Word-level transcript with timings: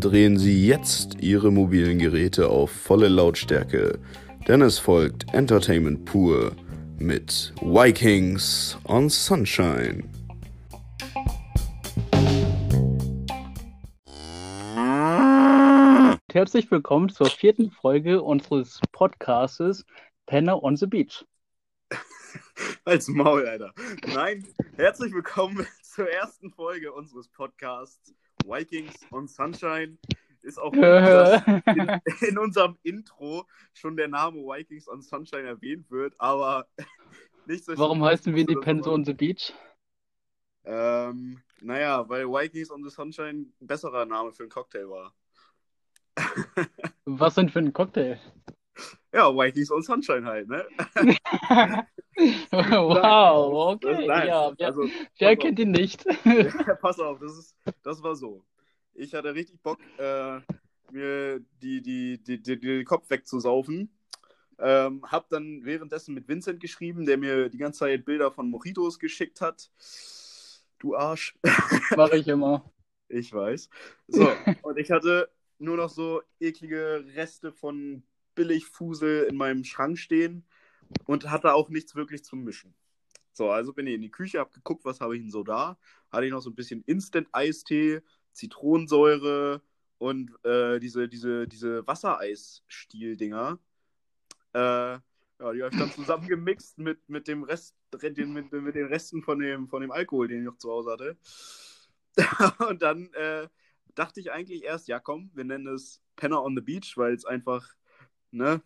Drehen 0.00 0.38
Sie 0.38 0.66
jetzt 0.66 1.20
Ihre 1.20 1.52
mobilen 1.52 1.98
Geräte 1.98 2.48
auf 2.48 2.70
volle 2.70 3.08
Lautstärke, 3.08 3.98
denn 4.48 4.62
es 4.62 4.78
folgt 4.78 5.32
Entertainment 5.34 6.04
pur 6.04 6.52
mit 6.98 7.52
Vikings 7.60 8.76
on 8.84 9.08
Sunshine. 9.08 10.02
Herzlich 16.32 16.70
willkommen 16.70 17.08
zur 17.08 17.26
vierten 17.26 17.70
Folge 17.70 18.20
unseres 18.22 18.80
Podcastes 18.90 19.84
Penner 20.26 20.62
on 20.62 20.76
the 20.76 20.86
Beach. 20.86 21.24
Als 22.84 23.06
Maul, 23.08 23.46
Alter. 23.46 23.72
Nein, 24.12 24.44
herzlich 24.76 25.12
willkommen 25.12 25.66
zur 25.98 26.08
ersten 26.08 26.52
Folge 26.52 26.92
unseres 26.92 27.26
Podcasts 27.26 28.14
Vikings 28.44 28.94
on 29.10 29.26
Sunshine. 29.26 29.98
Ist 30.42 30.56
auch 30.60 30.72
in, 30.72 32.00
in, 32.20 32.38
unserem 32.38 32.78
Intro 32.84 33.44
schon 33.72 33.96
der 33.96 34.06
Name 34.06 34.38
Vikings 34.38 34.88
on 34.88 35.02
Sunshine 35.02 35.48
erwähnt 35.48 35.90
wird, 35.90 36.14
aber 36.20 36.68
nicht 37.46 37.64
so. 37.64 37.76
Warum 37.76 38.04
heißen 38.04 38.32
wir 38.32 38.46
die 38.46 38.56
on 38.56 39.04
the 39.04 39.12
Beach? 39.12 39.52
Ähm, 40.64 41.42
naja, 41.62 42.08
weil 42.08 42.28
Vikings 42.28 42.70
on 42.70 42.84
the 42.84 42.90
Sunshine 42.90 43.46
ein 43.60 43.66
besserer 43.66 44.06
Name 44.06 44.30
für 44.30 44.44
einen 44.44 44.50
Cocktail 44.50 44.88
war. 44.88 45.12
Was 47.06 47.34
denn 47.34 47.48
für 47.48 47.58
ein 47.58 47.72
Cocktail? 47.72 48.20
Ja, 49.12 49.34
Vikings 49.34 49.70
on 49.70 49.82
Sunshine 49.82 50.24
halt, 50.24 50.48
ne? 50.48 50.66
wow, 52.50 53.74
okay. 53.74 54.06
Nein, 54.06 54.28
ja, 54.28 54.52
wer, 54.56 54.66
also, 54.66 54.88
wer 55.18 55.36
kennt 55.36 55.58
ihn 55.58 55.70
nicht? 55.70 56.04
ja, 56.24 56.74
pass 56.74 57.00
auf, 57.00 57.18
das, 57.18 57.38
ist, 57.38 57.56
das 57.82 58.02
war 58.02 58.14
so. 58.16 58.44
Ich 58.94 59.14
hatte 59.14 59.34
richtig 59.34 59.62
Bock, 59.62 59.78
äh, 59.98 60.40
mir 60.92 61.40
die, 61.62 61.80
die, 61.82 62.22
die, 62.22 62.42
die, 62.42 62.58
den 62.58 62.84
Kopf 62.84 63.08
wegzusaufen. 63.10 63.90
Ähm, 64.58 65.02
hab 65.04 65.28
dann 65.28 65.64
währenddessen 65.64 66.14
mit 66.14 66.26
Vincent 66.26 66.60
geschrieben, 66.60 67.06
der 67.06 67.16
mir 67.16 67.48
die 67.48 67.58
ganze 67.58 67.80
Zeit 67.80 68.04
Bilder 68.04 68.32
von 68.32 68.50
Mojitos 68.50 68.98
geschickt 68.98 69.40
hat. 69.40 69.70
Du 70.78 70.96
Arsch. 70.96 71.38
Mach 71.96 72.10
ich 72.10 72.26
immer. 72.26 72.70
Ich 73.08 73.32
weiß. 73.32 73.70
So, 74.08 74.28
und 74.62 74.78
ich 74.78 74.90
hatte 74.90 75.30
nur 75.58 75.76
noch 75.76 75.88
so 75.88 76.22
eklige 76.40 77.04
Reste 77.14 77.52
von 77.52 78.02
Billigfusel 78.38 79.24
in 79.24 79.36
meinem 79.36 79.64
Schrank 79.64 79.98
stehen 79.98 80.44
und 81.06 81.28
hatte 81.28 81.54
auch 81.54 81.70
nichts 81.70 81.96
wirklich 81.96 82.22
zum 82.22 82.44
Mischen. 82.44 82.72
So, 83.32 83.50
also 83.50 83.72
bin 83.72 83.88
ich 83.88 83.94
in 83.94 84.02
die 84.02 84.12
Küche, 84.12 84.38
hab 84.38 84.52
geguckt, 84.52 84.84
was 84.84 85.00
habe 85.00 85.16
ich 85.16 85.22
denn 85.22 85.32
so 85.32 85.42
da. 85.42 85.76
Hatte 86.12 86.26
ich 86.26 86.30
noch 86.30 86.40
so 86.40 86.50
ein 86.50 86.54
bisschen 86.54 86.82
Instant-Eistee, 86.84 88.00
Zitronensäure 88.32 89.60
und 89.98 90.32
äh, 90.44 90.78
diese, 90.78 91.08
diese, 91.08 91.48
diese 91.48 91.84
Wassereis-Stiel-Dinger. 91.84 93.58
Äh, 94.54 94.58
ja, 94.60 95.00
die 95.52 95.62
habe 95.62 95.70
ich 95.72 95.80
dann 95.80 95.92
zusammengemixt 95.92 96.78
mit, 96.78 97.08
mit 97.08 97.26
dem 97.26 97.42
Rest, 97.42 97.74
mit, 98.00 98.52
mit 98.52 98.74
den 98.76 98.86
Resten 98.86 99.22
von 99.22 99.40
dem, 99.40 99.68
von 99.68 99.82
dem 99.82 99.90
Alkohol, 99.90 100.28
den 100.28 100.38
ich 100.38 100.44
noch 100.44 100.58
zu 100.58 100.70
Hause 100.70 100.92
hatte. 100.92 101.16
und 102.68 102.82
dann 102.82 103.12
äh, 103.14 103.48
dachte 103.96 104.20
ich 104.20 104.30
eigentlich 104.30 104.62
erst, 104.62 104.86
ja 104.86 105.00
komm, 105.00 105.30
wir 105.34 105.44
nennen 105.44 105.66
es 105.74 106.00
Penner 106.16 106.42
on 106.42 106.56
the 106.56 106.62
Beach, 106.62 106.96
weil 106.96 107.14
es 107.14 107.24
einfach 107.24 107.74
ne, 108.30 108.62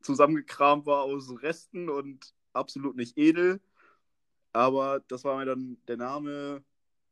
zusammengekramt 0.00 0.86
war 0.86 1.02
aus 1.02 1.30
Resten 1.42 1.88
und 1.88 2.34
absolut 2.52 2.96
nicht 2.96 3.16
edel. 3.18 3.60
Aber 4.52 5.00
das 5.08 5.24
war 5.24 5.36
mir 5.36 5.44
dann, 5.44 5.76
der 5.86 5.98
Name 5.98 6.64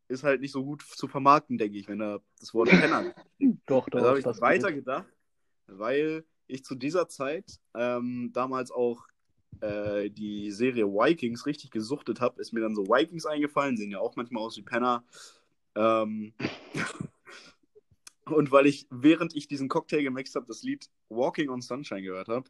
ist 0.09 0.25
halt 0.25 0.41
nicht 0.41 0.53
so 0.53 0.65
gut 0.65 0.83
zu 0.83 1.09
vermarkten, 1.09 1.59
denke 1.59 1.78
ich, 1.78 1.89
wenn 1.89 2.00
er 2.00 2.20
das 2.41 2.55
Wort 2.55 2.69
Penner. 2.69 3.15
doch, 3.67 3.89
doch. 3.89 4.00
Da 4.00 4.09
habe 4.09 4.19
ich 4.19 4.25
weitergedacht, 4.25 5.06
weil 5.67 6.25
ich 6.47 6.65
zu 6.65 6.75
dieser 6.75 7.09
Zeit 7.09 7.59
ähm, 7.75 8.31
damals 8.33 8.71
auch 8.71 9.06
äh, 9.60 10.10
die 10.10 10.50
Serie 10.50 10.87
Vikings 10.87 11.47
richtig 11.47 11.71
gesuchtet 11.71 12.21
habe, 12.21 12.41
ist 12.41 12.53
mir 12.53 12.60
dann 12.60 12.75
so 12.75 12.87
Vikings 12.87 13.27
eingefallen, 13.27 13.77
sehen 13.77 13.91
ja 13.91 13.99
auch 13.99 14.16
manchmal 14.16 14.43
aus 14.43 14.56
wie 14.56 14.62
Penner. 14.62 15.04
Ähm, 15.75 16.34
Und 18.26 18.50
weil 18.52 18.66
ich, 18.66 18.86
während 18.90 19.34
ich 19.34 19.48
diesen 19.48 19.68
Cocktail 19.68 20.02
gemixt 20.02 20.34
habe, 20.34 20.46
das 20.46 20.62
Lied 20.62 20.88
Walking 21.08 21.50
on 21.50 21.60
Sunshine 21.60 22.02
gehört 22.02 22.28
habe, 22.28 22.48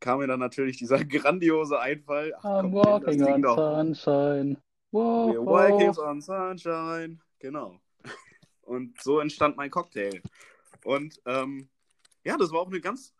kam 0.00 0.18
mir 0.18 0.26
dann 0.26 0.40
natürlich 0.40 0.76
dieser 0.76 0.98
grandiose 1.04 1.80
Einfall. 1.80 2.34
Ach, 2.38 2.44
I'm 2.44 2.72
walking 2.72 3.22
on 3.24 3.42
doch. 3.42 3.56
sunshine. 3.56 4.56
Wow, 4.92 5.34
We're 5.34 5.44
walking 5.44 5.98
on 5.98 6.20
sunshine. 6.20 7.20
Genau. 7.38 7.80
Und 8.62 9.00
so 9.02 9.20
entstand 9.20 9.56
mein 9.56 9.70
Cocktail. 9.70 10.20
Und 10.84 11.20
ähm, 11.26 11.68
ja, 12.24 12.36
das 12.36 12.52
war 12.52 12.60
auch 12.60 12.68
eine 12.68 12.80
ganz 12.80 13.14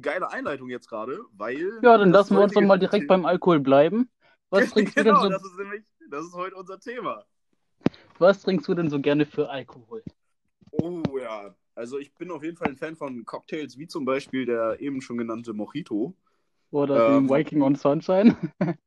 geile 0.00 0.30
Einleitung 0.30 0.68
jetzt 0.68 0.88
gerade, 0.88 1.20
weil. 1.32 1.78
Ja, 1.82 1.98
dann 1.98 2.10
lassen 2.10 2.34
wir 2.36 2.42
uns 2.42 2.52
doch 2.52 2.60
mal 2.62 2.78
direkt 2.78 3.08
beim 3.08 3.26
Alkohol 3.26 3.60
bleiben. 3.60 4.10
Was 4.50 4.70
trinkst 4.72 4.96
genau, 4.96 5.22
du 5.22 5.28
denn 5.28 5.38
so? 5.38 5.38
Das 5.38 5.44
ist 5.44 5.58
nämlich, 5.58 5.84
das 6.10 6.24
ist 6.24 6.34
heute 6.34 6.56
unser 6.56 6.80
Thema. 6.80 7.24
Was 8.18 8.42
trinkst 8.42 8.68
du 8.68 8.74
denn 8.74 8.90
so 8.90 9.00
gerne 9.00 9.24
für 9.24 9.48
Alkohol? 9.48 10.02
Oh 10.82 11.18
ja, 11.18 11.54
also 11.74 11.98
ich 11.98 12.14
bin 12.14 12.30
auf 12.30 12.42
jeden 12.42 12.56
Fall 12.56 12.68
ein 12.68 12.76
Fan 12.76 12.96
von 12.96 13.24
Cocktails, 13.24 13.78
wie 13.78 13.86
zum 13.86 14.04
Beispiel 14.04 14.46
der 14.46 14.80
eben 14.80 15.00
schon 15.00 15.18
genannte 15.18 15.52
Mojito. 15.52 16.14
Oder 16.70 17.16
ähm, 17.16 17.26
den 17.26 17.36
Viking 17.36 17.62
on 17.62 17.74
Sunshine. 17.74 18.36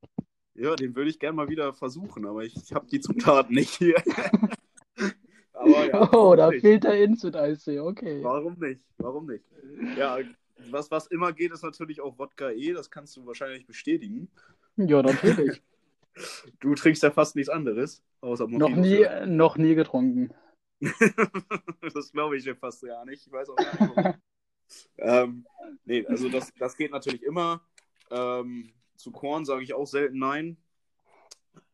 ja, 0.55 0.75
den 0.75 0.95
würde 0.95 1.09
ich 1.09 1.19
gerne 1.19 1.35
mal 1.35 1.49
wieder 1.49 1.73
versuchen, 1.73 2.25
aber 2.25 2.43
ich, 2.43 2.55
ich 2.55 2.73
habe 2.73 2.87
die 2.87 2.99
Zutaten 2.99 3.55
nicht 3.55 3.71
hier. 3.71 3.95
aber, 5.53 5.87
ja, 5.87 6.13
oh, 6.13 6.35
da 6.35 6.49
nicht. 6.49 6.61
fehlt 6.61 6.83
der 6.83 7.03
Instant 7.03 7.35
Eistee, 7.35 7.79
okay. 7.79 8.23
Warum 8.23 8.57
nicht? 8.59 8.81
Warum 8.97 9.25
nicht? 9.25 9.43
Ja, 9.97 10.19
was, 10.69 10.91
was 10.91 11.07
immer 11.07 11.33
geht, 11.33 11.51
ist 11.51 11.63
natürlich 11.63 11.99
auch 11.99 12.17
Wodka 12.17 12.51
E, 12.51 12.73
das 12.73 12.89
kannst 12.89 13.17
du 13.17 13.25
wahrscheinlich 13.25 13.65
bestätigen. 13.65 14.29
Ja, 14.77 15.01
natürlich. 15.01 15.61
Du 16.59 16.75
trinkst 16.75 17.03
ja 17.03 17.11
fast 17.11 17.35
nichts 17.35 17.49
anderes, 17.49 18.03
außer 18.21 18.47
Mojito. 18.47 18.69
Noch 18.69 18.77
nie, 18.77 19.05
noch 19.25 19.57
nie 19.57 19.75
getrunken. 19.75 20.31
das 21.93 22.11
glaube 22.11 22.37
ich 22.37 22.43
dir 22.43 22.55
fast 22.55 22.81
gar 22.83 23.05
nicht. 23.05 23.25
Ich 23.25 23.31
weiß 23.31 23.49
auch 23.49 23.55
gar 23.55 23.71
nicht, 23.71 23.95
warum. 23.95 24.13
ähm, 24.97 25.45
nee, 25.85 26.05
also 26.05 26.29
das, 26.29 26.53
das 26.57 26.75
geht 26.77 26.91
natürlich 26.91 27.23
immer. 27.23 27.61
Ähm, 28.11 28.73
zu 28.95 29.11
Korn 29.11 29.45
sage 29.45 29.63
ich 29.63 29.73
auch 29.73 29.87
selten 29.87 30.19
nein. 30.19 30.57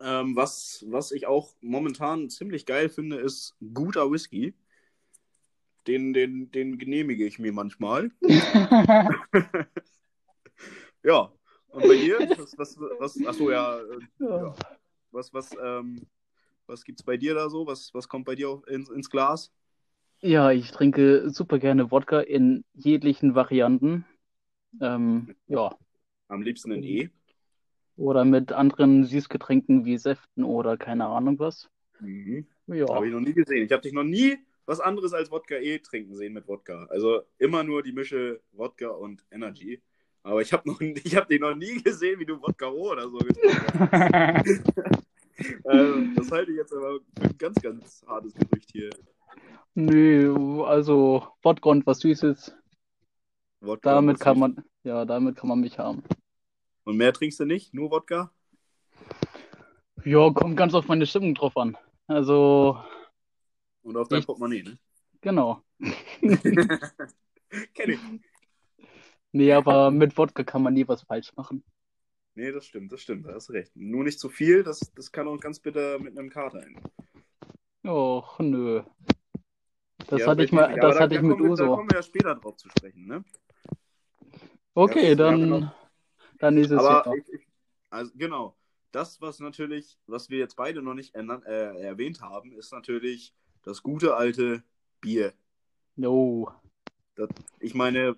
Ähm, 0.01 0.35
was, 0.35 0.85
was 0.87 1.11
ich 1.11 1.27
auch 1.27 1.53
momentan 1.61 2.29
ziemlich 2.29 2.65
geil 2.65 2.89
finde, 2.89 3.17
ist 3.17 3.55
guter 3.73 4.11
Whisky. 4.11 4.53
Den, 5.87 6.13
den, 6.13 6.51
den 6.51 6.77
genehmige 6.77 7.25
ich 7.25 7.39
mir 7.39 7.53
manchmal. 7.53 8.11
ja. 11.03 11.31
Und 11.69 11.81
bei 11.83 11.95
dir? 11.95 12.19
Was, 12.37 12.57
was, 12.57 12.79
was, 12.99 13.25
achso, 13.25 13.49
ja, 13.49 13.79
äh, 13.79 13.99
ja. 14.19 14.53
Was, 15.11 15.33
was, 15.33 15.51
ähm, 15.61 16.05
was 16.69 16.85
gibt's 16.85 17.03
bei 17.03 17.17
dir 17.17 17.33
da 17.33 17.49
so? 17.49 17.67
Was, 17.67 17.93
was 17.93 18.07
kommt 18.07 18.25
bei 18.25 18.35
dir 18.35 18.61
ins, 18.67 18.89
ins 18.89 19.09
Glas? 19.09 19.51
Ja, 20.21 20.51
ich 20.51 20.71
trinke 20.71 21.29
super 21.29 21.59
gerne 21.59 21.91
Wodka 21.91 22.19
in 22.21 22.63
jeglichen 22.73 23.35
Varianten. 23.35 24.05
Ähm, 24.79 25.35
ja. 25.47 25.75
Am 26.27 26.41
liebsten 26.41 26.71
in 26.71 26.83
E. 26.83 27.09
Oder 27.97 28.23
mit 28.23 28.51
anderen 28.51 29.03
Süßgetränken 29.05 29.83
wie 29.83 29.97
Säften 29.97 30.43
oder 30.43 30.77
keine 30.77 31.07
Ahnung 31.07 31.39
was. 31.39 31.69
Mhm. 31.99 32.45
Ja. 32.67 32.87
Habe 32.87 33.07
ich 33.07 33.13
noch 33.13 33.19
nie 33.19 33.33
gesehen. 33.33 33.65
Ich 33.65 33.71
habe 33.71 33.81
dich 33.81 33.93
noch 33.93 34.03
nie 34.03 34.37
was 34.65 34.79
anderes 34.79 35.13
als 35.13 35.31
Wodka 35.31 35.55
E 35.55 35.79
trinken 35.79 36.15
sehen 36.15 36.33
mit 36.33 36.47
Wodka. 36.47 36.85
Also 36.89 37.21
immer 37.39 37.63
nur 37.63 37.81
die 37.81 37.91
Mische 37.91 38.41
Wodka 38.51 38.89
und 38.89 39.25
Energy. 39.31 39.81
Aber 40.21 40.41
ich 40.41 40.53
habe 40.53 40.69
hab 41.15 41.27
dich 41.27 41.39
noch 41.39 41.55
nie 41.55 41.81
gesehen, 41.81 42.19
wie 42.19 42.25
du 42.25 42.41
Wodka 42.41 42.67
O 42.67 42.91
oder 42.91 43.09
so 43.09 43.17
getrunken 43.17 43.89
hast. 43.91 45.03
äh, 45.39 46.15
das 46.15 46.31
halte 46.31 46.51
ich 46.51 46.57
jetzt 46.57 46.73
aber 46.73 46.99
für 47.17 47.25
ein 47.25 47.37
ganz, 47.37 47.61
ganz 47.61 48.05
hartes 48.07 48.33
Gerücht 48.33 48.69
hier. 48.71 48.89
Nö, 49.75 50.63
also 50.63 51.27
Wodka 51.41 51.69
und 51.69 51.85
was 51.85 51.99
Süßes. 51.99 52.55
Wodka 53.61 53.93
damit 53.93 54.19
kann 54.19 54.39
man, 54.39 54.63
ja, 54.83 55.05
damit 55.05 55.35
kann 55.35 55.49
man 55.49 55.59
mich 55.59 55.77
haben. 55.77 56.03
Und 56.83 56.97
mehr 56.97 57.13
trinkst 57.13 57.39
du 57.39 57.45
nicht? 57.45 57.73
Nur 57.73 57.91
Wodka? 57.91 58.31
Ja, 60.05 60.31
kommt 60.31 60.57
ganz 60.57 60.73
auf 60.73 60.87
meine 60.87 61.05
Stimmung 61.05 61.35
drauf 61.35 61.55
an. 61.57 61.77
Also. 62.07 62.81
Und 63.81 63.97
auf 63.97 64.07
dein 64.07 64.19
ich... 64.19 64.25
Portemonnaie, 64.25 64.63
ne? 64.63 64.79
Genau. 65.21 65.61
Kenn 67.73 67.89
ich. 67.89 67.99
Nee, 69.31 69.53
aber 69.53 69.91
mit 69.91 70.17
Wodka 70.17 70.43
kann 70.43 70.63
man 70.63 70.73
nie 70.73 70.87
was 70.87 71.03
falsch 71.03 71.31
machen. 71.35 71.63
Nee, 72.39 72.53
das 72.53 72.65
stimmt, 72.65 72.89
das 72.93 73.01
stimmt, 73.01 73.25
da 73.25 73.33
hast 73.33 73.49
du 73.49 73.53
recht. 73.53 73.75
Nur 73.75 74.05
nicht 74.05 74.17
zu 74.17 74.29
viel, 74.29 74.63
das, 74.63 74.93
das 74.95 75.11
kann 75.11 75.27
auch 75.27 75.37
ganz 75.41 75.59
bitter 75.59 75.99
mit 75.99 76.17
einem 76.17 76.29
Kater 76.29 76.63
enden. 76.63 76.81
Och, 77.85 78.39
nö. 78.39 78.81
Das 80.07 80.21
ja, 80.21 80.27
hatte 80.27 80.45
ich 80.45 80.53
mal, 80.53 80.73
das 80.73 80.95
da, 80.95 81.01
hatte 81.01 81.15
da 81.15 81.15
ich 81.17 81.21
mit 81.21 81.41
Uso. 81.41 81.65
Da 81.65 81.75
kommen 81.75 81.89
wir 81.89 81.97
ja 81.97 82.01
später 82.01 82.35
drauf 82.35 82.55
zu 82.55 82.69
sprechen, 82.69 83.07
ne? 83.07 83.25
Okay, 84.73 85.09
ja, 85.09 85.15
dann, 85.15 85.69
dann 86.39 86.57
ist 86.57 86.71
es 86.71 86.79
Aber 86.79 87.13
ich, 87.13 87.27
ich, 87.27 87.47
also 87.89 88.09
genau. 88.15 88.55
das, 88.93 89.19
was 89.19 89.41
natürlich, 89.41 89.99
was 90.07 90.29
wir 90.29 90.37
jetzt 90.37 90.55
beide 90.55 90.81
noch 90.81 90.93
nicht 90.93 91.15
äh, 91.15 91.81
erwähnt 91.81 92.21
haben, 92.21 92.53
ist 92.53 92.71
natürlich 92.71 93.33
das 93.63 93.83
gute 93.83 94.15
alte 94.15 94.63
Bier. 95.01 95.33
No. 95.97 96.49
Das, 97.15 97.27
ich 97.59 97.73
meine, 97.73 98.17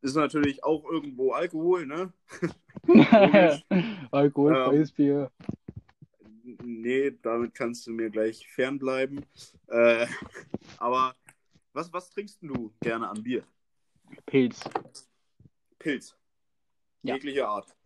ist 0.00 0.14
natürlich 0.14 0.62
auch 0.62 0.84
irgendwo 0.88 1.32
Alkohol, 1.32 1.86
ne? 1.86 2.12
Alkoholfreies 4.10 4.90
ähm, 4.90 4.96
Bier. 4.96 5.30
Nee, 6.64 7.12
damit 7.22 7.54
kannst 7.54 7.86
du 7.86 7.92
mir 7.92 8.10
gleich 8.10 8.46
fernbleiben. 8.48 9.24
Äh, 9.68 10.06
aber 10.78 11.14
was, 11.72 11.92
was 11.92 12.10
trinkst 12.10 12.42
du 12.42 12.72
gerne 12.80 13.08
an 13.08 13.22
Bier? 13.22 13.44
Pilz. 14.26 14.62
Pilz. 15.78 16.16
Ja. 17.02 17.14
Jegliche 17.14 17.46
Art. 17.46 17.76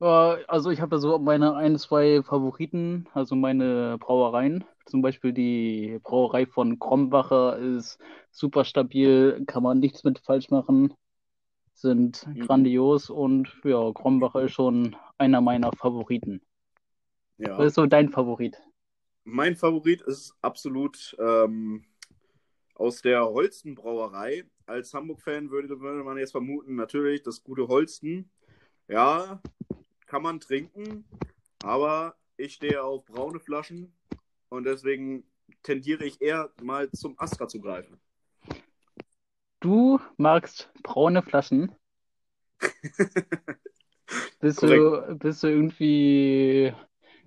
Äh, 0.00 0.04
also 0.04 0.70
ich 0.70 0.80
habe 0.80 0.90
da 0.90 0.98
so 0.98 1.18
meine 1.18 1.54
ein, 1.54 1.78
zwei 1.78 2.22
Favoriten, 2.22 3.08
also 3.12 3.36
meine 3.36 3.98
Brauereien. 3.98 4.64
Zum 4.86 5.02
Beispiel 5.02 5.32
die 5.32 5.98
Brauerei 6.02 6.46
von 6.46 6.78
Krombacher 6.78 7.58
ist 7.58 7.98
super 8.30 8.64
stabil, 8.64 9.42
kann 9.46 9.62
man 9.62 9.80
nichts 9.80 10.04
mit 10.04 10.18
falsch 10.18 10.50
machen, 10.50 10.92
sind 11.74 12.26
mhm. 12.26 12.46
grandios 12.46 13.10
und 13.10 13.52
ja, 13.64 13.92
Krombacher 13.92 14.42
ist 14.42 14.52
schon 14.52 14.96
einer 15.18 15.40
meiner 15.40 15.72
Favoriten. 15.72 16.40
Ja. 17.38 17.58
Was 17.58 17.66
ist 17.68 17.74
so 17.74 17.86
dein 17.86 18.10
Favorit? 18.10 18.60
Mein 19.24 19.56
Favorit 19.56 20.02
ist 20.02 20.34
absolut 20.40 21.16
ähm, 21.18 21.84
aus 22.74 23.02
der 23.02 23.24
Holsten 23.26 23.74
Brauerei. 23.74 24.44
Als 24.66 24.94
Hamburg-Fan 24.94 25.50
würde, 25.50 25.80
würde 25.80 26.04
man 26.04 26.16
jetzt 26.16 26.32
vermuten, 26.32 26.76
natürlich 26.76 27.22
das 27.22 27.42
gute 27.42 27.68
Holsten. 27.68 28.30
Ja, 28.88 29.42
kann 30.06 30.22
man 30.22 30.40
trinken, 30.40 31.04
aber 31.62 32.14
ich 32.36 32.54
stehe 32.54 32.82
auf 32.82 33.04
braune 33.06 33.40
Flaschen 33.40 33.92
und 34.48 34.64
deswegen 34.64 35.24
tendiere 35.62 36.04
ich 36.04 36.20
eher 36.20 36.50
mal 36.62 36.90
zum 36.90 37.18
Astra 37.18 37.48
zu 37.48 37.60
greifen. 37.60 37.98
Du 39.64 39.98
magst 40.18 40.70
braune 40.82 41.22
Flaschen? 41.22 41.74
bist, 44.40 44.62
du, 44.62 45.16
bist 45.18 45.42
du 45.42 45.46
irgendwie 45.46 46.70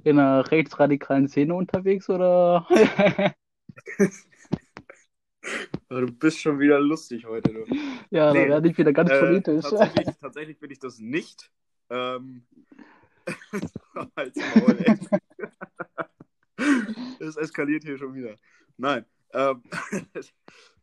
in 0.04 0.20
einer 0.20 0.52
rechtsradikalen 0.52 1.28
Szene 1.28 1.56
unterwegs 1.56 2.08
oder? 2.12 2.68
du 5.90 6.12
bist 6.12 6.40
schon 6.40 6.60
wieder 6.60 6.80
lustig 6.80 7.26
heute, 7.26 7.54
du. 7.54 7.66
Ja, 8.12 8.32
nee, 8.32 8.44
da 8.44 8.50
werde 8.50 8.70
ich 8.70 8.78
wieder 8.78 8.94
ganz 8.94 9.10
äh, 9.10 9.20
politisch. 9.20 9.64
Tatsächlich, 9.64 10.16
tatsächlich 10.22 10.60
bin 10.60 10.70
ich 10.70 10.78
das 10.78 11.00
nicht. 11.00 11.52
Ähm, 11.90 12.46
Maul. 13.96 14.78
Es 17.20 17.36
eskaliert 17.36 17.84
hier 17.84 17.98
schon 17.98 18.14
wieder. 18.14 18.36
Nein. 18.78 19.06
Ähm, 19.34 19.64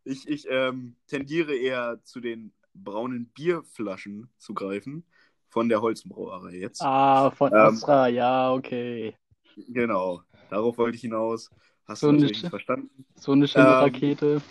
ich 0.05 0.29
ich 0.29 0.47
ähm, 0.49 0.97
tendiere 1.07 1.55
eher 1.55 2.01
zu 2.05 2.21
den 2.21 2.53
braunen 2.75 3.27
Bierflaschen 3.35 4.29
zu 4.39 4.55
greifen. 4.55 5.05
Von 5.49 5.69
der 5.69 5.81
Holzenbrauerei 5.81 6.57
jetzt. 6.57 6.83
Ah, 6.83 7.31
von 7.31 7.53
ähm, 7.53 7.59
Astra, 7.59 8.09
ja, 8.09 8.53
okay. 8.53 9.15
Genau, 9.69 10.23
darauf 10.51 10.77
wollte 10.79 10.97
ich 10.97 11.03
hinaus. 11.03 11.49
Hast 11.87 12.01
so 12.01 12.09
du 12.09 12.15
natürlich 12.15 12.43
nicht 12.43 12.51
verstanden. 12.51 13.05
So 13.15 13.33
eine 13.33 13.47
schöne 13.47 13.67
ähm, 13.67 13.73
Rakete. 13.73 14.43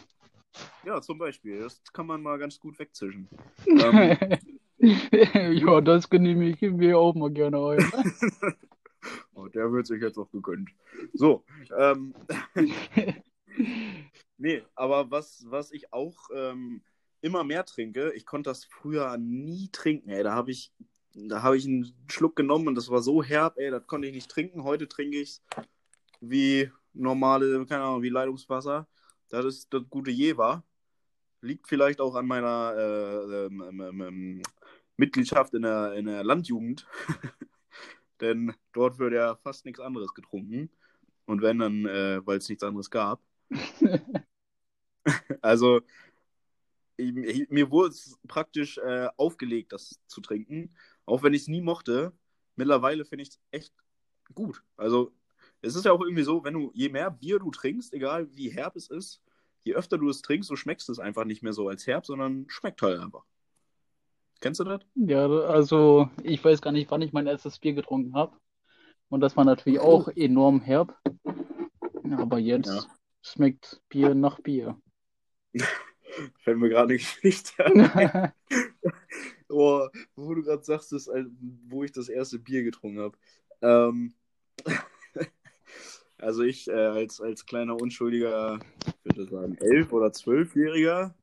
Ja, 0.85 1.01
zum 1.01 1.17
Beispiel. 1.17 1.59
Das 1.59 1.81
kann 1.91 2.05
man 2.05 2.21
mal 2.21 2.37
ganz 2.37 2.59
gut 2.59 2.77
wegzischen. 2.79 3.27
ähm, 3.67 4.17
ja, 4.77 5.81
das 5.81 6.09
genehmige 6.09 6.67
ich 6.67 6.73
mir 6.73 6.97
auch 6.97 7.15
mal 7.15 7.31
gerne 7.31 7.57
ein. 7.57 7.91
oh, 9.33 9.47
der 9.47 9.71
wird 9.71 9.87
sich 9.87 10.01
jetzt 10.01 10.17
auch 10.17 10.29
gegönnt. 10.31 10.69
So, 11.13 11.43
ähm, 11.77 12.13
nee, 14.37 14.63
aber 14.75 15.11
was, 15.11 15.45
was 15.47 15.71
ich 15.71 15.93
auch 15.93 16.29
ähm, 16.33 16.81
immer 17.21 17.43
mehr 17.43 17.65
trinke, 17.65 18.11
ich 18.13 18.25
konnte 18.25 18.49
das 18.49 18.65
früher 18.65 19.17
nie 19.17 19.69
trinken, 19.71 20.09
ey, 20.09 20.23
da 20.23 20.33
habe 20.33 20.51
ich, 20.51 20.71
da 21.13 21.41
habe 21.41 21.57
ich 21.57 21.65
einen 21.65 21.93
Schluck 22.09 22.35
genommen 22.35 22.67
und 22.67 22.75
das 22.75 22.89
war 22.89 23.01
so 23.01 23.23
herb, 23.23 23.57
ey, 23.57 23.71
das 23.71 23.87
konnte 23.87 24.07
ich 24.07 24.13
nicht 24.13 24.29
trinken. 24.29 24.63
Heute 24.63 24.87
trinke 24.87 25.17
ich 25.19 25.29
es 25.29 25.41
wie 26.21 26.71
normale, 26.93 27.65
keine 27.65 27.83
Ahnung, 27.83 28.01
wie 28.01 28.09
Leitungswasser. 28.09 28.87
Das 29.29 29.45
ist 29.45 29.73
das 29.73 29.83
gute 29.89 30.11
Jever. 30.11 30.63
Liegt 31.41 31.67
vielleicht 31.67 31.99
auch 31.99 32.15
an 32.15 32.27
meiner 32.27 32.73
äh, 32.77 33.45
ähm, 33.45 33.81
ähm, 33.81 34.01
ähm, 34.01 34.41
Mitgliedschaft 34.97 35.53
in 35.53 35.63
der, 35.63 35.93
in 35.93 36.05
der 36.05 36.23
Landjugend. 36.23 36.87
Denn 38.21 38.53
dort 38.71 38.99
wird 38.99 39.13
ja 39.13 39.35
fast 39.35 39.65
nichts 39.65 39.79
anderes 39.79 40.13
getrunken. 40.13 40.69
Und 41.25 41.41
wenn 41.41 41.59
dann, 41.59 41.85
äh, 41.85 42.25
weil 42.25 42.37
es 42.37 42.49
nichts 42.49 42.63
anderes 42.63 42.89
gab. 42.89 43.21
also, 45.41 45.81
ich, 46.97 47.49
mir 47.49 47.71
wurde 47.71 47.89
es 47.89 48.17
praktisch 48.27 48.77
äh, 48.77 49.09
aufgelegt, 49.17 49.73
das 49.73 49.99
zu 50.07 50.21
trinken. 50.21 50.75
Auch 51.05 51.23
wenn 51.23 51.33
ich 51.33 51.43
es 51.43 51.47
nie 51.47 51.61
mochte. 51.61 52.13
Mittlerweile 52.55 53.03
finde 53.05 53.23
ich 53.23 53.29
es 53.29 53.39
echt 53.51 53.73
gut. 54.35 54.63
Also, 54.77 55.11
es 55.61 55.75
ist 55.75 55.85
ja 55.85 55.91
auch 55.91 56.01
irgendwie 56.01 56.23
so, 56.23 56.43
wenn 56.43 56.53
du, 56.53 56.71
je 56.73 56.89
mehr 56.89 57.09
Bier 57.09 57.39
du 57.39 57.49
trinkst, 57.51 57.93
egal 57.93 58.27
wie 58.35 58.49
herb 58.49 58.75
es 58.75 58.89
ist, 58.89 59.21
je 59.63 59.73
öfter 59.73 59.97
du 59.97 60.09
es 60.09 60.21
trinkst, 60.21 60.49
so 60.49 60.55
schmeckst 60.55 60.89
es 60.89 60.99
einfach 60.99 61.25
nicht 61.25 61.41
mehr 61.41 61.53
so 61.53 61.67
als 61.67 61.87
herb, 61.87 62.05
sondern 62.05 62.45
schmeckt 62.47 62.81
halt 62.81 62.99
einfach. 62.99 63.23
Kennst 64.41 64.59
du 64.59 64.65
das? 64.65 64.81
Ja, 64.95 65.25
also 65.25 66.09
ich 66.21 66.43
weiß 66.43 66.61
gar 66.61 66.73
nicht, 66.73 66.91
wann 66.91 67.01
ich 67.01 67.13
mein 67.13 67.27
erstes 67.27 67.59
Bier 67.59 67.73
getrunken 67.73 68.13
habe. 68.13 68.35
Und 69.07 69.21
das 69.21 69.37
war 69.37 69.45
natürlich 69.45 69.79
auch 69.79 70.09
enorm 70.09 70.59
herb. 70.59 70.97
Aber 72.17 72.39
jetzt 72.39 72.67
ja. 72.67 72.83
Schmeckt 73.23 73.81
Bier 73.89 74.13
nach 74.13 74.39
Bier. 74.39 74.79
Fällt 76.43 76.59
mir 76.59 76.69
gerade 76.69 76.89
eine 76.89 76.97
Geschichte 76.97 77.65
an. 77.65 78.31
oh, 79.49 79.87
wo 80.15 80.35
du 80.35 80.43
gerade 80.43 80.63
sagst, 80.63 80.93
ist, 80.93 81.09
wo 81.67 81.83
ich 81.83 81.91
das 81.91 82.09
erste 82.09 82.37
Bier 82.37 82.63
getrunken 82.63 82.99
habe. 82.99 83.17
Ähm, 83.61 84.13
also 86.17 86.43
ich 86.43 86.67
äh, 86.67 86.73
als, 86.73 87.19
als 87.19 87.45
kleiner 87.45 87.81
Unschuldiger, 87.81 88.59
ich 89.03 89.17
würde 89.17 89.31
sagen, 89.31 89.57
elf- 89.57 89.93
oder 89.93 90.11
zwölfjähriger, 90.11 91.15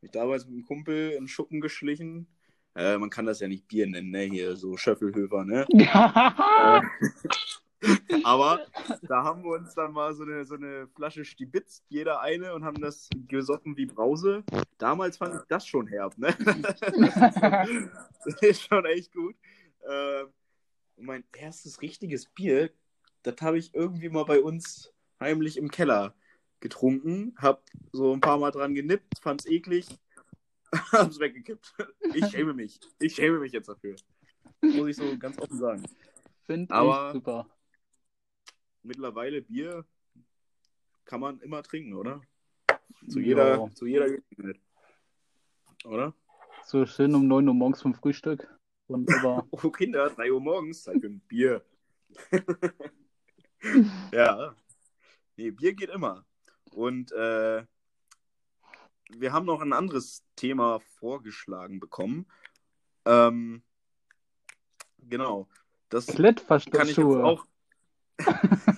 mich 0.00 0.12
damals 0.12 0.44
mit 0.44 0.54
einem 0.54 0.64
Kumpel 0.64 1.10
in 1.12 1.26
Schuppen 1.26 1.60
geschlichen. 1.60 2.28
Äh, 2.76 2.98
man 2.98 3.10
kann 3.10 3.26
das 3.26 3.40
ja 3.40 3.48
nicht 3.48 3.66
Bier 3.68 3.86
nennen, 3.86 4.10
ne? 4.10 4.22
Hier 4.22 4.56
so 4.56 4.76
Schöffelhöfer, 4.76 5.44
ne? 5.44 5.66
äh, 5.72 6.80
aber 8.24 8.66
da 9.02 9.24
haben 9.24 9.42
wir 9.44 9.52
uns 9.52 9.74
dann 9.74 9.92
mal 9.92 10.14
so 10.14 10.24
eine, 10.24 10.44
so 10.44 10.54
eine 10.54 10.88
Flasche 10.88 11.24
Stibitz, 11.24 11.82
jeder 11.88 12.20
eine, 12.20 12.54
und 12.54 12.64
haben 12.64 12.80
das 12.80 13.08
gesoffen 13.28 13.76
wie 13.76 13.86
Brause. 13.86 14.44
Damals 14.78 15.16
fand 15.16 15.34
ich 15.34 15.42
das 15.48 15.66
schon 15.66 15.86
herb, 15.86 16.16
ne? 16.18 16.34
das 18.24 18.34
ist 18.42 18.62
schon 18.62 18.84
echt 18.86 19.12
gut. 19.12 19.34
Äh, 19.80 20.24
mein 20.96 21.24
erstes 21.32 21.82
richtiges 21.82 22.26
Bier, 22.26 22.70
das 23.22 23.36
habe 23.40 23.58
ich 23.58 23.74
irgendwie 23.74 24.08
mal 24.08 24.24
bei 24.24 24.40
uns 24.40 24.92
heimlich 25.20 25.56
im 25.56 25.70
Keller 25.70 26.14
getrunken, 26.60 27.34
hab 27.36 27.62
so 27.92 28.12
ein 28.12 28.20
paar 28.20 28.38
Mal 28.38 28.50
dran 28.50 28.74
genippt, 28.74 29.18
fand's 29.20 29.46
eklig, 29.46 29.86
hab's 30.92 31.18
weggekippt. 31.18 31.74
Ich 32.14 32.26
schäme 32.28 32.54
mich. 32.54 32.80
Ich 33.00 33.14
schäme 33.14 33.38
mich 33.38 33.52
jetzt 33.52 33.68
dafür. 33.68 33.96
Muss 34.62 34.88
ich 34.88 34.96
so 34.96 35.18
ganz 35.18 35.38
offen 35.38 35.58
sagen. 35.58 35.82
Finde 36.46 36.74
ich 36.74 37.12
super. 37.12 37.46
Mittlerweile 38.84 39.40
Bier 39.40 39.86
kann 41.06 41.20
man 41.20 41.40
immer 41.40 41.62
trinken, 41.62 41.94
oder? 41.94 42.20
Zu 43.08 43.18
jeder, 43.18 43.56
ja. 43.56 43.70
zu 43.74 43.86
jeder 43.86 44.10
Gelegenheit. 44.10 44.60
Oder? 45.84 46.14
So 46.64 46.84
schön 46.84 47.14
um 47.14 47.26
9 47.26 47.48
Uhr 47.48 47.54
morgens 47.54 47.80
vom 47.80 47.94
Frühstück. 47.94 48.46
Wunderbar. 48.88 49.46
oh 49.50 49.70
Kinder, 49.70 50.10
3 50.10 50.32
Uhr 50.32 50.40
morgens, 50.40 50.82
Zeit 50.82 51.00
für 51.00 51.06
ein 51.06 51.20
Bier. 51.20 51.64
ja. 54.12 54.54
Nee, 55.36 55.50
Bier 55.50 55.72
geht 55.72 55.88
immer. 55.88 56.26
Und 56.70 57.10
äh, 57.12 57.64
wir 59.10 59.32
haben 59.32 59.46
noch 59.46 59.62
ein 59.62 59.72
anderes 59.72 60.24
Thema 60.36 60.80
vorgeschlagen 60.80 61.80
bekommen. 61.80 62.26
Ähm, 63.06 63.62
genau. 64.98 65.48
Das 65.88 66.06
kann 66.06 66.88
ich 66.88 66.96
jetzt 66.96 66.98
auch. 66.98 67.46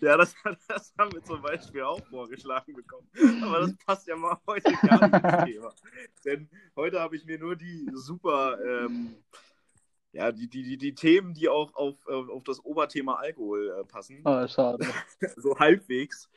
ja, 0.00 0.16
das, 0.16 0.34
das, 0.68 0.94
haben 0.98 1.12
wir 1.12 1.22
zum 1.22 1.42
Beispiel 1.42 1.82
auch 1.82 2.04
vorgeschlagen 2.06 2.74
bekommen. 2.74 3.08
Aber 3.42 3.60
das 3.60 3.76
passt 3.84 4.06
ja 4.06 4.16
mal 4.16 4.38
heute 4.46 4.72
gar 4.72 5.08
nicht 5.08 5.24
ins 5.24 5.44
Thema. 5.44 5.74
Denn 6.24 6.48
heute 6.76 7.00
habe 7.00 7.16
ich 7.16 7.24
mir 7.24 7.38
nur 7.38 7.56
die 7.56 7.90
super, 7.94 8.58
ähm, 8.64 9.16
ja, 10.12 10.32
die, 10.32 10.48
die, 10.48 10.62
die, 10.62 10.78
die 10.78 10.94
Themen, 10.94 11.34
die 11.34 11.48
auch 11.48 11.74
auf, 11.74 12.06
auf 12.06 12.44
das 12.44 12.64
Oberthema 12.64 13.14
Alkohol 13.14 13.76
äh, 13.80 13.84
passen. 13.84 14.20
Ah, 14.24 14.48
schade. 14.48 14.86
so 15.36 15.58
halbwegs. 15.58 16.28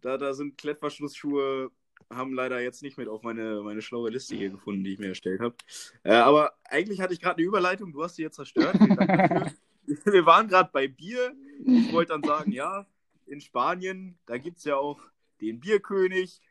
Da, 0.00 0.18
da 0.18 0.34
sind 0.34 0.58
Klettverschlussschuhe, 0.58 1.70
haben 2.10 2.34
leider 2.34 2.60
jetzt 2.60 2.82
nicht 2.82 2.98
mit 2.98 3.08
auf 3.08 3.22
meine, 3.22 3.62
meine 3.62 3.82
schlaue 3.82 4.10
Liste 4.10 4.36
hier 4.36 4.50
gefunden, 4.50 4.84
die 4.84 4.92
ich 4.92 4.98
mir 4.98 5.08
erstellt 5.08 5.40
habe. 5.40 5.54
Äh, 6.02 6.14
aber 6.14 6.52
eigentlich 6.64 7.00
hatte 7.00 7.14
ich 7.14 7.20
gerade 7.20 7.38
eine 7.38 7.46
Überleitung, 7.46 7.92
du 7.92 8.02
hast 8.02 8.16
sie 8.16 8.22
jetzt 8.22 8.36
zerstört. 8.36 8.74
wir 10.04 10.26
waren 10.26 10.48
gerade 10.48 10.70
bei 10.72 10.88
Bier. 10.88 11.34
Ich 11.64 11.92
wollte 11.92 12.12
dann 12.12 12.22
sagen, 12.22 12.52
ja, 12.52 12.86
in 13.32 13.40
Spanien, 13.40 14.18
da 14.26 14.36
gibt 14.36 14.58
es 14.58 14.64
ja 14.64 14.76
auch 14.76 15.00
den 15.40 15.58
Bierkönig 15.58 16.42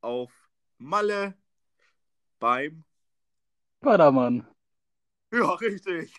auf 0.00 0.32
Malle 0.76 1.34
beim. 2.40 2.84
Ballermann. 3.80 4.46
Ja, 5.32 5.52
richtig. 5.54 6.12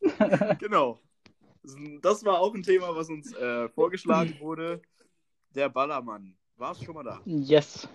genau. 0.60 1.00
Das 2.00 2.24
war 2.24 2.38
auch 2.38 2.54
ein 2.54 2.62
Thema, 2.62 2.94
was 2.94 3.10
uns 3.10 3.34
äh, 3.34 3.68
vorgeschlagen 3.68 4.38
wurde. 4.40 4.80
Der 5.50 5.68
Ballermann. 5.68 6.36
Warst 6.56 6.84
schon 6.84 6.94
mal 6.94 7.02
da? 7.02 7.20
Yes. 7.24 7.88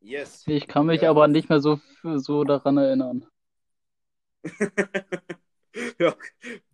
Yes. 0.00 0.44
Ich 0.46 0.68
kann 0.68 0.86
mich 0.86 1.02
Ja. 1.02 1.10
aber 1.10 1.26
nicht 1.26 1.48
mehr 1.48 1.60
so, 1.60 1.80
so 2.02 2.44
daran 2.44 2.76
erinnern. 2.78 3.26
ja, 5.98 6.14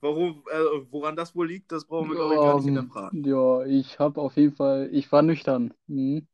warum, 0.00 0.42
äh, 0.50 0.86
woran 0.90 1.16
das 1.16 1.34
wohl 1.34 1.48
liegt, 1.48 1.72
das 1.72 1.84
brauchen 1.84 2.08
wir, 2.10 2.16
glaube 2.16 2.34
ich, 2.34 2.40
gar 2.40 2.54
nicht 2.56 2.64
hinterfragen. 2.66 3.24
ja, 3.24 3.64
ich 3.64 3.98
habe 3.98 4.20
auf 4.20 4.36
jeden 4.36 4.54
Fall, 4.54 4.88
ich 4.92 5.10
war 5.12 5.22
nüchtern. 5.22 5.74
Mhm. 5.86 6.26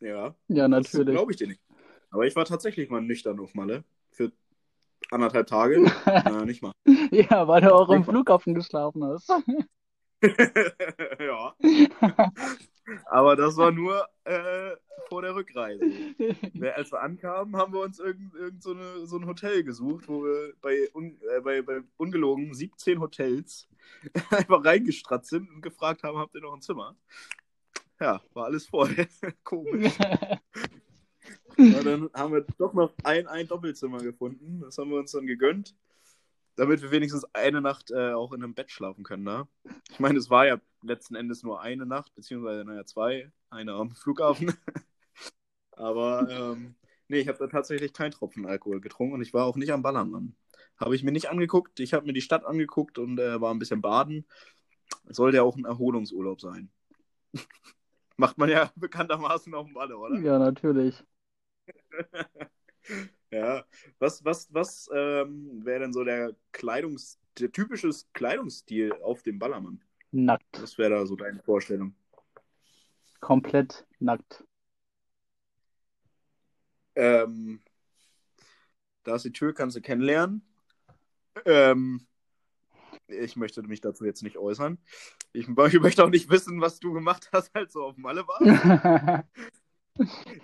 Ja, 0.00 0.34
Ja, 0.48 0.66
natürlich. 0.68 1.14
glaube 1.14 1.32
ich 1.32 1.38
dir 1.38 1.46
nicht. 1.48 1.60
Aber 2.10 2.26
ich 2.26 2.34
war 2.34 2.44
tatsächlich 2.44 2.88
mal 2.90 3.00
nüchtern 3.02 3.38
auf 3.38 3.54
Malle. 3.54 3.84
Für 4.10 4.32
anderthalb 5.10 5.46
Tage. 5.46 5.76
äh, 6.06 6.44
nicht 6.46 6.62
mal. 6.62 6.72
Ja, 7.10 7.46
weil 7.46 7.60
du 7.60 7.74
auch 7.74 7.92
Ich- 7.94 8.04
Flughafen 8.04 8.54
geschlafen 8.54 9.04
hast. 9.04 9.28
ja, 11.18 11.54
aber 13.06 13.36
das 13.36 13.56
war 13.56 13.70
nur 13.72 14.06
äh, 14.24 14.76
vor 15.08 15.22
der 15.22 15.34
Rückreise. 15.34 15.84
Wir- 16.54 16.76
Als 16.76 16.92
wir 16.92 17.00
ankamen, 17.00 17.56
haben 17.56 17.72
wir 17.72 17.80
uns 17.80 17.98
irgend, 17.98 18.34
irgend 18.34 18.62
so, 18.62 18.72
eine, 18.72 19.06
so 19.06 19.16
ein 19.18 19.26
Hotel 19.26 19.64
gesucht, 19.64 20.08
wo 20.08 20.24
wir 20.24 20.54
bei, 20.60 20.88
un, 20.94 21.18
äh, 21.36 21.40
bei, 21.40 21.62
bei 21.62 21.82
ungelogen 21.96 22.54
17 22.54 23.00
Hotels 23.00 23.68
einfach 24.30 24.64
reingestratzt 24.64 25.30
sind 25.30 25.50
und 25.50 25.62
gefragt 25.62 26.02
haben, 26.02 26.18
habt 26.18 26.34
ihr 26.34 26.40
noch 26.42 26.54
ein 26.54 26.62
Zimmer? 26.62 26.96
Ja, 28.00 28.22
war 28.32 28.46
alles 28.46 28.66
voll. 28.66 28.94
Komisch. 29.44 29.92
Aber 31.58 31.84
dann 31.84 32.10
haben 32.14 32.32
wir 32.32 32.46
doch 32.58 32.72
noch 32.72 32.92
ein, 33.04 33.26
ein 33.26 33.46
Doppelzimmer 33.46 33.98
gefunden. 33.98 34.60
Das 34.60 34.78
haben 34.78 34.90
wir 34.90 34.98
uns 34.98 35.12
dann 35.12 35.26
gegönnt. 35.26 35.74
Damit 36.56 36.82
wir 36.82 36.90
wenigstens 36.90 37.24
eine 37.34 37.60
Nacht 37.60 37.90
äh, 37.90 38.12
auch 38.12 38.32
in 38.32 38.42
einem 38.42 38.54
Bett 38.54 38.70
schlafen 38.70 39.04
können. 39.04 39.22
Ne? 39.22 39.48
Ich 39.90 40.00
meine, 40.00 40.18
es 40.18 40.30
war 40.30 40.46
ja 40.46 40.60
letzten 40.82 41.14
Endes 41.14 41.42
nur 41.42 41.60
eine 41.60 41.86
Nacht, 41.86 42.14
beziehungsweise 42.14 42.64
naja, 42.64 42.84
zwei. 42.84 43.30
Eine 43.50 43.72
am 43.72 43.90
Flughafen. 43.90 44.52
Aber 45.72 46.28
ähm, 46.30 46.74
nee, 47.08 47.20
ich 47.20 47.28
habe 47.28 47.38
da 47.38 47.46
tatsächlich 47.46 47.92
keinen 47.92 48.12
Tropfen 48.12 48.46
Alkohol 48.46 48.80
getrunken 48.80 49.14
und 49.14 49.22
ich 49.22 49.32
war 49.32 49.46
auch 49.46 49.56
nicht 49.56 49.72
am 49.72 49.82
Ballermann. 49.82 50.36
Habe 50.76 50.94
ich 50.94 51.02
mir 51.02 51.12
nicht 51.12 51.30
angeguckt. 51.30 51.80
Ich 51.80 51.94
habe 51.94 52.06
mir 52.06 52.12
die 52.12 52.20
Stadt 52.20 52.44
angeguckt 52.44 52.98
und 52.98 53.18
äh, 53.18 53.40
war 53.40 53.52
ein 53.52 53.58
bisschen 53.58 53.82
baden. 53.82 54.26
Sollte 55.08 55.38
ja 55.38 55.42
auch 55.42 55.56
ein 55.56 55.64
Erholungsurlaub 55.64 56.40
sein. 56.40 56.70
Macht 58.16 58.38
man 58.38 58.50
ja 58.50 58.70
bekanntermaßen 58.76 59.54
auf 59.54 59.66
dem 59.66 59.74
Balle, 59.74 59.96
oder? 59.96 60.18
Ja, 60.20 60.38
natürlich. 60.38 61.02
Ja, 63.30 63.64
was, 63.98 64.24
was, 64.24 64.52
was 64.52 64.90
ähm, 64.92 65.64
wäre 65.64 65.80
denn 65.80 65.92
so 65.92 66.02
der 66.02 66.34
Kleidungs, 66.52 67.18
der 67.38 67.52
typische 67.52 67.90
Kleidungsstil 68.12 68.92
auf 69.02 69.22
dem 69.22 69.38
Ballermann? 69.38 69.80
Nackt. 70.10 70.60
Was 70.60 70.76
wäre 70.78 70.90
da 70.90 71.06
so 71.06 71.14
deine 71.14 71.40
Vorstellung? 71.42 71.94
Komplett 73.20 73.86
nackt. 74.00 74.44
Ähm, 76.96 77.60
da 79.04 79.14
ist 79.14 79.24
die 79.24 79.32
Tür, 79.32 79.54
kannst 79.54 79.76
du 79.76 79.80
kennenlernen. 79.80 80.42
Ähm, 81.44 82.06
ich 83.06 83.36
möchte 83.36 83.62
mich 83.62 83.80
dazu 83.80 84.04
jetzt 84.04 84.22
nicht 84.22 84.38
äußern. 84.38 84.78
Ich, 85.32 85.48
ich 85.48 85.80
möchte 85.80 86.04
auch 86.04 86.10
nicht 86.10 86.30
wissen, 86.30 86.60
was 86.60 86.80
du 86.80 86.92
gemacht 86.92 87.28
hast, 87.32 87.54
als 87.54 87.72
du 87.74 87.84
auf 87.84 87.96
Malle 87.96 88.26
warst. 88.26 89.24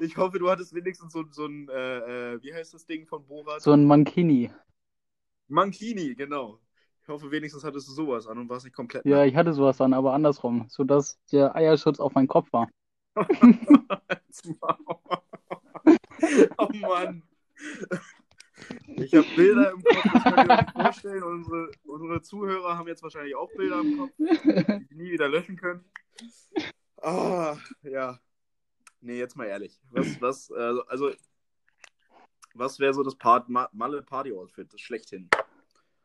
Ich 0.01 0.17
hoffe, 0.17 0.39
du 0.39 0.51
hattest 0.51 0.75
wenigstens 0.75 1.13
so, 1.13 1.25
so 1.31 1.47
ein, 1.47 1.69
äh, 1.69 2.35
äh, 2.35 2.43
wie 2.43 2.53
heißt 2.53 2.75
das 2.75 2.87
Ding 2.87 3.07
von 3.07 3.27
Borat? 3.27 3.63
So 3.63 3.73
ein 3.73 3.85
Mankini. 3.87 4.51
Mankini, 5.49 6.15
genau. 6.15 6.61
Ich 7.03 7.09
hoffe, 7.09 7.31
wenigstens 7.31 7.65
hattest 7.65 7.89
du 7.89 7.93
sowas 7.93 8.27
an 8.27 8.39
und 8.39 8.49
warst 8.49 8.65
nicht 8.65 8.75
komplett 8.75 9.05
Ja, 9.07 9.25
ich 9.25 9.37
hatte 9.37 9.53
sowas 9.53 9.77
dann, 9.77 9.95
aber 9.95 10.13
andersrum, 10.13 10.67
sodass 10.69 11.19
der 11.31 11.55
Eierschutz 11.55 12.01
auf 12.01 12.15
meinem 12.15 12.27
Kopf 12.27 12.53
war. 12.53 12.69
oh 16.59 16.69
Mann. 16.81 17.23
Ich 18.97 19.15
habe 19.15 19.27
Bilder 19.37 19.71
im 19.71 19.83
Kopf, 19.83 20.03
das 20.13 20.25
könnt 20.25 20.51
ihr 20.51 20.59
euch 20.59 20.73
vorstellen. 20.73 21.23
Unsere, 21.23 21.71
unsere 21.85 22.23
Zuhörer 22.23 22.77
haben 22.77 22.89
jetzt 22.89 23.03
wahrscheinlich 23.03 23.37
auch 23.37 23.51
Bilder 23.57 23.81
im 23.81 23.99
Kopf, 23.99 24.13
die 24.19 24.85
sie 24.89 24.95
nie 24.97 25.13
wieder 25.13 25.29
löschen 25.29 25.57
können. 25.57 25.85
Ah, 27.01 27.57
ja. 27.83 28.19
Nee, 29.07 29.19
jetzt 29.21 29.37
mal 29.37 29.45
ehrlich. 29.45 29.81
Was, 29.91 30.21
was, 30.21 30.51
also, 30.51 30.85
also 30.87 31.13
was 32.55 32.81
wäre 32.81 32.93
so 32.93 33.05
das 33.05 33.15
Part, 33.15 33.49
Ma 33.49 33.69
Malle 33.73 34.03
Party 34.03 34.33
Outfit? 34.33 34.73
Das 34.73 34.81
schlechthin. 34.81 35.31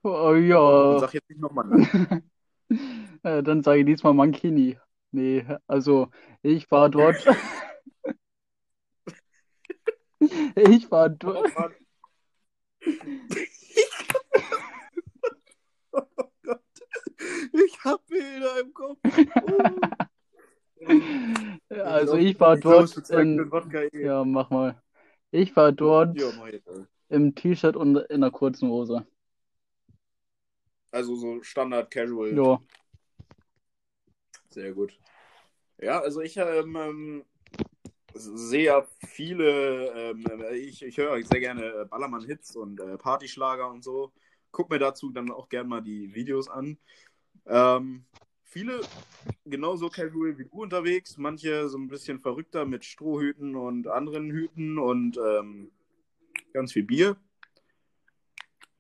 Oh 0.04 0.36
ja. 0.36 1.00
sag 1.00 1.16
jetzt 1.16 1.28
nicht 1.30 1.42
nochmal. 1.42 1.68
Äh, 3.24 3.44
Dann 3.44 3.62
sage 3.62 3.82
ich 3.82 3.86
diesmal 3.86 4.14
Mankini. 4.14 4.80
Nee, 5.12 5.46
also 5.68 6.10
ich 6.42 6.72
war 6.72 6.90
dort. 6.90 7.18
Ich 10.56 10.90
war 10.92 11.08
Oh 11.08 11.16
dort. 11.18 11.54
Mann. 11.58 11.74
oh 15.92 16.02
Gott. 16.44 16.62
Ich 17.52 17.84
hab 17.84 18.06
Bilder 18.06 18.60
im 18.62 18.74
Kopf. 18.74 19.00
Oh. 19.04 19.64
Also 21.70 22.18
ich 22.18 22.40
war 22.40 22.58
dort 22.58 23.10
in. 23.10 23.52
eh. 23.94 24.06
Ja, 24.06 24.24
mach 24.24 24.50
mal. 24.50 24.82
Ich 25.32 25.56
war 25.56 25.72
dort 25.72 26.18
im 27.10 27.36
T-Shirt 27.36 27.76
und 27.76 27.98
in 27.98 28.24
einer 28.24 28.32
kurzen 28.32 28.70
Hose. 28.70 29.06
Also 30.92 31.16
so 31.16 31.42
Standard 31.42 31.90
Casual. 31.90 32.36
Ja. 32.36 32.62
Sehr 34.50 34.74
gut. 34.74 34.98
Ja, 35.78 36.00
also 36.02 36.22
ich 36.22 36.36
ähm, 36.38 36.76
ähm, 36.76 37.26
sehe 38.14 38.66
ja 38.66 38.86
viele, 39.08 40.12
ähm, 40.12 40.26
ich, 40.54 40.84
ich 40.84 40.98
höre 40.98 41.22
sehr 41.24 41.40
gerne 41.40 41.64
äh, 41.64 41.86
Ballermann-Hits 41.86 42.56
und 42.58 42.80
äh, 42.80 42.98
Partyschlager 42.98 43.70
und 43.70 43.84
so. 43.84 44.12
Guck 44.52 44.70
mir 44.70 44.80
dazu 44.80 45.10
dann 45.12 45.32
auch 45.32 45.48
gerne 45.48 45.70
mal 45.70 45.82
die 45.82 46.14
Videos 46.14 46.50
an. 46.50 46.78
Ähm, 47.46 48.06
viele 48.52 48.82
genauso 49.46 49.90
casual 49.90 50.38
wie 50.38 50.44
du 50.44 50.62
unterwegs, 50.62 51.18
manche 51.18 51.70
so 51.70 51.78
ein 51.78 51.88
bisschen 51.88 52.20
verrückter 52.20 52.66
mit 52.66 52.84
Strohhüten 52.84 53.56
und 53.56 53.88
anderen 53.88 54.30
Hüten 54.30 54.78
und 54.78 55.18
ähm, 55.18 55.72
ganz 56.52 56.74
viel 56.74 56.84
Bier. 56.84 57.16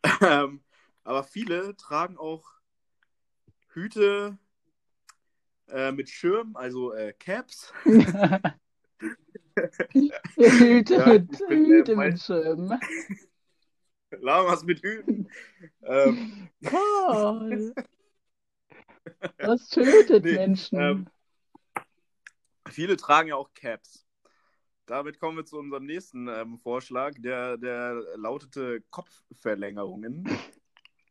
ähm, 0.22 0.62
aber 1.06 1.24
viele 1.24 1.74
tragen 1.78 2.18
auch 2.18 2.44
Hüte 3.70 4.38
äh, 5.70 5.94
mit 5.94 6.10
Schirm, 6.10 6.58
also 6.58 6.92
äh, 6.94 7.14
Caps. 7.14 7.74
Hüte 10.36 10.96
Ja, 10.96 11.08
mit, 11.14 11.30
bin, 11.48 11.66
äh, 11.66 11.68
Hüte 11.68 11.96
mein- 11.96 12.12
mit 12.12 12.22
Schirm. 12.22 12.78
Lamas 14.20 14.64
mit 14.64 14.82
Hüten. 14.82 15.30
ähm. 15.84 16.50
Das 19.38 19.70
tötet 19.70 20.24
Nee, 20.26 20.34
Menschen. 20.34 20.80
ähm, 20.80 21.08
viele 22.68 22.98
tragen 22.98 23.30
ja 23.30 23.36
auch 23.36 23.54
Caps. 23.54 24.06
Damit 24.86 25.20
kommen 25.20 25.38
wir 25.38 25.46
zu 25.46 25.58
unserem 25.58 25.86
nächsten 25.86 26.28
ähm, 26.28 26.58
Vorschlag, 26.58 27.14
der, 27.18 27.58
der 27.58 27.94
lautete 28.16 28.82
Kopfverlängerungen. 28.90 30.28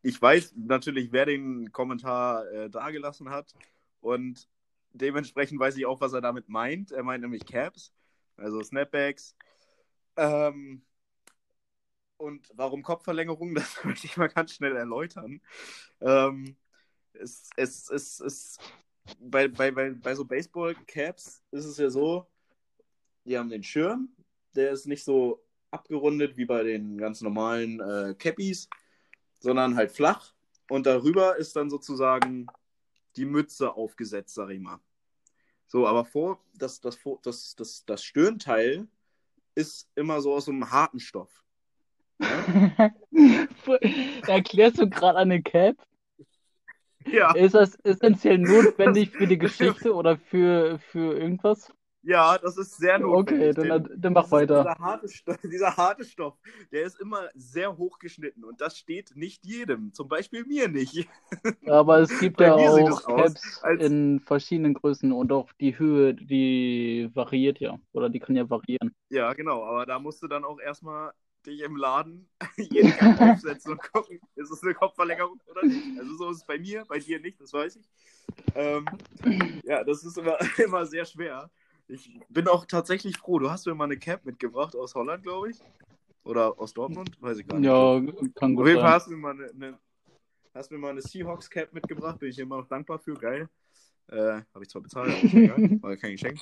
Ich 0.02 0.20
weiß 0.20 0.54
natürlich, 0.56 1.12
wer 1.12 1.26
den 1.26 1.72
Kommentar 1.72 2.46
äh, 2.50 2.70
dagelassen 2.70 3.30
hat 3.30 3.54
und 4.00 4.48
dementsprechend 4.92 5.60
weiß 5.60 5.76
ich 5.76 5.86
auch, 5.86 6.00
was 6.00 6.12
er 6.12 6.20
damit 6.20 6.48
meint. 6.48 6.92
Er 6.92 7.02
meint 7.02 7.22
nämlich 7.22 7.46
Caps, 7.46 7.92
also 8.36 8.62
Snapbacks. 8.62 9.36
Ähm, 10.16 10.82
und 12.16 12.50
warum 12.54 12.82
Kopfverlängerung, 12.82 13.54
das 13.54 13.82
möchte 13.84 14.06
ich 14.06 14.16
mal 14.16 14.28
ganz 14.28 14.54
schnell 14.54 14.76
erläutern. 14.76 15.40
Ähm, 16.00 16.56
es, 17.14 17.50
es, 17.56 17.90
es, 17.90 18.20
es, 18.20 18.58
bei, 19.18 19.48
bei, 19.48 19.70
bei, 19.70 19.90
bei 19.90 20.14
so 20.14 20.24
Baseball-Caps 20.24 21.42
ist 21.50 21.64
es 21.64 21.78
ja 21.78 21.90
so, 21.90 22.26
die 23.24 23.38
haben 23.38 23.50
den 23.50 23.62
Schirm, 23.62 24.08
der 24.54 24.70
ist 24.72 24.86
nicht 24.86 25.04
so 25.04 25.42
abgerundet 25.70 26.36
wie 26.36 26.46
bei 26.46 26.62
den 26.62 26.98
ganz 26.98 27.20
normalen 27.20 27.80
äh, 27.80 28.14
Cappies, 28.18 28.68
sondern 29.38 29.76
halt 29.76 29.92
flach. 29.92 30.34
Und 30.68 30.86
darüber 30.86 31.36
ist 31.36 31.56
dann 31.56 31.70
sozusagen 31.70 32.46
die 33.16 33.24
Mütze 33.24 33.74
aufgesetzt, 33.74 34.34
sag 34.34 34.50
ich 34.50 34.60
mal. 34.60 34.78
So, 35.66 35.86
aber 35.86 36.04
vor, 36.04 36.44
das, 36.54 36.80
das, 36.80 36.98
das, 37.22 37.54
das, 37.54 37.84
das 37.84 38.02
Stirnteil 38.02 38.88
ist 39.54 39.88
immer 39.94 40.20
so 40.20 40.34
aus 40.34 40.46
so 40.46 40.52
einem 40.52 40.70
harten 40.70 41.00
Stoff. 41.00 41.44
Erklärst 44.26 44.78
du 44.78 44.88
gerade 44.88 45.18
eine 45.18 45.42
Cap? 45.42 45.76
Ja, 47.06 47.34
Ist 47.34 47.54
das 47.54 47.76
essentiell 47.82 48.38
notwendig 48.38 49.10
für 49.10 49.26
die 49.26 49.38
Geschichte 49.38 49.94
oder 49.94 50.16
für, 50.16 50.78
für 50.78 51.18
irgendwas? 51.18 51.72
ja, 52.02 52.38
das 52.38 52.56
ist 52.56 52.76
sehr 52.78 52.98
notwendig. 52.98 53.52
Okay, 53.52 53.52
dann, 53.54 53.88
dann 53.96 54.12
mach 54.14 54.30
weiter. 54.30 54.62
Dieser 54.62 54.74
harte, 54.78 55.08
Stoff, 55.08 55.38
dieser 55.44 55.76
harte 55.76 56.04
Stoff, 56.04 56.38
der 56.72 56.84
ist 56.84 57.00
immer 57.00 57.28
sehr 57.34 57.76
hoch 57.76 57.98
geschnitten 57.98 58.44
und 58.44 58.60
das 58.60 58.78
steht 58.78 59.14
nicht 59.16 59.44
jedem, 59.44 59.92
zum 59.92 60.08
Beispiel 60.08 60.44
mir 60.44 60.68
nicht. 60.68 61.08
Aber 61.66 62.00
es 62.00 62.18
gibt 62.18 62.40
ja 62.40 62.54
auch 62.54 63.06
Caps 63.06 63.58
als- 63.62 63.82
in 63.82 64.20
verschiedenen 64.20 64.74
Größen 64.74 65.12
und 65.12 65.32
auch 65.32 65.52
die 65.60 65.78
Höhe, 65.78 66.14
die 66.14 67.10
variiert 67.14 67.60
ja. 67.60 67.78
Oder 67.92 68.08
die 68.10 68.20
kann 68.20 68.36
ja 68.36 68.48
variieren. 68.48 68.94
Ja, 69.08 69.32
genau, 69.32 69.64
aber 69.64 69.86
da 69.86 69.98
musst 69.98 70.22
du 70.22 70.28
dann 70.28 70.44
auch 70.44 70.60
erstmal 70.60 71.12
dich 71.46 71.60
im 71.60 71.76
Laden 71.76 72.28
jeden 72.56 72.92
Tag 72.92 73.20
aufsetzen 73.20 73.72
und 73.72 73.92
gucken, 73.92 74.20
ist 74.36 74.50
es 74.50 74.62
eine 74.62 74.74
Kopfverlängerung 74.74 75.40
oder 75.46 75.64
nicht. 75.64 75.98
Also 75.98 76.16
so 76.16 76.30
ist 76.30 76.38
es 76.38 76.44
bei 76.44 76.58
mir, 76.58 76.84
bei 76.86 76.98
dir 76.98 77.20
nicht, 77.20 77.40
das 77.40 77.52
weiß 77.52 77.76
ich. 77.76 77.88
Ähm, 78.54 78.86
ja, 79.64 79.84
das 79.84 80.04
ist 80.04 80.18
immer, 80.18 80.38
immer 80.58 80.86
sehr 80.86 81.04
schwer. 81.04 81.50
Ich 81.88 82.20
bin 82.28 82.46
auch 82.46 82.66
tatsächlich 82.66 83.18
froh. 83.18 83.38
Du 83.38 83.50
hast 83.50 83.66
mir 83.66 83.74
mal 83.74 83.84
eine 83.84 83.98
Cap 83.98 84.24
mitgebracht 84.24 84.76
aus 84.76 84.94
Holland, 84.94 85.22
glaube 85.22 85.50
ich. 85.50 85.58
Oder 86.22 86.58
aus 86.58 86.74
Dortmund, 86.74 87.20
weiß 87.20 87.38
ich 87.38 87.48
gar 87.48 87.58
nicht. 87.58 87.66
Ja, 87.66 87.98
kann 88.34 88.52
Auf 88.52 88.56
gut 88.56 88.66
jeden 88.66 88.80
Fall 88.80 88.88
sein. 88.88 88.92
hast 88.92 89.06
du 89.06 89.10
mir 89.12 89.16
mal 89.16 89.32
eine, 89.32 89.50
eine, 89.50 89.78
hast 90.54 90.70
mir 90.70 90.78
mal 90.78 90.90
eine 90.90 91.02
Seahawks 91.02 91.48
Cap 91.48 91.72
mitgebracht, 91.72 92.18
bin 92.18 92.28
ich 92.28 92.38
immer 92.38 92.58
noch 92.58 92.68
dankbar 92.68 92.98
für, 92.98 93.14
geil. 93.14 93.48
Äh, 94.08 94.42
Habe 94.54 94.62
ich 94.62 94.68
zwar 94.68 94.82
bezahlt, 94.82 95.10
aber 95.10 95.24
egal, 95.24 95.56
war 95.82 95.96
kein 95.96 96.12
Geschenk. 96.12 96.40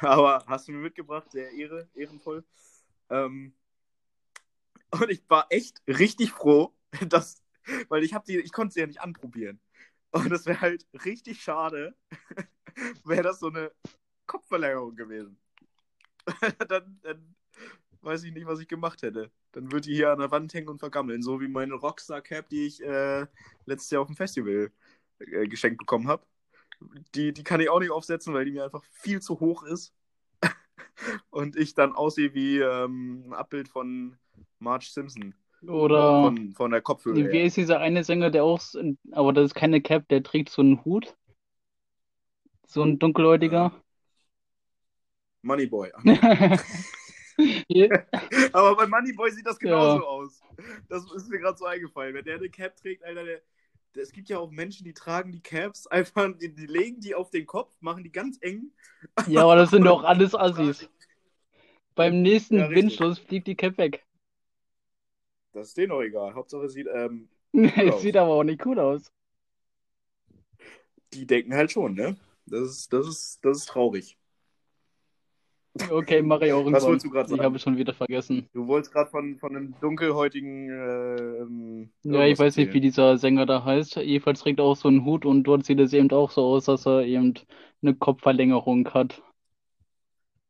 Aber 0.00 0.44
hast 0.46 0.68
du 0.68 0.72
mir 0.72 0.78
mitgebracht, 0.78 1.30
sehr 1.32 1.50
ehre, 1.52 1.88
ehrenvoll. 1.94 2.44
Ähm, 3.10 3.52
und 4.92 5.10
ich 5.10 5.22
war 5.28 5.46
echt 5.50 5.82
richtig 5.86 6.32
froh, 6.32 6.74
dass, 7.08 7.42
weil 7.88 8.02
ich 8.04 8.14
ich 8.28 8.52
konnte 8.52 8.74
sie 8.74 8.80
ja 8.80 8.86
nicht 8.86 9.00
anprobieren. 9.00 9.60
Und 10.10 10.30
es 10.30 10.46
wäre 10.46 10.60
halt 10.60 10.86
richtig 11.04 11.42
schade, 11.42 11.96
wäre 13.04 13.22
das 13.22 13.40
so 13.40 13.48
eine 13.48 13.72
Kopfverlängerung 14.26 14.94
gewesen. 14.94 15.38
dann, 16.68 17.00
dann 17.02 17.34
weiß 18.02 18.24
ich 18.24 18.32
nicht, 18.32 18.46
was 18.46 18.60
ich 18.60 18.68
gemacht 18.68 19.02
hätte. 19.02 19.30
Dann 19.52 19.72
würde 19.72 19.88
die 19.88 19.94
hier 19.94 20.10
an 20.10 20.18
der 20.18 20.30
Wand 20.30 20.52
hängen 20.54 20.68
und 20.68 20.78
vergammeln, 20.78 21.22
so 21.22 21.40
wie 21.40 21.48
meine 21.48 21.74
Rockstar 21.74 22.20
Cap, 22.20 22.48
die 22.50 22.66
ich 22.66 22.82
äh, 22.82 23.26
letztes 23.64 23.90
Jahr 23.90 24.02
auf 24.02 24.08
dem 24.08 24.16
Festival 24.16 24.70
äh, 25.18 25.46
geschenkt 25.48 25.78
bekommen 25.78 26.08
habe. 26.08 26.26
Die, 27.14 27.32
die 27.32 27.44
kann 27.44 27.60
ich 27.60 27.70
auch 27.70 27.80
nicht 27.80 27.90
aufsetzen, 27.90 28.34
weil 28.34 28.44
die 28.44 28.52
mir 28.52 28.64
einfach 28.64 28.84
viel 28.92 29.20
zu 29.22 29.40
hoch 29.40 29.62
ist. 29.64 29.94
und 31.30 31.56
ich 31.56 31.74
dann 31.74 31.92
aussehe 31.94 32.34
wie 32.34 32.58
ähm, 32.58 33.24
ein 33.28 33.34
Abbild 33.34 33.68
von 33.68 34.18
Marge 34.58 34.86
Simpson. 34.90 35.34
Oder 35.66 36.22
Von, 36.24 36.52
von 36.54 36.70
der 36.72 36.80
Kopfhöhe. 36.82 37.30
wie 37.32 37.40
ist 37.42 37.56
dieser 37.56 37.78
eine 37.78 38.02
Sänger, 38.02 38.30
der 38.30 38.42
auch, 38.42 38.60
aber 39.12 39.32
das 39.32 39.46
ist 39.46 39.54
keine 39.54 39.80
Cap, 39.80 40.08
der 40.08 40.22
trägt 40.22 40.48
so 40.48 40.60
einen 40.62 40.84
Hut? 40.84 41.16
So 42.66 42.82
ein 42.82 42.98
dunkelhäutiger? 42.98 43.72
Moneyboy. 45.42 45.90
Hier- 47.68 48.06
Aber 48.52 48.76
bei 48.76 48.86
Moneyboy 48.86 49.30
sieht 49.30 49.46
das 49.46 49.58
genauso 49.58 49.98
Ja. 50.02 50.06
aus. 50.06 50.40
Das 50.88 51.04
ist 51.12 51.28
mir 51.28 51.38
gerade 51.38 51.58
so 51.58 51.64
eingefallen. 51.64 52.14
Wenn 52.14 52.24
der 52.24 52.36
eine 52.36 52.48
Cap 52.48 52.76
trägt, 52.76 53.04
Alter, 53.04 53.24
der, 53.24 53.40
es 53.94 54.12
gibt 54.12 54.28
ja 54.28 54.38
auch 54.38 54.50
Menschen, 54.50 54.84
die 54.84 54.94
tragen 54.94 55.32
die 55.32 55.40
Caps 55.42 55.86
einfach, 55.86 56.28
die, 56.40 56.54
die 56.54 56.66
legen 56.66 57.00
die 57.00 57.14
auf 57.14 57.30
den 57.30 57.46
Kopf, 57.46 57.74
machen 57.80 58.04
die 58.04 58.12
ganz 58.12 58.38
eng. 58.40 58.70
Ja, 59.26 59.42
aber 59.44 59.56
das 59.56 59.70
sind 59.70 59.84
doch 59.84 60.02
alles 60.04 60.34
Assis. 60.34 60.88
Beim 61.94 62.22
nächsten 62.22 62.58
Ja. 62.58 62.70
Windstoß 62.70 63.18
fliegt 63.18 63.46
die 63.46 63.54
Cap 63.56 63.76
weg. 63.78 64.04
Das 65.52 65.68
ist 65.68 65.76
denen 65.76 65.92
auch 65.92 66.02
egal. 66.02 66.34
Hauptsache 66.34 66.68
sieht, 66.68 66.88
ähm, 66.92 67.28
Es 67.54 67.94
aus. 67.94 68.02
sieht 68.02 68.16
aber 68.16 68.32
auch 68.32 68.44
nicht 68.44 68.64
cool 68.66 68.78
aus. 68.78 69.10
die 71.12 71.26
denken 71.26 71.54
halt 71.54 71.72
schon, 71.72 71.94
ne? 71.94 72.16
Das 72.46 72.62
ist, 72.68 72.92
das 72.92 73.06
ist, 73.06 73.38
das 73.44 73.58
ist 73.58 73.68
traurig. 73.68 74.16
Okay, 75.90 76.22
mache 76.22 76.46
ich 76.46 76.52
auch 76.52 76.64
Was 76.66 76.84
wolltest 76.84 77.06
du 77.06 77.10
gerade 77.10 77.26
Ich 77.26 77.30
sagen? 77.30 77.42
habe 77.42 77.58
schon 77.58 77.76
wieder 77.76 77.94
vergessen. 77.94 78.48
Du 78.52 78.66
wolltest 78.66 78.92
gerade 78.92 79.10
von, 79.10 79.38
von 79.38 79.56
einem 79.56 79.74
dunkelhäutigen. 79.80 80.68
Äh, 80.70 81.38
ähm, 81.42 81.90
Ja, 82.04 82.24
ich 82.26 82.38
weiß 82.38 82.56
nicht, 82.56 82.72
wie 82.74 82.80
dieser 82.80 83.18
Sänger 83.18 83.46
da 83.46 83.64
heißt. 83.64 83.96
Jedenfalls 83.96 84.40
trägt 84.40 84.58
er 84.60 84.64
auch 84.64 84.76
so 84.76 84.88
einen 84.88 85.04
Hut 85.04 85.24
und 85.24 85.44
dort 85.44 85.64
sieht 85.64 85.80
es 85.80 85.92
eben 85.92 86.10
auch 86.12 86.30
so 86.30 86.44
aus, 86.44 86.64
dass 86.66 86.86
er 86.86 87.02
eben 87.04 87.34
eine 87.82 87.94
Kopfverlängerung 87.94 88.88
hat. 88.94 89.22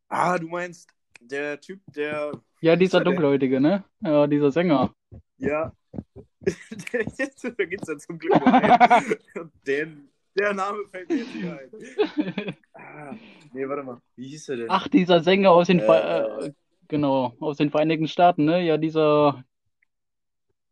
Ah, 0.09 0.39
du 0.39 0.47
meinst 0.49 0.89
der 1.21 1.61
Typ, 1.61 1.81
der. 1.95 2.33
Ja, 2.63 2.77
dieser 2.77 2.99
er 2.99 3.05
denn? 3.05 3.15
Dunkelhäutige, 3.15 3.61
ne? 3.61 3.85
Ja, 4.01 4.29
dieser 4.29 4.53
Sänger. 4.53 4.95
Ja. 5.39 5.73
da 6.43 7.65
geht's 7.65 7.89
ja 7.89 7.99
zum 7.99 8.19
Glück 8.19 8.41
ein. 8.47 9.17
Den, 9.67 10.09
der 10.39 10.55
Name 10.55 10.79
fällt 10.89 11.09
mir 11.09 11.17
jetzt 11.17 11.35
nicht 11.35 11.47
ein. 11.47 12.57
Ah, 12.75 13.15
nee, 13.53 13.69
warte 13.69 13.85
mal. 13.85 14.01
Wie 14.17 14.29
hieß 14.29 14.49
er 14.51 14.57
denn? 14.57 14.67
Ach, 14.69 14.89
dieser 14.89 15.21
Sänger 15.21 15.51
aus 15.51 15.69
den, 15.69 15.81
Ver 15.81 16.41
Äh. 16.41 16.47
äh, 16.47 16.53
genau, 16.89 17.35
aus 17.39 17.57
den 17.57 17.71
Vereinigten 17.71 18.09
Staaten, 18.09 18.45
ne? 18.45 18.61
Ja, 18.63 18.77
dieser, 18.77 19.45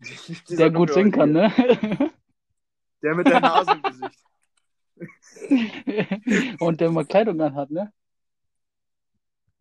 Dieser 0.00 0.56
der 0.56 0.70
gut 0.70 0.92
singen 0.92 1.12
kann, 1.12 1.32
ne? 1.32 1.52
Der 3.02 3.14
mit 3.14 3.28
der 3.28 3.40
Nase 3.40 3.72
im 3.72 3.82
Gesicht. 3.82 4.20
Und 6.60 6.80
der 6.80 6.90
mal 6.90 7.06
Kleidung 7.06 7.40
anhat, 7.40 7.70
ne? 7.70 7.92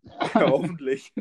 Ja, 0.04 0.50
hoffentlich. 0.50 1.14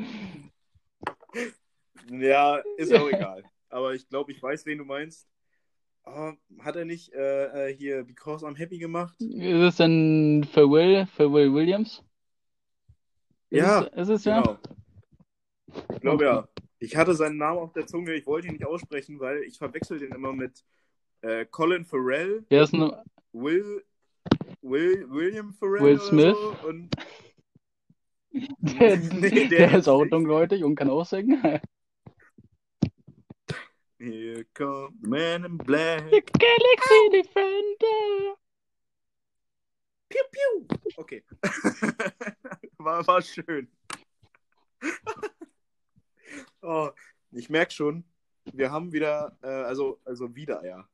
Ja, 2.10 2.56
ist 2.76 2.94
auch 2.94 3.08
egal. 3.12 3.44
Aber 3.70 3.94
ich 3.94 4.08
glaube, 4.08 4.32
ich 4.32 4.42
weiß, 4.42 4.66
wen 4.66 4.78
du 4.78 4.84
meinst. 4.84 5.28
Ah, 6.04 6.32
hat 6.60 6.76
er 6.76 6.86
nicht 6.86 7.12
äh, 7.12 7.68
äh, 7.68 7.74
hier 7.74 8.02
Because 8.02 8.46
I'm 8.46 8.56
Happy 8.56 8.78
gemacht? 8.78 9.14
Ist 9.20 9.62
es 9.62 9.76
denn 9.76 10.46
Pharrell, 10.52 11.06
Pharrell 11.06 11.52
Williams? 11.52 12.02
Ist 13.50 13.58
Ja, 13.58 13.82
es, 13.82 14.08
ist 14.08 14.08
es 14.08 14.24
ja? 14.24 14.40
Genau. 14.40 14.58
Ich 15.92 16.00
glaube 16.00 16.24
ja. 16.24 16.48
Ich 16.78 16.96
hatte 16.96 17.14
seinen 17.14 17.36
Namen 17.36 17.58
auf 17.58 17.72
der 17.72 17.86
Zunge, 17.86 18.14
ich 18.14 18.26
wollte 18.26 18.46
ihn 18.46 18.54
nicht 18.54 18.64
aussprechen, 18.64 19.18
weil 19.20 19.42
ich 19.42 19.58
verwechsel 19.58 19.98
den 19.98 20.12
immer 20.12 20.32
mit 20.32 20.64
äh, 21.22 21.44
Colin 21.44 21.84
Farrell, 21.84 22.42
Der 22.50 22.62
ist 22.62 22.72
ein, 22.72 22.90
Will, 23.32 23.84
Will, 24.62 25.10
William 25.10 25.52
Farrell 25.52 25.82
Will 25.82 25.94
oder 25.96 26.04
Smith. 26.04 26.36
so. 26.36 26.68
Und 26.68 26.88
der, 28.32 28.96
Nee, 29.14 29.48
der 29.48 29.68
der 29.68 29.78
ist 29.78 29.88
auch 29.88 30.04
dunkelhäutig 30.04 30.64
und 30.64 30.74
kann 30.74 30.90
auch 30.90 31.04
singen. 31.04 31.60
Here 34.00 34.44
comes 34.54 34.92
the 35.02 35.08
man 35.08 35.44
in 35.44 35.58
black. 35.58 36.04
The 36.10 36.22
Galaxy 36.38 37.10
Defender. 37.10 38.36
Piu, 40.08 40.22
piu. 40.30 40.66
Okay. 40.96 41.24
war, 42.78 43.06
war 43.06 43.22
schön. 43.22 43.68
oh, 46.62 46.90
ich 47.32 47.50
merke 47.50 47.72
schon, 47.72 48.04
wir 48.52 48.70
haben 48.70 48.92
wieder, 48.92 49.36
äh, 49.42 49.48
also, 49.48 50.00
also 50.04 50.34
wieder, 50.34 50.64
ja. 50.64 50.88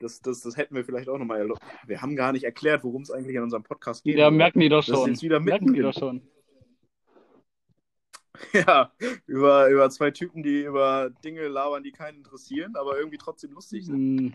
Das, 0.00 0.20
das, 0.20 0.40
das 0.40 0.56
hätten 0.56 0.74
wir 0.74 0.84
vielleicht 0.84 1.08
auch 1.08 1.18
nochmal. 1.18 1.48
Wir 1.86 2.02
haben 2.02 2.14
gar 2.14 2.32
nicht 2.32 2.44
erklärt, 2.44 2.84
worum 2.84 3.02
es 3.02 3.10
eigentlich 3.10 3.36
in 3.36 3.42
unserem 3.42 3.64
Podcast 3.64 4.04
geht. 4.04 4.16
Ja, 4.16 4.30
merken 4.30 4.60
die 4.60 4.68
doch 4.68 4.84
Das 4.84 4.88
ist 4.88 5.04
schon. 5.04 5.20
wieder 5.20 5.40
Merken 5.40 5.72
die 5.72 5.80
doch 5.80 5.94
schon. 5.94 6.22
Ja, 8.52 8.92
über, 9.26 9.68
über 9.68 9.90
zwei 9.90 10.10
Typen, 10.10 10.42
die 10.42 10.62
über 10.62 11.10
Dinge 11.24 11.48
labern, 11.48 11.82
die 11.82 11.92
keinen 11.92 12.18
interessieren, 12.18 12.76
aber 12.76 12.98
irgendwie 12.98 13.18
trotzdem 13.18 13.52
lustig 13.52 13.86
sind. 13.86 13.96
Hm, 13.96 14.32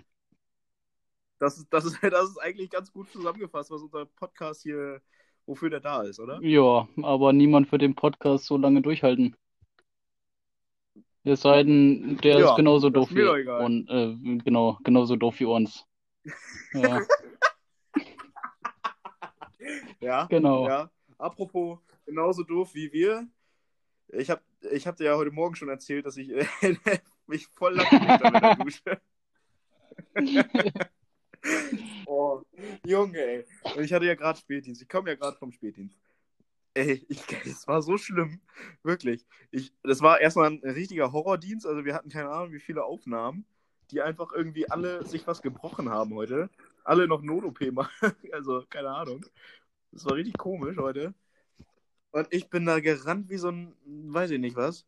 Das 1.39 1.57
ist, 1.57 1.67
das 1.71 1.85
ist, 1.85 1.97
das 2.03 2.29
ist 2.29 2.37
eigentlich 2.39 2.69
ganz 2.69 2.91
gut 2.91 3.11
zusammengefasst, 3.11 3.71
was 3.71 3.81
unser 3.81 4.05
Podcast 4.05 4.63
hier, 4.63 5.01
wofür 5.45 5.69
der 5.69 5.79
da 5.79 6.03
ist, 6.03 6.19
oder? 6.19 6.43
Ja, 6.43 6.87
aber 7.01 7.33
niemand 7.33 7.71
wird 7.71 7.81
den 7.81 7.95
Podcast 7.95 8.45
so 8.45 8.55
lange 8.57 8.83
durchhalten. 8.83 9.35
Es 11.25 11.41
sei 11.41 11.63
denn, 11.63 12.17
der 12.23 12.39
Ja, 12.39 12.49
ist 12.51 12.55
genauso 12.55 12.89
doof 12.89 13.09
ist 13.09 13.15
wie 13.15 13.33
und 13.57 13.89
äh, 13.89 14.15
genau, 14.43 14.77
genauso 14.83 15.15
doof 15.15 15.39
wie 15.39 15.45
uns. 15.45 15.85
Ja, 16.73 17.03
Ja, 19.99 20.29
genau. 20.29 20.65
ja. 20.67 20.89
Apropos, 21.17 21.79
genauso 22.05 22.43
doof 22.43 22.73
wie 22.75 22.91
wir. 22.91 23.27
Ich 24.09 24.29
habe 24.29 24.41
ich 24.71 24.87
hab 24.87 24.97
dir 24.97 25.05
ja 25.05 25.15
heute 25.15 25.31
Morgen 25.31 25.55
schon 25.55 25.69
erzählt, 25.69 26.05
dass 26.05 26.17
ich 26.17 26.29
äh, 26.29 26.45
mich 27.27 27.47
voll 27.47 27.75
lachen 27.75 27.99
mit 27.99 28.21
der 28.21 28.55
Dusche. 28.55 29.01
oh, 32.05 32.41
Junge, 32.85 33.17
ey. 33.17 33.45
Und 33.75 33.83
ich 33.83 33.93
hatte 33.93 34.05
ja 34.05 34.15
gerade 34.15 34.39
Spätdienst. 34.39 34.81
Ich 34.81 34.89
komme 34.89 35.09
ja 35.09 35.15
gerade 35.15 35.37
vom 35.37 35.51
Spätdienst. 35.51 35.97
Ey, 36.75 37.05
ich, 37.07 37.21
es 37.45 37.67
war 37.67 37.81
so 37.81 37.97
schlimm. 37.97 38.39
Wirklich. 38.81 39.25
Ich, 39.51 39.73
das 39.83 40.01
war 40.01 40.19
erstmal 40.19 40.49
ein 40.49 40.59
richtiger 40.63 41.11
Horrordienst. 41.11 41.67
Also 41.67 41.85
wir 41.85 41.93
hatten 41.93 42.09
keine 42.09 42.29
Ahnung, 42.29 42.51
wie 42.51 42.59
viele 42.59 42.83
Aufnahmen, 42.83 43.45
die 43.91 44.01
einfach 44.01 44.31
irgendwie 44.33 44.69
alle 44.69 45.05
sich 45.05 45.27
was 45.27 45.41
gebrochen 45.41 45.89
haben 45.89 46.15
heute. 46.15 46.49
Alle 46.83 47.07
noch 47.07 47.21
Not-OP 47.21 47.61
machen. 47.71 48.13
Also, 48.31 48.63
keine 48.69 48.89
Ahnung. 48.89 49.25
Das 49.91 50.05
war 50.05 50.15
richtig 50.15 50.37
komisch 50.37 50.77
heute. 50.77 51.13
Und 52.13 52.27
ich 52.29 52.49
bin 52.49 52.65
da 52.65 52.79
gerannt 52.79 53.29
wie 53.29 53.37
so 53.37 53.49
ein, 53.49 53.75
weiß 53.85 54.29
ich 54.31 54.39
nicht 54.39 54.55
was. 54.55 54.85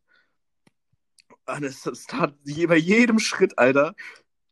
Und 1.47 1.63
es, 1.63 1.83
es 1.87 2.05
tat 2.05 2.35
bei 2.43 2.77
jedem 2.77 3.17
Schritt, 3.17 3.57
Alter, 3.57 3.95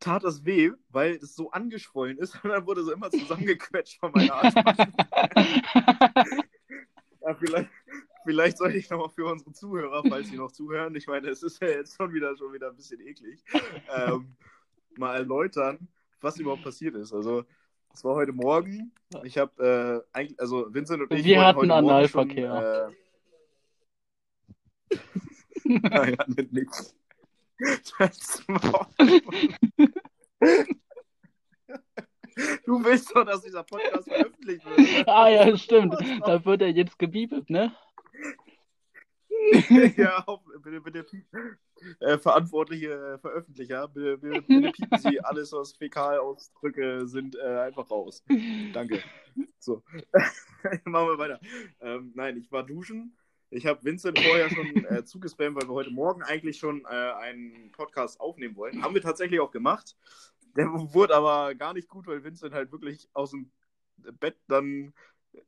tat 0.00 0.24
das 0.24 0.44
weh, 0.44 0.72
weil 0.88 1.14
es 1.14 1.36
so 1.36 1.52
angeschwollen 1.52 2.18
ist 2.18 2.34
und 2.44 2.50
dann 2.50 2.66
wurde 2.66 2.82
so 2.82 2.92
immer 2.92 3.10
zusammengequetscht 3.10 4.00
von 4.00 4.10
meiner 4.12 4.34
Arschbacken. 4.34 4.92
ja, 7.20 7.34
vielleicht, 7.36 7.70
vielleicht 8.24 8.58
sollte 8.58 8.76
ich 8.76 8.90
nochmal 8.90 9.10
für 9.10 9.26
unsere 9.26 9.52
Zuhörer, 9.52 10.02
falls 10.08 10.28
sie 10.28 10.36
noch 10.36 10.50
zuhören, 10.50 10.96
ich 10.96 11.06
meine, 11.06 11.28
es 11.28 11.44
ist 11.44 11.62
ja 11.62 11.68
jetzt 11.68 11.96
schon 11.96 12.12
wieder, 12.12 12.36
schon 12.36 12.52
wieder 12.52 12.70
ein 12.70 12.76
bisschen 12.76 13.00
eklig, 13.00 13.44
ähm, 13.96 14.34
mal 14.98 15.14
erläutern, 15.14 15.86
was 16.20 16.40
überhaupt 16.40 16.64
passiert 16.64 16.96
ist. 16.96 17.12
Also, 17.12 17.44
es 17.94 18.04
war 18.04 18.16
heute 18.16 18.32
Morgen. 18.32 18.92
Ich 19.22 19.38
habe, 19.38 20.04
äh, 20.12 20.16
eigentlich, 20.16 20.38
also 20.40 20.66
Vincent 20.74 21.02
und 21.02 21.12
ich. 21.12 21.24
Wir 21.24 21.44
hatten 21.44 21.70
Analverkehr. 21.70 22.92
Schon, 24.90 24.98
äh... 24.98 25.00
Nein, 25.88 26.16
mit 26.26 26.52
nichts. 26.52 26.94
Das 27.98 28.42
Maul. 28.48 28.86
Du 32.66 32.84
willst 32.84 33.14
doch, 33.14 33.24
dass 33.24 33.42
dieser 33.42 33.62
Podcast 33.62 34.08
veröffentlicht 34.08 34.66
wird. 34.66 35.08
Ah 35.08 35.28
ja, 35.28 35.56
stimmt. 35.56 35.94
Da 36.26 36.44
wird 36.44 36.62
er 36.62 36.70
jetzt 36.70 36.98
gebietet, 36.98 37.48
ne? 37.48 37.72
ja, 39.96 40.24
bitte, 40.62 40.80
bitte, 40.80 41.06
äh, 42.00 42.18
verantwortliche 42.18 43.14
äh, 43.14 43.18
Veröffentlicher, 43.18 43.88
bitte, 43.88 44.18
bitte, 44.18 44.42
bitte 44.42 44.72
piepen 44.72 44.98
Sie 44.98 45.20
alles, 45.24 45.52
was 45.52 45.72
Fäkalausdrücke 45.72 47.06
sind, 47.06 47.36
äh, 47.36 47.58
einfach 47.60 47.90
raus. 47.90 48.24
Danke. 48.72 49.02
So, 49.58 49.82
machen 50.84 51.08
wir 51.08 51.18
weiter. 51.18 51.40
Ähm, 51.80 52.12
nein, 52.14 52.36
ich 52.36 52.50
war 52.52 52.64
duschen. 52.64 53.16
Ich 53.50 53.66
habe 53.66 53.84
Vincent 53.84 54.18
vorher 54.18 54.50
schon 54.50 54.84
äh, 54.86 55.04
zugespammt, 55.04 55.56
weil 55.56 55.68
wir 55.68 55.74
heute 55.74 55.90
Morgen 55.90 56.22
eigentlich 56.22 56.58
schon 56.58 56.84
äh, 56.84 56.88
einen 56.88 57.70
Podcast 57.72 58.20
aufnehmen 58.20 58.56
wollen. 58.56 58.82
Haben 58.82 58.94
wir 58.94 59.02
tatsächlich 59.02 59.40
auch 59.40 59.52
gemacht. 59.52 59.96
Der 60.56 60.66
wurde 60.72 61.14
aber 61.14 61.54
gar 61.54 61.72
nicht 61.72 61.88
gut, 61.88 62.06
weil 62.06 62.24
Vincent 62.24 62.54
halt 62.54 62.72
wirklich 62.72 63.08
aus 63.12 63.30
dem 63.30 63.50
Bett 63.96 64.36
dann 64.48 64.92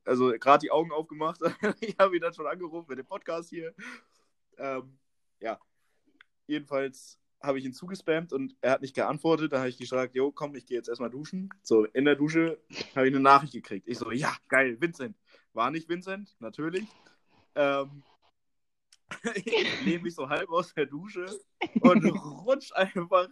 also 0.05 0.33
gerade 0.37 0.61
die 0.61 0.71
Augen 0.71 0.91
aufgemacht. 0.91 1.39
ich 1.81 1.97
habe 1.97 2.15
ihn 2.15 2.21
dann 2.21 2.33
schon 2.33 2.47
angerufen 2.47 2.87
mit 2.89 2.99
dem 2.99 3.05
Podcast 3.05 3.49
hier. 3.49 3.73
Ähm, 4.57 4.97
ja, 5.39 5.59
jedenfalls 6.47 7.19
habe 7.41 7.59
ich 7.59 7.65
ihn 7.65 7.73
zugespammt 7.73 8.33
und 8.33 8.55
er 8.61 8.71
hat 8.71 8.81
nicht 8.81 8.95
geantwortet. 8.95 9.53
Da 9.53 9.59
habe 9.59 9.69
ich 9.69 9.77
gesagt, 9.77 10.15
jo, 10.15 10.31
komm, 10.31 10.55
ich 10.55 10.65
gehe 10.65 10.77
jetzt 10.77 10.89
erstmal 10.89 11.09
duschen. 11.09 11.49
So, 11.61 11.85
in 11.85 12.05
der 12.05 12.15
Dusche 12.15 12.59
habe 12.95 13.07
ich 13.07 13.13
eine 13.13 13.21
Nachricht 13.21 13.53
gekriegt. 13.53 13.87
Ich 13.87 13.99
so, 13.99 14.11
ja, 14.11 14.35
geil, 14.47 14.77
Vincent. 14.79 15.15
War 15.53 15.71
nicht 15.71 15.87
Vincent, 15.87 16.35
natürlich. 16.39 16.87
Ähm, 17.55 18.03
ich 19.35 19.85
lehne 19.85 20.03
mich 20.03 20.15
so 20.15 20.29
halb 20.29 20.49
aus 20.49 20.73
der 20.73 20.85
Dusche 20.85 21.25
und 21.81 22.05
rutsch 22.45 22.71
einfach 22.73 23.27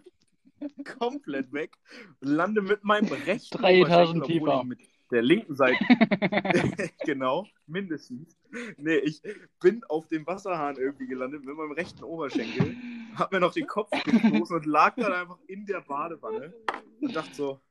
komplett 1.00 1.52
weg 1.52 1.76
lande 2.22 2.62
mit 2.62 2.84
meinem 2.84 3.12
rechten 3.12 3.58
Drei 3.58 3.82
Oberschenkel, 3.82 4.22
Etagen 4.22 4.24
tiefer. 4.24 4.64
mit 4.64 4.80
der 5.12 5.22
linken 5.22 5.56
Seite 5.56 5.78
genau, 7.06 7.46
mindestens. 7.68 8.38
Nee, 8.78 8.98
ich 8.98 9.22
bin 9.62 9.84
auf 9.84 10.08
dem 10.08 10.26
Wasserhahn 10.26 10.78
irgendwie 10.78 11.08
gelandet 11.08 11.44
mit 11.46 11.56
meinem 11.56 11.74
rechten 11.74 12.04
Oberschenkel, 12.04 12.76
hab 13.18 13.32
mir 13.32 13.40
noch 13.40 13.54
den 13.54 13.68
Kopf 13.68 13.90
gestoßen 14.04 14.56
und 14.56 14.66
lag 14.66 14.96
dann 14.96 15.14
einfach 15.14 15.40
in 15.48 15.66
der 15.66 15.82
Badewanne 15.82 16.54
und 17.02 17.16
dachte 17.16 17.34
so, 17.34 17.62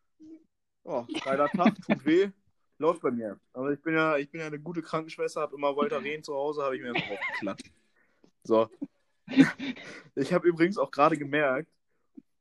oh, 0.85 1.05
geiler 1.25 1.49
Tag, 1.49 1.75
tut 1.83 2.05
weh, 2.05 2.31
läuft 2.79 3.03
bei 3.03 3.11
mir. 3.11 3.39
Aber 3.53 3.73
ich 3.73 3.81
bin 3.83 3.95
ja, 3.95 4.17
ich 4.17 4.31
bin 4.31 4.41
ja 4.41 4.47
eine 4.47 4.61
gute 4.61 4.83
Krankenschwester, 4.83 5.43
hab 5.43 5.53
immer 5.53 5.75
Voltaren 5.75 6.23
zu 6.23 6.35
Hause, 6.35 6.63
habe 6.63 6.77
ich 6.77 6.83
mir 6.83 6.95
einfach 6.95 7.11
aufgeklatscht. 7.11 7.71
So. 8.45 8.69
Ich 10.15 10.33
habe 10.33 10.47
übrigens 10.47 10.79
auch 10.79 10.91
gerade 10.91 11.17
gemerkt, 11.17 11.71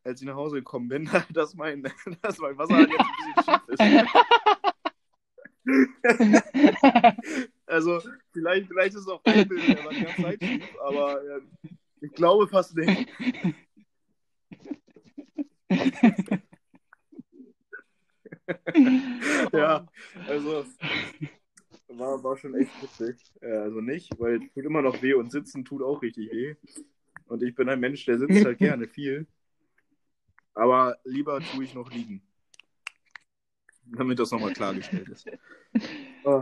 als 0.03 0.21
ich 0.21 0.27
nach 0.27 0.35
Hause 0.35 0.57
gekommen 0.57 0.89
bin, 0.89 1.09
dass 1.31 1.55
mein, 1.55 1.83
dass 2.21 2.37
mein 2.39 2.57
Wasserhahn 2.57 2.89
jetzt 2.89 3.47
ein 3.47 3.61
bisschen 3.67 3.89
schief 3.99 4.05
ist. 4.05 4.23
Also, 7.65 8.01
vielleicht, 8.33 8.67
vielleicht 8.67 8.95
ist 8.95 9.01
es 9.01 9.07
auch 9.07 9.23
Zeit 9.23 9.47
schief, 9.47 10.77
aber 10.81 11.23
äh, 11.23 11.41
ich 12.03 12.11
glaube 12.11 12.47
fast 12.47 12.75
nicht. 12.75 13.09
ja, 19.53 19.87
also 20.27 20.65
war, 21.87 22.23
war 22.23 22.37
schon 22.37 22.55
echt 22.55 22.71
witzig. 22.81 23.17
Äh, 23.41 23.51
also 23.51 23.81
nicht, 23.81 24.11
weil 24.19 24.43
es 24.43 24.53
tut 24.53 24.65
immer 24.65 24.81
noch 24.81 25.01
weh 25.01 25.13
und 25.13 25.31
sitzen 25.31 25.63
tut 25.63 25.81
auch 25.81 26.01
richtig 26.01 26.31
weh. 26.31 26.55
Und 27.27 27.41
ich 27.41 27.55
bin 27.55 27.69
ein 27.69 27.79
Mensch, 27.79 28.05
der 28.05 28.19
sitzt 28.19 28.43
halt 28.43 28.57
gerne 28.59 28.87
viel. 28.87 29.27
Aber 30.53 30.97
lieber 31.03 31.39
tue 31.39 31.63
ich 31.63 31.73
noch 31.73 31.89
liegen. 31.91 32.21
Damit 33.85 34.19
das 34.19 34.31
nochmal 34.31 34.53
klargestellt 34.53 35.09
ist. 35.09 35.25
Oh. 36.25 36.41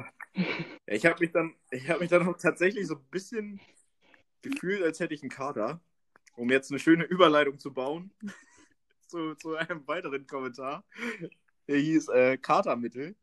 Ich 0.85 1.07
habe 1.07 1.19
mich 1.19 1.31
dann, 1.31 1.55
ich 1.71 1.89
habe 1.89 2.01
mich 2.01 2.09
dann 2.09 2.27
auch 2.27 2.37
tatsächlich 2.37 2.85
so 2.85 2.95
ein 2.95 3.03
bisschen 3.09 3.59
gefühlt, 4.41 4.83
als 4.83 4.99
hätte 4.99 5.13
ich 5.13 5.21
einen 5.23 5.29
Kater. 5.31 5.81
Um 6.37 6.49
jetzt 6.51 6.71
eine 6.71 6.79
schöne 6.79 7.03
Überleitung 7.05 7.59
zu 7.59 7.73
bauen 7.73 8.11
zu, 9.07 9.35
zu 9.35 9.55
einem 9.55 9.87
weiteren 9.87 10.27
Kommentar. 10.27 10.83
Der 11.67 11.77
hieß 11.79 12.09
äh, 12.09 12.37
Katermittel. 12.37 13.15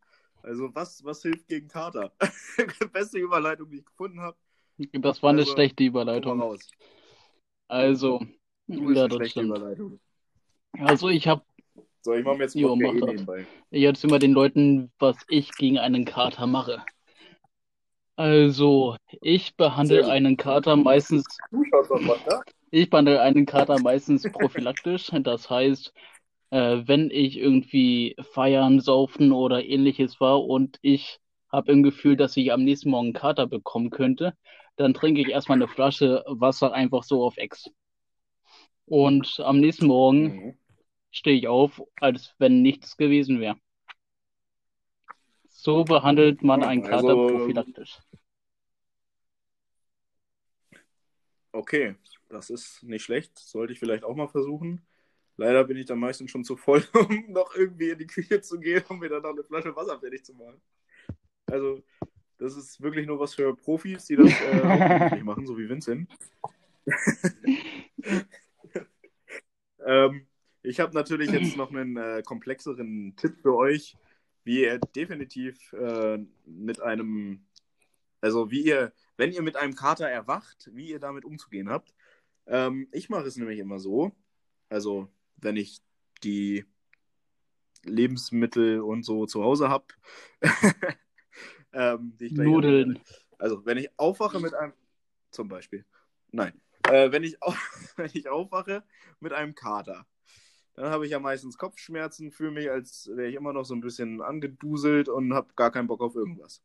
Also 0.42 0.74
was, 0.74 1.04
was 1.04 1.22
hilft 1.22 1.48
gegen 1.48 1.68
Kater? 1.68 2.12
Beste 2.92 3.18
Überleitung, 3.18 3.70
die 3.70 3.78
ich 3.81 3.87
gefunden 3.87 4.20
habe. 4.20 4.37
Das 4.92 5.22
war 5.22 5.31
eine 5.31 5.42
Also, 5.42 5.52
schlechte 5.52 5.85
Überleitung. 5.85 6.38
mal. 6.38 6.59
Also, 7.68 8.20
Du 8.66 8.90
ja, 8.92 9.09
das 9.09 9.31
stimmt. 9.31 9.59
Also 10.78 11.09
ich 11.09 11.26
habe 11.28 11.42
So, 12.02 12.14
ich 12.14 12.24
mache 12.24 12.37
mir 12.37 12.44
jetzt 12.44 12.54
Jo, 12.54 12.76
mach 12.76 12.92
eh 12.94 13.02
nebenbei. 13.02 13.46
jetzt 13.70 14.04
immer 14.04 14.18
den 14.18 14.33
Leuten, 14.33 14.92
was 14.98 15.16
ich 15.28 15.52
gegen 15.52 15.78
einen 15.78 16.04
Kater 16.04 16.46
mache. 16.46 16.85
Also, 18.18 18.96
ich 19.20 19.54
behandle 19.57 20.09
einen 20.09 20.37
Kater 20.37 20.74
meistens? 20.74 21.38
Ich 22.72 22.90
behandle 22.90 23.20
einen 23.20 23.46
Kater 23.46 23.78
meistens 23.78 24.26
prophylaktisch. 24.33 25.12
Das 25.22 25.48
heißt, 25.48 25.92
äh, 26.50 26.78
wenn 26.85 27.11
ich 27.12 27.38
irgendwie 27.38 28.16
feiern, 28.33 28.81
saufen 28.81 29.31
oder 29.31 29.64
ähnliches 29.64 30.20
war 30.20 30.44
und 30.44 30.78
ich 30.83 31.20
habe 31.52 31.70
im 31.70 31.85
Gefühl, 31.85 32.16
dass 32.16 32.37
ich 32.37 32.52
am 32.52 32.64
nächsten 32.64 32.90
Morgen 32.90 33.09
einen 33.09 33.14
Kater 33.14 33.46
bekommen 33.46 33.90
könnte, 33.90 34.35
dann 34.74 34.94
trinke 34.94 35.20
ich 35.20 35.28
erstmal 35.28 35.59
eine 35.59 35.68
Flasche 35.68 36.24
Wasser 36.26 36.72
einfach 36.72 37.04
so 37.04 37.24
auf 37.24 37.37
Ex. 37.37 37.70
Und 38.87 39.38
am 39.38 39.61
nächsten 39.61 39.87
Morgen 39.87 40.24
Mhm. 40.24 40.59
stehe 41.12 41.37
ich 41.38 41.46
auf, 41.46 41.81
als 42.00 42.35
wenn 42.38 42.62
nichts 42.62 42.96
gewesen 42.96 43.38
wäre. 43.38 43.57
So 45.61 45.83
behandelt 45.83 46.44
man 46.44 46.62
einen 46.62 46.83
Kater 46.85 47.09
Also- 47.09 47.27
prophylaktisch. 47.27 47.99
Okay, 51.51 51.97
das 52.29 52.49
ist 52.49 52.85
nicht 52.85 53.03
schlecht. 53.03 53.37
Sollte 53.37 53.73
ich 53.73 53.81
vielleicht 53.81 54.05
auch 54.05 54.14
mal 54.14 54.29
versuchen. 54.29 54.87
Leider 55.37 55.64
bin 55.64 55.77
ich 55.77 55.87
dann 55.87 55.99
meistens 55.99 56.31
schon 56.31 56.44
zu 56.44 56.57
voll, 56.57 56.85
um 56.94 57.33
noch 57.33 57.57
irgendwie 57.57 57.90
in 57.90 57.99
die 57.99 58.07
Küche 58.07 58.40
zu 58.40 58.61
gehen, 58.61 58.85
um 58.88 59.01
mir 59.01 59.09
dann 59.09 59.23
noch 59.23 59.33
eine 59.33 59.42
Flasche 59.42 59.75
Wasser 59.75 59.99
fertig 59.99 60.25
zu 60.25 60.33
machen. 60.35 60.61
Also, 61.47 61.83
das 62.38 62.57
ist 62.57 62.81
wirklich 62.81 63.09
nur 63.09 63.18
was 63.18 63.35
für 63.35 63.57
Profis, 63.57 64.05
die 64.05 64.14
das 64.14 64.31
äh, 64.40 65.16
machen, 65.25 65.44
so 65.44 65.59
wie 65.59 65.68
Vincent. 65.68 66.09
ähm, 69.85 70.29
ich 70.62 70.79
habe 70.79 70.94
natürlich 70.94 71.33
jetzt 71.33 71.57
noch 71.57 71.73
einen 71.73 71.97
äh, 71.97 72.23
komplexeren 72.25 73.16
Tipp 73.16 73.38
für 73.42 73.57
euch, 73.57 73.97
wie 74.48 74.62
ihr 74.62 74.78
definitiv 74.78 75.74
äh, 75.74 76.18
mit 76.46 76.80
einem, 76.80 77.44
also 78.22 78.50
wie 78.50 78.62
ihr, 78.62 78.94
wenn 79.18 79.30
ihr 79.30 79.42
mit 79.42 79.56
einem 79.56 79.74
Kater 79.74 80.08
erwacht, 80.08 80.70
wie 80.72 80.88
ihr 80.88 80.98
damit 80.98 81.26
umzugehen 81.26 81.68
habt. 81.68 81.92
Ähm, 82.46 82.88
ich 82.90 83.11
mache 83.11 83.26
es 83.26 83.37
nämlich 83.37 83.58
immer 83.58 83.78
so, 83.78 84.16
also 84.70 85.12
wenn 85.37 85.56
ich 85.56 85.82
die 86.24 86.64
Lebensmittel 87.84 88.80
und 88.80 89.02
so 89.04 89.26
zu 89.26 89.44
Hause 89.44 89.68
habe, 89.68 89.84
ähm, 91.74 92.16
die 92.18 92.26
ich 92.26 92.34
gleich 92.34 92.46
Nudeln. 92.46 92.90
erwähne. 92.92 93.04
Also 93.37 93.66
wenn 93.66 93.76
ich 93.76 93.90
aufwache 93.98 94.40
mit 94.40 94.54
einem, 94.54 94.72
zum 95.30 95.48
Beispiel, 95.48 95.84
nein, 96.32 96.58
äh, 96.84 97.12
wenn, 97.12 97.22
ich 97.22 97.42
au- 97.42 97.52
wenn 97.96 98.11
ich 98.14 98.30
aufwache 98.30 98.82
mit 99.20 99.34
einem 99.34 99.54
Kater, 99.54 100.06
dann 100.79 100.91
habe 100.93 101.07
ich 101.07 101.11
ja 101.11 101.19
meistens 101.19 101.59
Kopfschmerzen, 101.59 102.31
fühle 102.31 102.53
mich, 102.53 102.71
als 102.71 103.09
wäre 103.09 103.29
ich 103.29 103.35
immer 103.35 103.53
noch 103.53 103.64
so 103.64 103.75
ein 103.75 103.81
bisschen 103.81 104.23
angeduselt 104.23 105.09
und 105.09 105.35
habe 105.35 105.53
gar 105.57 105.73
keinen 105.73 105.88
Bock 105.88 106.01
auf 106.01 106.14
irgendwas. 106.14 106.62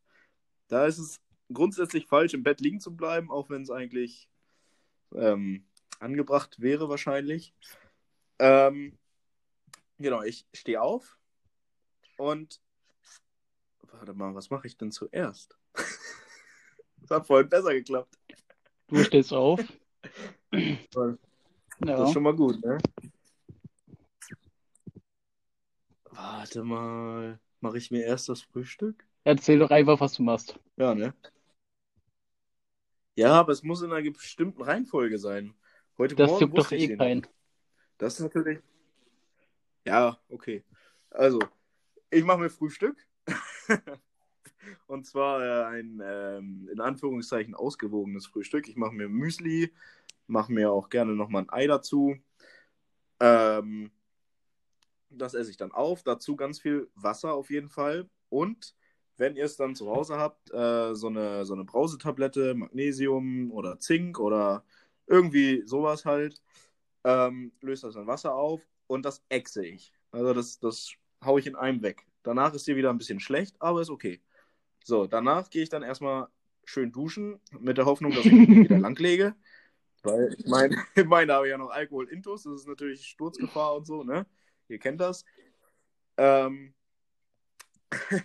Da 0.68 0.86
ist 0.86 0.98
es 0.98 1.20
grundsätzlich 1.52 2.06
falsch, 2.06 2.32
im 2.32 2.44
Bett 2.44 2.60
liegen 2.60 2.80
zu 2.80 2.94
bleiben, 2.94 3.30
auch 3.30 3.50
wenn 3.50 3.62
es 3.62 3.70
eigentlich 3.70 4.28
ähm, 5.14 5.66
angebracht 5.98 6.60
wäre 6.60 6.88
wahrscheinlich. 6.88 7.54
Ähm, 8.38 8.96
genau, 9.98 10.22
ich 10.22 10.46
stehe 10.54 10.80
auf 10.80 11.18
und 12.16 12.60
warte 13.90 14.14
mal, 14.14 14.34
was 14.34 14.48
mache 14.48 14.68
ich 14.68 14.76
denn 14.76 14.92
zuerst? 14.92 15.58
das 17.00 17.10
hat 17.10 17.26
vorhin 17.26 17.48
besser 17.48 17.74
geklappt. 17.74 18.16
Du 18.86 19.02
stehst 19.02 19.32
auf, 19.32 19.60
Das 20.50 21.18
Ja. 21.80 22.04
ist 22.04 22.12
schon 22.12 22.22
mal 22.22 22.36
gut, 22.36 22.64
ne? 22.64 22.78
Warte 26.14 26.62
mal. 26.62 27.38
Mache 27.60 27.78
ich 27.78 27.90
mir 27.90 28.04
erst 28.04 28.28
das 28.28 28.42
Frühstück? 28.42 29.06
Erzähl 29.24 29.58
doch 29.58 29.70
einfach, 29.70 29.98
was 30.00 30.14
du 30.14 30.22
machst. 30.22 30.58
Ja, 30.76 30.94
ne? 30.94 31.14
Ja, 33.16 33.32
aber 33.32 33.52
es 33.52 33.62
muss 33.62 33.82
in 33.82 33.92
einer 33.92 34.10
bestimmten 34.10 34.62
Reihenfolge 34.62 35.18
sein. 35.18 35.54
Heute 35.96 36.14
Das 36.14 36.30
Morgen 36.30 36.42
juckt 36.42 36.58
doch 36.58 36.72
eh 36.72 36.96
keinen. 36.96 37.26
Das 37.98 38.14
ist 38.14 38.20
natürlich. 38.20 38.58
Ja, 39.86 40.18
okay. 40.28 40.64
Also, 41.10 41.38
ich 42.10 42.24
mache 42.24 42.38
mir 42.38 42.50
Frühstück. 42.50 42.96
Und 44.86 45.06
zwar 45.06 45.42
äh, 45.42 45.76
ein 45.76 46.02
ähm, 46.04 46.68
in 46.72 46.80
Anführungszeichen 46.80 47.54
ausgewogenes 47.54 48.26
Frühstück. 48.26 48.68
Ich 48.68 48.76
mache 48.76 48.92
mir 48.92 49.08
Müsli, 49.08 49.72
mache 50.26 50.52
mir 50.52 50.70
auch 50.72 50.88
gerne 50.88 51.14
nochmal 51.14 51.42
ein 51.42 51.50
Ei 51.50 51.66
dazu. 51.66 52.16
Ähm, 53.20 53.90
das 55.18 55.34
esse 55.34 55.50
ich 55.50 55.56
dann 55.56 55.72
auf. 55.72 56.02
Dazu 56.02 56.36
ganz 56.36 56.60
viel 56.60 56.90
Wasser 56.94 57.34
auf 57.34 57.50
jeden 57.50 57.68
Fall. 57.68 58.08
Und 58.28 58.74
wenn 59.16 59.36
ihr 59.36 59.44
es 59.44 59.56
dann 59.56 59.74
zu 59.74 59.90
Hause 59.90 60.18
habt, 60.18 60.52
äh, 60.52 60.94
so, 60.94 61.08
eine, 61.08 61.44
so 61.44 61.54
eine 61.54 61.64
Brausetablette, 61.64 62.54
Magnesium 62.54 63.52
oder 63.52 63.78
Zink 63.78 64.18
oder 64.18 64.64
irgendwie 65.06 65.62
sowas 65.66 66.04
halt, 66.04 66.42
ähm, 67.04 67.52
löst 67.60 67.84
das 67.84 67.96
in 67.96 68.06
Wasser 68.06 68.34
auf 68.34 68.62
und 68.86 69.04
das 69.04 69.22
exe 69.28 69.64
ich. 69.64 69.92
Also 70.10 70.32
das, 70.32 70.58
das 70.58 70.92
haue 71.24 71.40
ich 71.40 71.46
in 71.46 71.56
einem 71.56 71.82
weg. 71.82 72.06
Danach 72.22 72.54
ist 72.54 72.66
dir 72.66 72.76
wieder 72.76 72.90
ein 72.90 72.98
bisschen 72.98 73.20
schlecht, 73.20 73.56
aber 73.60 73.82
ist 73.82 73.90
okay. 73.90 74.20
So, 74.82 75.06
danach 75.06 75.50
gehe 75.50 75.62
ich 75.62 75.68
dann 75.68 75.82
erstmal 75.82 76.28
schön 76.64 76.92
duschen, 76.92 77.40
mit 77.58 77.78
der 77.78 77.84
Hoffnung, 77.84 78.12
dass 78.12 78.24
ich 78.24 78.32
mich 78.32 78.48
wieder 78.48 78.78
langlege. 78.78 79.34
Weil 80.02 80.34
ich 80.38 80.46
meine, 80.46 80.76
ich 80.94 81.04
meine, 81.04 81.28
da 81.28 81.36
habe 81.36 81.46
ich 81.46 81.50
ja 81.50 81.58
noch 81.58 81.70
Alkohol 81.70 82.08
intus, 82.08 82.44
das 82.44 82.60
ist 82.60 82.68
natürlich 82.68 83.06
Sturzgefahr 83.06 83.74
und 83.76 83.86
so, 83.86 84.04
ne? 84.04 84.26
Ihr 84.68 84.78
kennt 84.78 85.00
das. 85.00 85.24
Ähm. 86.16 86.74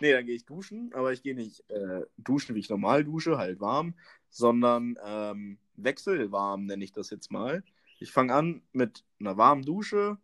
nee, 0.00 0.12
dann 0.12 0.26
gehe 0.26 0.34
ich 0.34 0.46
duschen, 0.46 0.92
aber 0.94 1.12
ich 1.12 1.22
gehe 1.22 1.34
nicht 1.34 1.68
äh, 1.70 2.02
duschen, 2.16 2.54
wie 2.54 2.60
ich 2.60 2.70
normal 2.70 3.04
dusche, 3.04 3.38
halt 3.38 3.60
warm, 3.60 3.94
sondern 4.28 4.98
ähm, 5.04 5.58
wechselwarm 5.76 6.66
nenne 6.66 6.84
ich 6.84 6.92
das 6.92 7.10
jetzt 7.10 7.30
mal. 7.30 7.62
Ich 7.98 8.12
fange 8.12 8.34
an 8.34 8.62
mit 8.72 9.04
einer 9.20 9.36
warmen 9.36 9.62
Dusche, 9.62 10.18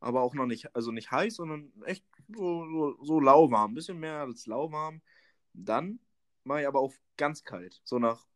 aber 0.00 0.22
auch 0.22 0.34
noch 0.34 0.46
nicht, 0.46 0.74
also 0.76 0.92
nicht 0.92 1.10
heiß, 1.10 1.36
sondern 1.36 1.72
echt 1.84 2.04
so, 2.28 2.66
so, 2.66 3.04
so 3.04 3.20
lauwarm, 3.20 3.72
ein 3.72 3.74
bisschen 3.74 3.98
mehr 3.98 4.20
als 4.20 4.46
lauwarm. 4.46 5.00
Dann 5.54 6.00
mache 6.44 6.62
ich 6.62 6.68
aber 6.68 6.80
auf 6.80 7.00
ganz 7.16 7.44
kalt. 7.44 7.80
So 7.84 7.98
nach 7.98 8.26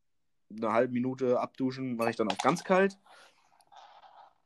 einer 0.50 0.72
halben 0.72 0.94
Minute 0.94 1.40
abduschen 1.40 1.96
mache 1.96 2.10
ich 2.10 2.16
dann 2.16 2.30
auf 2.30 2.38
ganz 2.38 2.64
kalt. 2.64 2.98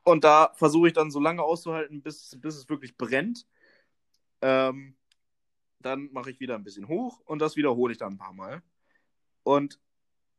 Und 0.03 0.23
da 0.23 0.51
versuche 0.55 0.87
ich 0.87 0.93
dann 0.93 1.11
so 1.11 1.19
lange 1.19 1.43
auszuhalten, 1.43 2.01
bis, 2.01 2.37
bis 2.39 2.55
es 2.55 2.69
wirklich 2.69 2.97
brennt. 2.97 3.47
Ähm, 4.41 4.95
dann 5.79 6.11
mache 6.13 6.31
ich 6.31 6.39
wieder 6.39 6.55
ein 6.55 6.63
bisschen 6.63 6.87
hoch 6.87 7.21
und 7.25 7.39
das 7.39 7.55
wiederhole 7.55 7.91
ich 7.93 7.99
dann 7.99 8.13
ein 8.13 8.17
paar 8.17 8.33
Mal. 8.33 8.63
Und 9.43 9.79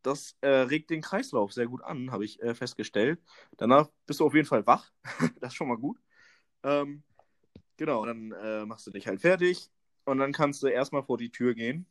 das 0.03 0.37
äh, 0.43 0.49
regt 0.49 0.91
den 0.91 1.03
Kreislauf 1.03 1.53
sehr 1.53 1.67
gut 1.67 1.83
an, 1.83 2.13
habe 2.13 2.25
ich 2.25 2.43
äh, 2.43 2.55
festgestellt. 2.55 3.21
Danach 3.57 3.91
bist 4.07 4.21
du 4.21 4.27
auf 4.27 4.35
jeden 4.35 4.47
Fall 4.49 4.67
wach. 4.67 4.93
das 5.41 5.53
ist 5.53 5.57
schon 5.57 5.69
mal 5.69 5.79
gut. 5.79 5.99
Ähm, 6.65 7.03
genau, 7.77 8.07
dann 8.07 8.33
äh, 8.33 8.67
machst 8.67 8.87
du 8.87 8.91
dich 8.93 9.07
halt 9.09 9.21
fertig 9.21 9.71
und 10.05 10.19
dann 10.19 10.33
kannst 10.33 10.63
du 10.63 10.69
erstmal 10.69 11.05
vor 11.05 11.19
die 11.19 11.31
Tür 11.33 11.55
gehen. 11.55 11.87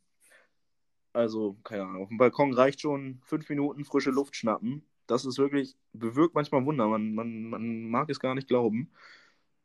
Also, 1.12 1.54
keine 1.64 1.84
Ahnung, 1.84 2.02
auf 2.02 2.08
dem 2.08 2.18
Balkon 2.18 2.52
reicht 2.52 2.80
schon 2.80 3.20
fünf 3.24 3.48
Minuten 3.48 3.84
frische 3.84 4.10
Luft 4.10 4.36
schnappen. 4.36 4.84
Das 5.06 5.24
ist 5.24 5.38
wirklich, 5.38 5.76
bewirkt 5.92 6.34
manchmal 6.34 6.64
Wunder. 6.66 6.88
Man, 6.88 7.14
man, 7.14 7.44
man 7.50 7.88
mag 7.90 8.10
es 8.10 8.20
gar 8.20 8.34
nicht 8.34 8.48
glauben. 8.48 8.90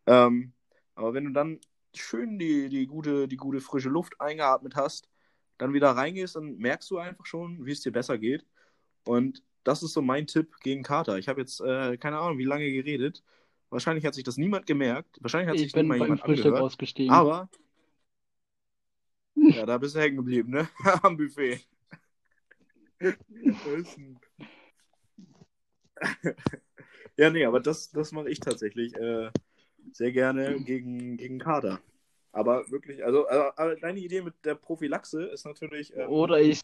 Ähm, 0.07 0.53
aber 0.95 1.13
wenn 1.13 1.25
du 1.25 1.31
dann 1.31 1.59
schön 1.95 2.39
die, 2.39 2.69
die, 2.69 2.87
gute, 2.87 3.27
die 3.27 3.37
gute 3.37 3.61
frische 3.61 3.89
Luft 3.89 4.19
eingeatmet 4.21 4.75
hast, 4.75 5.09
dann 5.57 5.73
wieder 5.73 5.91
reingehst, 5.91 6.35
dann 6.35 6.57
merkst 6.57 6.89
du 6.91 6.97
einfach 6.99 7.25
schon, 7.25 7.65
wie 7.65 7.71
es 7.71 7.81
dir 7.81 7.91
besser 7.91 8.17
geht. 8.17 8.45
Und 9.05 9.43
das 9.63 9.83
ist 9.83 9.93
so 9.93 10.01
mein 10.01 10.27
Tipp 10.27 10.55
gegen 10.61 10.83
Kater. 10.83 11.17
Ich 11.17 11.27
habe 11.27 11.41
jetzt 11.41 11.61
äh, 11.61 11.97
keine 11.97 12.19
Ahnung, 12.19 12.37
wie 12.37 12.45
lange 12.45 12.71
geredet. 12.71 13.23
Wahrscheinlich 13.69 14.05
hat 14.05 14.15
sich 14.15 14.23
das 14.23 14.37
niemand 14.37 14.65
gemerkt. 14.65 15.17
Wahrscheinlich 15.21 15.49
hat 15.49 15.55
Ich 15.55 15.63
sich 15.63 15.73
bin 15.73 15.83
niemand 15.83 15.99
beim 15.99 16.05
jemand 16.07 16.21
Frühstück 16.21 16.47
angehört. 16.47 16.63
ausgestiegen. 16.65 17.13
Aber, 17.13 17.49
ja, 19.35 19.65
da 19.65 19.77
bist 19.77 19.95
du 19.95 19.99
hängen 19.99 20.17
geblieben, 20.17 20.51
ne? 20.51 20.69
Am 21.03 21.17
Buffet. 21.17 21.61
Ja, 27.17 27.29
nee, 27.29 27.43
aber 27.43 27.59
das, 27.59 27.91
das 27.91 28.13
mache 28.13 28.29
ich 28.29 28.39
tatsächlich 28.39 28.95
äh, 28.95 29.29
sehr 29.91 30.13
gerne 30.13 30.57
gegen, 30.61 31.17
gegen 31.17 31.37
Kader. 31.37 31.81
Aber 32.31 32.63
wirklich, 32.71 33.03
also, 33.03 33.27
also 33.27 33.51
aber 33.57 33.75
deine 33.75 33.99
Idee 33.99 34.21
mit 34.21 34.35
der 34.45 34.55
Prophylaxe 34.55 35.23
ist 35.23 35.45
natürlich. 35.45 35.93
ähm, 35.97 36.07
Oder 36.09 36.39
ich, 36.39 36.61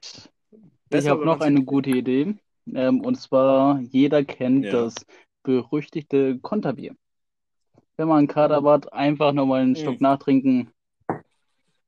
ich 0.92 1.08
habe 1.08 1.26
noch 1.26 1.42
eine 1.42 1.64
gute 1.66 1.90
Idee. 1.90 2.36
Ähm, 2.74 3.02
und 3.02 3.16
zwar, 3.16 3.82
jeder 3.82 4.24
kennt 4.24 4.64
Ja. 4.66 4.72
das 4.72 4.96
berüchtigte 5.44 6.40
Konterbier. 6.40 6.96
Wenn 7.98 8.08
man 8.08 8.20
einen 8.20 8.28
Kater 8.28 8.64
hat, 8.64 8.94
einfach 8.94 9.34
nochmal 9.34 9.62
einen 9.62 9.72
Mhm. 9.72 9.76
Schluck 9.76 10.02
nachtrinken. 10.02 10.72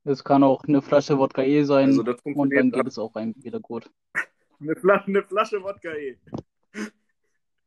Es 0.04 0.24
kann 0.24 0.42
auch 0.42 0.64
eine 0.64 0.82
Flasche 0.82 1.18
Wodka 1.18 1.42
E 1.42 1.62
sein 1.64 1.88
Also, 1.88 2.04
und 2.24 2.54
dann 2.54 2.70
geht 2.70 2.86
es 2.86 2.98
auch 2.98 3.14
einem 3.14 3.34
wieder 3.42 3.60
gut. 3.60 3.90
Eine 4.60 4.74
Flasche, 4.74 5.06
eine 5.06 5.22
Flasche 5.22 5.62
Wodka 5.62 5.92
eh. 5.94 6.18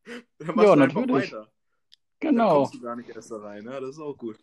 Dann 0.39 0.55
machst 0.55 0.67
Ja, 0.67 0.75
du 0.75 0.81
einfach 0.81 1.01
natürlich. 1.01 1.31
weiter. 1.31 1.51
Dann 2.19 2.31
Genau. 2.35 2.55
kommst 2.63 2.73
du 2.75 2.81
gar 2.81 2.95
nicht 2.95 3.09
erst 3.09 3.31
da 3.31 3.37
rein, 3.37 3.63
ne? 3.63 3.79
Das 3.81 3.89
ist 3.91 3.99
auch 3.99 4.17
gut. 4.17 4.37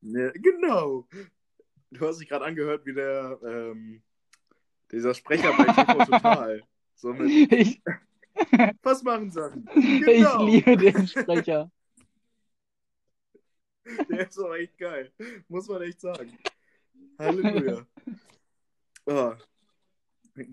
Ja, 0.00 0.30
genau. 0.34 1.06
Du 1.90 2.06
hast 2.06 2.18
dich 2.20 2.28
gerade 2.28 2.44
angehört 2.44 2.84
wie 2.84 2.94
der, 2.94 3.38
ähm, 3.44 4.02
dieser 4.90 5.14
Sprecher 5.14 5.52
bei 5.56 5.64
TV 5.64 6.04
Total. 6.04 6.62
So 6.94 7.12
mit, 7.12 7.52
Ich, 7.52 7.80
was 8.82 9.02
machen 9.02 9.30
Sachen? 9.30 9.68
ich 9.76 10.04
Genau. 10.04 10.44
liebe 10.44 10.76
den 10.76 11.06
Sprecher. 11.06 11.70
Der 14.10 14.28
ist 14.28 14.38
auch 14.38 14.52
echt 14.54 14.76
geil. 14.78 15.12
Muss 15.48 15.68
man 15.68 15.82
echt 15.82 16.00
sagen. 16.00 16.36
Halleluja. 17.18 17.86
Oh. 19.06 19.34
Wir 20.34 20.48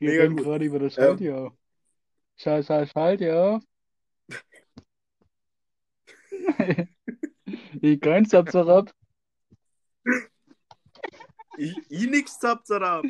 Mega 0.00 0.22
reden 0.24 0.36
gerade 0.36 0.64
über 0.64 0.80
das 0.80 0.98
Ähm. 0.98 1.52
Schaltjahr. 2.42 2.86
Schalt, 2.86 2.90
schalt, 2.90 2.90
Schaltjahr. 2.90 3.62
Die 7.74 8.00
Grenze 8.00 8.38
ab, 8.38 8.54
ab. 8.54 8.92
Ich, 11.56 11.76
ich 11.88 12.08
nix 12.08 12.38
zapzerab. 12.38 13.04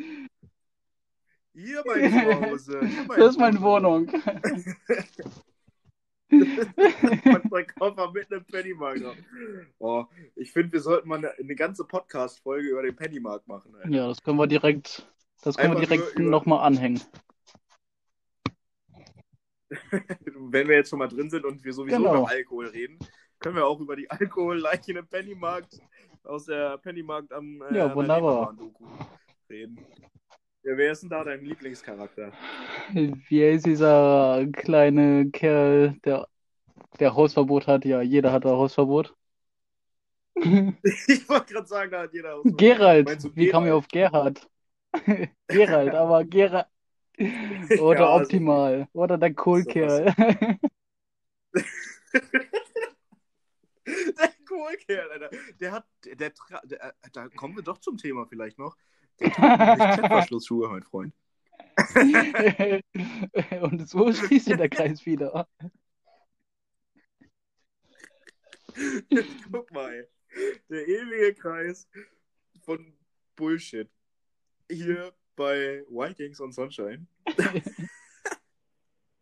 Hier 1.53 1.83
mein 1.85 2.11
Zuhause. 2.11 2.79
Hier 2.85 3.05
mein 3.07 3.19
Das 3.19 3.29
ist 3.31 3.39
meine 3.39 3.61
Wohnung. 3.61 4.11
Mein 7.51 7.67
Koffer 7.77 8.11
mit 8.11 8.31
einem 8.31 8.43
Pennymarkt 8.43 9.03
drauf. 9.03 9.15
Oh, 9.77 10.05
ich 10.35 10.51
finde, 10.51 10.73
wir 10.73 10.79
sollten 10.79 11.07
mal 11.07 11.19
eine, 11.19 11.31
eine 11.37 11.53
ganze 11.53 11.85
Podcast-Folge 11.85 12.69
über 12.69 12.81
den 12.81 12.95
Pennymarkt 12.95 13.47
machen. 13.47 13.75
Alter. 13.75 13.89
Ja, 13.89 14.07
das 14.07 14.23
können 14.23 14.39
wir 14.39 14.47
direkt, 14.47 15.07
das 15.43 15.57
können 15.57 15.75
wir 15.75 15.85
direkt 15.85 16.17
nochmal 16.17 16.65
anhängen. 16.65 16.99
Wenn 20.35 20.67
wir 20.67 20.75
jetzt 20.75 20.89
schon 20.89 20.99
mal 20.99 21.07
drin 21.07 21.29
sind 21.29 21.45
und 21.45 21.63
wir 21.63 21.73
sowieso 21.73 21.97
Genau. 21.97 22.19
über 22.21 22.29
Alkohol 22.29 22.67
reden, 22.67 22.99
können 23.39 23.55
wir 23.55 23.65
auch 23.65 23.79
über 23.79 23.95
die 23.95 24.09
Alkoholleichen 24.11 24.97
im 24.97 25.07
Pennymarkt 25.07 25.79
aus 26.23 26.45
der 26.45 26.77
Pennymarkt 26.77 27.31
am 27.33 27.61
äh, 27.61 27.77
Ja, 27.77 27.93
wunderbar. 27.95 28.55
Reden. 29.49 29.77
Ja, 30.63 30.77
wer 30.77 30.91
ist 30.93 31.01
denn 31.03 31.09
da 31.09 31.23
dein 31.23 31.43
Lieblingscharakter? 31.43 32.31
Wie 32.93 33.43
heißt 33.43 33.65
dieser 33.65 34.45
kleine 34.53 35.29
Kerl, 35.31 35.95
der, 36.05 36.27
der 36.99 37.15
Hausverbot 37.15 37.67
hat? 37.67 37.85
Ja, 37.85 38.01
jeder 38.01 38.31
hat 38.31 38.45
da 38.45 38.49
Hausverbot. 38.51 39.15
Ich 41.07 41.27
wollte 41.29 41.53
gerade 41.53 41.67
sagen, 41.67 41.91
da 41.91 42.01
hat 42.03 42.13
jeder 42.13 42.35
aus. 42.35 42.45
Gerald. 42.57 43.35
Wie 43.35 43.49
kam 43.49 43.65
ich 43.65 43.71
auf 43.71 43.87
Gerhard? 43.87 44.47
Gerald, 45.47 45.93
aber 45.93 46.23
Gerald. 46.25 46.67
Oder 47.81 47.99
Ja, 47.99 48.09
also- 48.09 48.23
optimal. 48.23 48.87
Oder 48.93 49.17
der 49.19 49.33
Kohlkerl. 49.33 50.13
Der 53.85 54.33
Kohlkerl, 54.47 55.11
Alter. 55.11 55.29
Der 55.59 55.71
hat, 55.71 55.85
der, 56.05 56.31
der, 56.63 56.83
äh, 56.83 56.91
da 57.11 57.27
kommen 57.29 57.55
wir 57.55 57.63
doch 57.63 57.77
zum 57.79 57.97
Thema 57.97 58.25
vielleicht 58.25 58.57
noch. 58.57 58.75
Der 59.19 59.29
trägt 59.31 59.39
nämlich 59.59 59.97
Klettverschlussschuhe, 59.97 60.69
mein 60.69 60.83
Freund. 60.83 61.13
Und 63.61 63.87
so 63.89 64.11
schließt 64.11 64.45
sich 64.45 64.57
der 64.57 64.69
Kreis 64.69 65.05
wieder. 65.05 65.47
Guck 69.51 69.71
mal, 69.71 70.07
der 70.69 70.87
ewige 70.87 71.33
Kreis 71.35 71.87
von 72.61 72.93
Bullshit. 73.35 73.89
Hier 74.69 75.13
bei 75.35 75.83
Vikings 75.89 76.39
und 76.39 76.53
Sunshine. 76.53 77.05
Das 77.35 77.45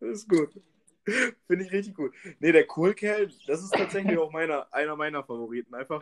ist 0.00 0.28
gut. 0.28 0.50
Finde 1.04 1.64
ich 1.64 1.72
richtig 1.72 1.96
gut. 1.96 2.14
Nee, 2.38 2.52
der 2.52 2.66
Kohlkerl, 2.66 3.28
das 3.46 3.62
ist 3.62 3.74
tatsächlich 3.74 4.16
auch 4.18 4.30
meiner, 4.30 4.72
einer 4.72 4.94
meiner 4.94 5.24
Favoriten. 5.24 5.74
Einfach, 5.74 6.00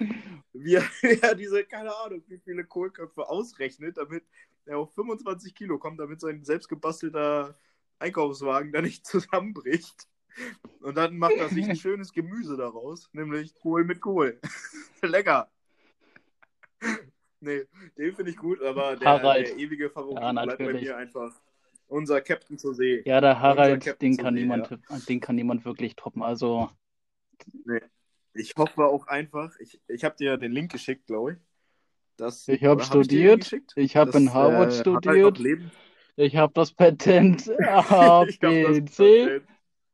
wie 0.53 0.75
er 0.75 0.85
ja, 1.23 1.35
diese, 1.35 1.65
keine 1.65 1.95
Ahnung, 1.97 2.23
wie 2.29 2.39
viele 2.39 2.65
Kohlköpfe 2.65 3.29
ausrechnet, 3.29 3.97
damit 3.97 4.25
er 4.67 4.79
auf 4.79 4.93
25 4.95 5.55
Kilo 5.55 5.79
kommt, 5.79 6.01
damit 6.01 6.21
sein 6.21 6.45
selbstgebastelter 6.45 7.59
Einkaufswagen 7.99 8.73
da 8.73 8.83
nicht 8.83 9.07
zusammenbricht. 9.07 10.07
Und 10.81 10.97
dann 10.97 11.17
macht 11.17 11.35
er 11.35 11.49
sich 11.49 11.69
ein 11.69 11.77
schönes 11.77 12.13
Gemüse 12.13 12.57
daraus, 12.57 13.09
nämlich 13.13 13.55
Kohl 13.55 13.85
mit 13.85 14.01
Kohl. 14.01 14.39
Lecker. 15.03 15.51
Nee, 17.41 17.65
den 17.97 18.15
finde 18.15 18.31
ich 18.31 18.37
gut, 18.37 18.63
aber 18.63 18.97
der, 18.97 19.09
Harald. 19.09 19.49
der 19.49 19.57
ewige 19.57 19.89
Favorit 19.91 20.23
Ja, 20.23 20.33
bleibt 20.33 20.59
bei 20.59 20.73
mir 20.75 20.97
einfach 20.97 21.33
unser 21.89 22.21
Captain 22.21 22.59
zur 22.59 22.75
See. 22.75 23.03
Ja, 23.07 23.21
der 23.21 23.41
Harald, 23.41 24.01
den 24.03 24.17
kann 24.17 24.35
See, 24.35 24.43
niemand, 24.43 24.79
den 25.09 25.21
kann 25.21 25.37
niemand 25.37 25.65
wirklich 25.65 25.97
toppen. 25.97 26.23
Also, 26.23 26.71
Ich 28.35 28.55
hoffe 28.57 28.85
auch 28.85 29.07
einfach, 29.07 29.53
ich, 29.59 29.81
ich 29.89 30.05
habe 30.05 30.17
dir 30.17 30.37
den 30.37 30.53
Link 30.53 30.71
geschickt, 30.73 31.07
glaube 31.07 31.33
ich. 31.33 31.39
Das, 32.17 32.47
Ich 32.49 32.63
hab 32.65 32.79
oder 32.79 32.89
hab 32.89 33.01
ich 33.01 33.09
dir 33.09 33.31
den 33.31 33.41
studiert. 33.41 33.41
geschickt? 33.41 33.73
Ich 33.77 33.97
hab 33.97 34.13
Das, 34.13 34.21
in 34.21 34.33
Harvard 34.33 34.73
äh, 34.73 34.81
studiert. 34.81 35.05
Harald 35.07 35.35
noch 35.35 35.45
leben. 35.45 35.71
ich 36.17 36.37
habe 36.37 36.53
das 36.55 36.73
Patent 36.73 37.49
A, 37.61 37.91
hab 37.91 38.27
B, 38.41 38.85
C 38.85 39.41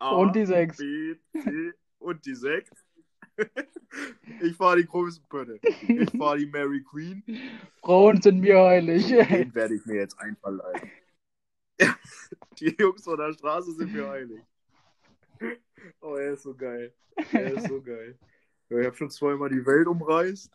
und 0.00 0.35
die 0.35 0.46
6. 0.46 0.76
B, 0.76 1.14
C 1.40 1.72
und 2.00 2.26
die 2.26 2.35
6. 2.35 2.70
Ich 4.42 4.55
fahre 4.57 4.77
die 4.77 4.87
größten 4.87 5.27
Pötte. 5.29 5.59
Ich 5.62 6.11
fahre 6.11 6.38
die 6.38 6.46
Mary 6.46 6.83
Queen. 6.83 7.22
Frauen 7.81 8.20
sind 8.20 8.40
mir 8.40 8.61
heilig. 8.61 9.07
Den 9.07 9.55
werde 9.55 9.75
ich 9.75 9.87
mir 9.87 9.96
jetzt 9.96 10.18
einverleiben. 10.18 10.90
Die 12.61 12.77
Jungs 12.79 13.05
von 13.05 13.16
der 13.16 13.33
Straße 13.33 13.72
sind 13.72 13.92
mir 13.92 14.09
heilig. 14.09 14.42
Oh, 16.01 16.16
er 16.16 16.33
ist 16.33 16.42
so 16.42 16.55
geil. 16.55 16.92
Er 17.33 17.55
ist 17.55 17.68
so 17.68 17.81
geil. 17.81 18.18
Ich 18.68 18.85
habe 18.85 18.96
schon 18.96 19.11
zweimal 19.11 19.49
die 19.49 19.64
Welt 19.64 19.87
umreist. 19.87 20.51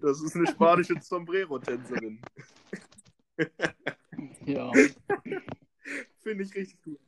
Das 0.00 0.22
ist 0.22 0.36
eine 0.36 0.46
spanische 0.46 0.94
Sombrero-Tänzerin. 1.00 2.20
Ja, 4.44 4.72
Finde 6.22 6.44
ich 6.44 6.54
richtig 6.54 6.82
gut. 6.82 7.00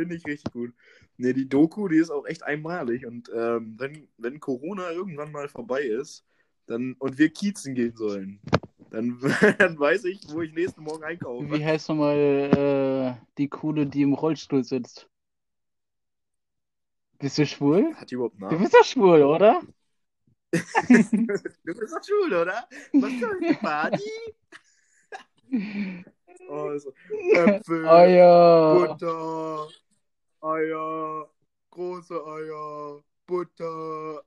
Finde 0.00 0.14
ich 0.16 0.24
richtig 0.24 0.50
gut. 0.54 0.72
Ne, 1.18 1.34
die 1.34 1.46
Doku, 1.46 1.86
die 1.86 1.98
ist 1.98 2.08
auch 2.08 2.24
echt 2.24 2.42
einmalig. 2.42 3.04
Und 3.04 3.30
ähm, 3.36 3.74
wenn, 3.76 4.08
wenn 4.16 4.40
Corona 4.40 4.90
irgendwann 4.92 5.30
mal 5.30 5.46
vorbei 5.50 5.82
ist 5.82 6.24
dann, 6.64 6.94
und 6.98 7.18
wir 7.18 7.28
Kiezen 7.28 7.74
gehen 7.74 7.94
sollen, 7.94 8.40
dann, 8.90 9.20
dann 9.58 9.78
weiß 9.78 10.04
ich, 10.06 10.22
wo 10.30 10.40
ich 10.40 10.54
nächsten 10.54 10.84
Morgen 10.84 11.04
einkaufe. 11.04 11.52
wie 11.52 11.62
heißt 11.62 11.90
nochmal 11.90 12.16
äh, 12.16 13.26
die 13.36 13.48
Coole, 13.48 13.86
die 13.86 14.00
im 14.00 14.14
Rollstuhl 14.14 14.64
sitzt? 14.64 15.06
Bist 17.18 17.36
du 17.36 17.44
schwul? 17.44 17.94
Hat 17.96 18.10
die 18.10 18.14
überhaupt 18.14 18.36
Du 18.40 18.46
Namen? 18.46 18.58
bist 18.60 18.72
doch 18.72 18.84
schwul, 18.84 19.22
oder? 19.22 19.60
du 20.52 21.26
bist 21.74 21.92
doch 21.92 22.02
schwul, 22.02 22.32
oder? 22.32 22.66
Was 22.94 23.20
soll 23.20 23.38
die 23.40 23.54
Party? 23.54 24.10
Oh, 26.52 26.76
so. 26.78 26.92
Äpfel, 27.32 27.86
Eier. 27.88 28.88
Butter, 28.88 29.68
Eier, 30.40 31.28
große 31.70 32.14
Eier, 32.14 33.02
Butter. 33.26 34.22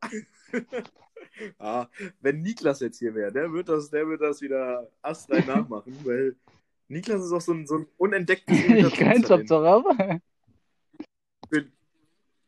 ah, 1.59 1.87
wenn 2.21 2.41
Niklas 2.41 2.79
jetzt 2.79 2.99
hier 2.99 3.13
wäre, 3.15 3.31
der 3.31 3.51
wird 3.51 3.69
das, 3.69 3.89
der 3.89 4.07
wird 4.07 4.21
das 4.21 4.41
wieder 4.41 4.89
astrein 5.01 5.45
nachmachen, 5.45 5.95
weil 6.03 6.35
Niklas 6.87 7.23
ist 7.23 7.31
auch 7.31 7.41
so 7.41 7.53
ein, 7.53 7.65
so 7.65 7.79
ein 7.79 7.87
unentdecktes 7.97 8.57
Ich 8.57 8.65
Imitationstalent. 8.65 9.49
doch 9.49 9.63
aber. 9.63 10.21
für, 11.49 11.65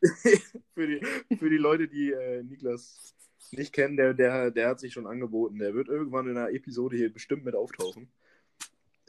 für, 0.74 0.88
die, 0.88 1.06
für 1.38 1.50
die 1.50 1.58
Leute, 1.58 1.88
die 1.88 2.12
äh, 2.12 2.44
Niklas 2.44 3.16
nicht 3.52 3.74
kennen, 3.74 3.98
der, 3.98 4.14
der, 4.14 4.52
der 4.52 4.70
hat 4.70 4.80
sich 4.80 4.94
schon 4.94 5.08
angeboten. 5.08 5.60
Der 5.60 5.74
wird 5.74 5.88
irgendwann 5.88 6.28
in 6.28 6.38
einer 6.38 6.52
Episode 6.52 6.98
hier 6.98 7.12
bestimmt 7.12 7.46
mit 7.46 7.56
auftauchen. 7.56 8.10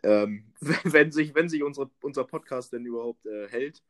Ähm, 0.03 0.45
wenn 0.85 1.11
sich, 1.12 1.35
wenn 1.35 1.49
sich 1.49 1.62
unsere, 1.62 1.90
unser 2.03 2.25
Podcast 2.25 2.73
denn 2.73 2.87
überhaupt 2.87 3.27
äh, 3.27 3.49
hält. 3.49 3.83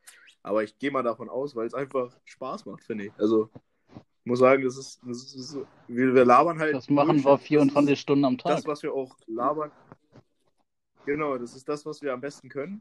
Aber 0.46 0.62
ich 0.62 0.78
gehe 0.78 0.92
mal 0.92 1.02
davon 1.02 1.28
aus, 1.28 1.56
weil 1.56 1.66
es 1.66 1.74
einfach 1.74 2.16
Spaß 2.24 2.66
macht, 2.66 2.84
finde 2.84 3.06
ich. 3.06 3.12
Also, 3.18 3.50
ich 3.92 4.26
muss 4.26 4.38
sagen, 4.38 4.62
das 4.62 4.76
ist, 4.76 5.00
das 5.04 5.18
ist 5.34 5.48
so- 5.50 5.66
wir, 5.88 6.14
wir 6.14 6.24
labern 6.24 6.58
halt. 6.60 6.74
Das 6.74 6.88
machen 6.88 7.16
wir 7.16 7.22
Bullshit. 7.24 7.40
Das 7.40 7.48
24 7.48 7.92
ist 7.92 7.98
Stunden 7.98 8.24
am 8.24 8.38
Tag. 8.38 8.52
Das, 8.56 8.66
was 8.66 8.82
wir 8.84 8.94
auch 8.94 9.16
labern. 9.26 9.72
Genau, 11.04 11.36
das 11.38 11.54
ist 11.54 11.68
das, 11.68 11.84
was 11.84 12.00
wir 12.02 12.12
am 12.12 12.20
besten 12.20 12.48
können. 12.48 12.80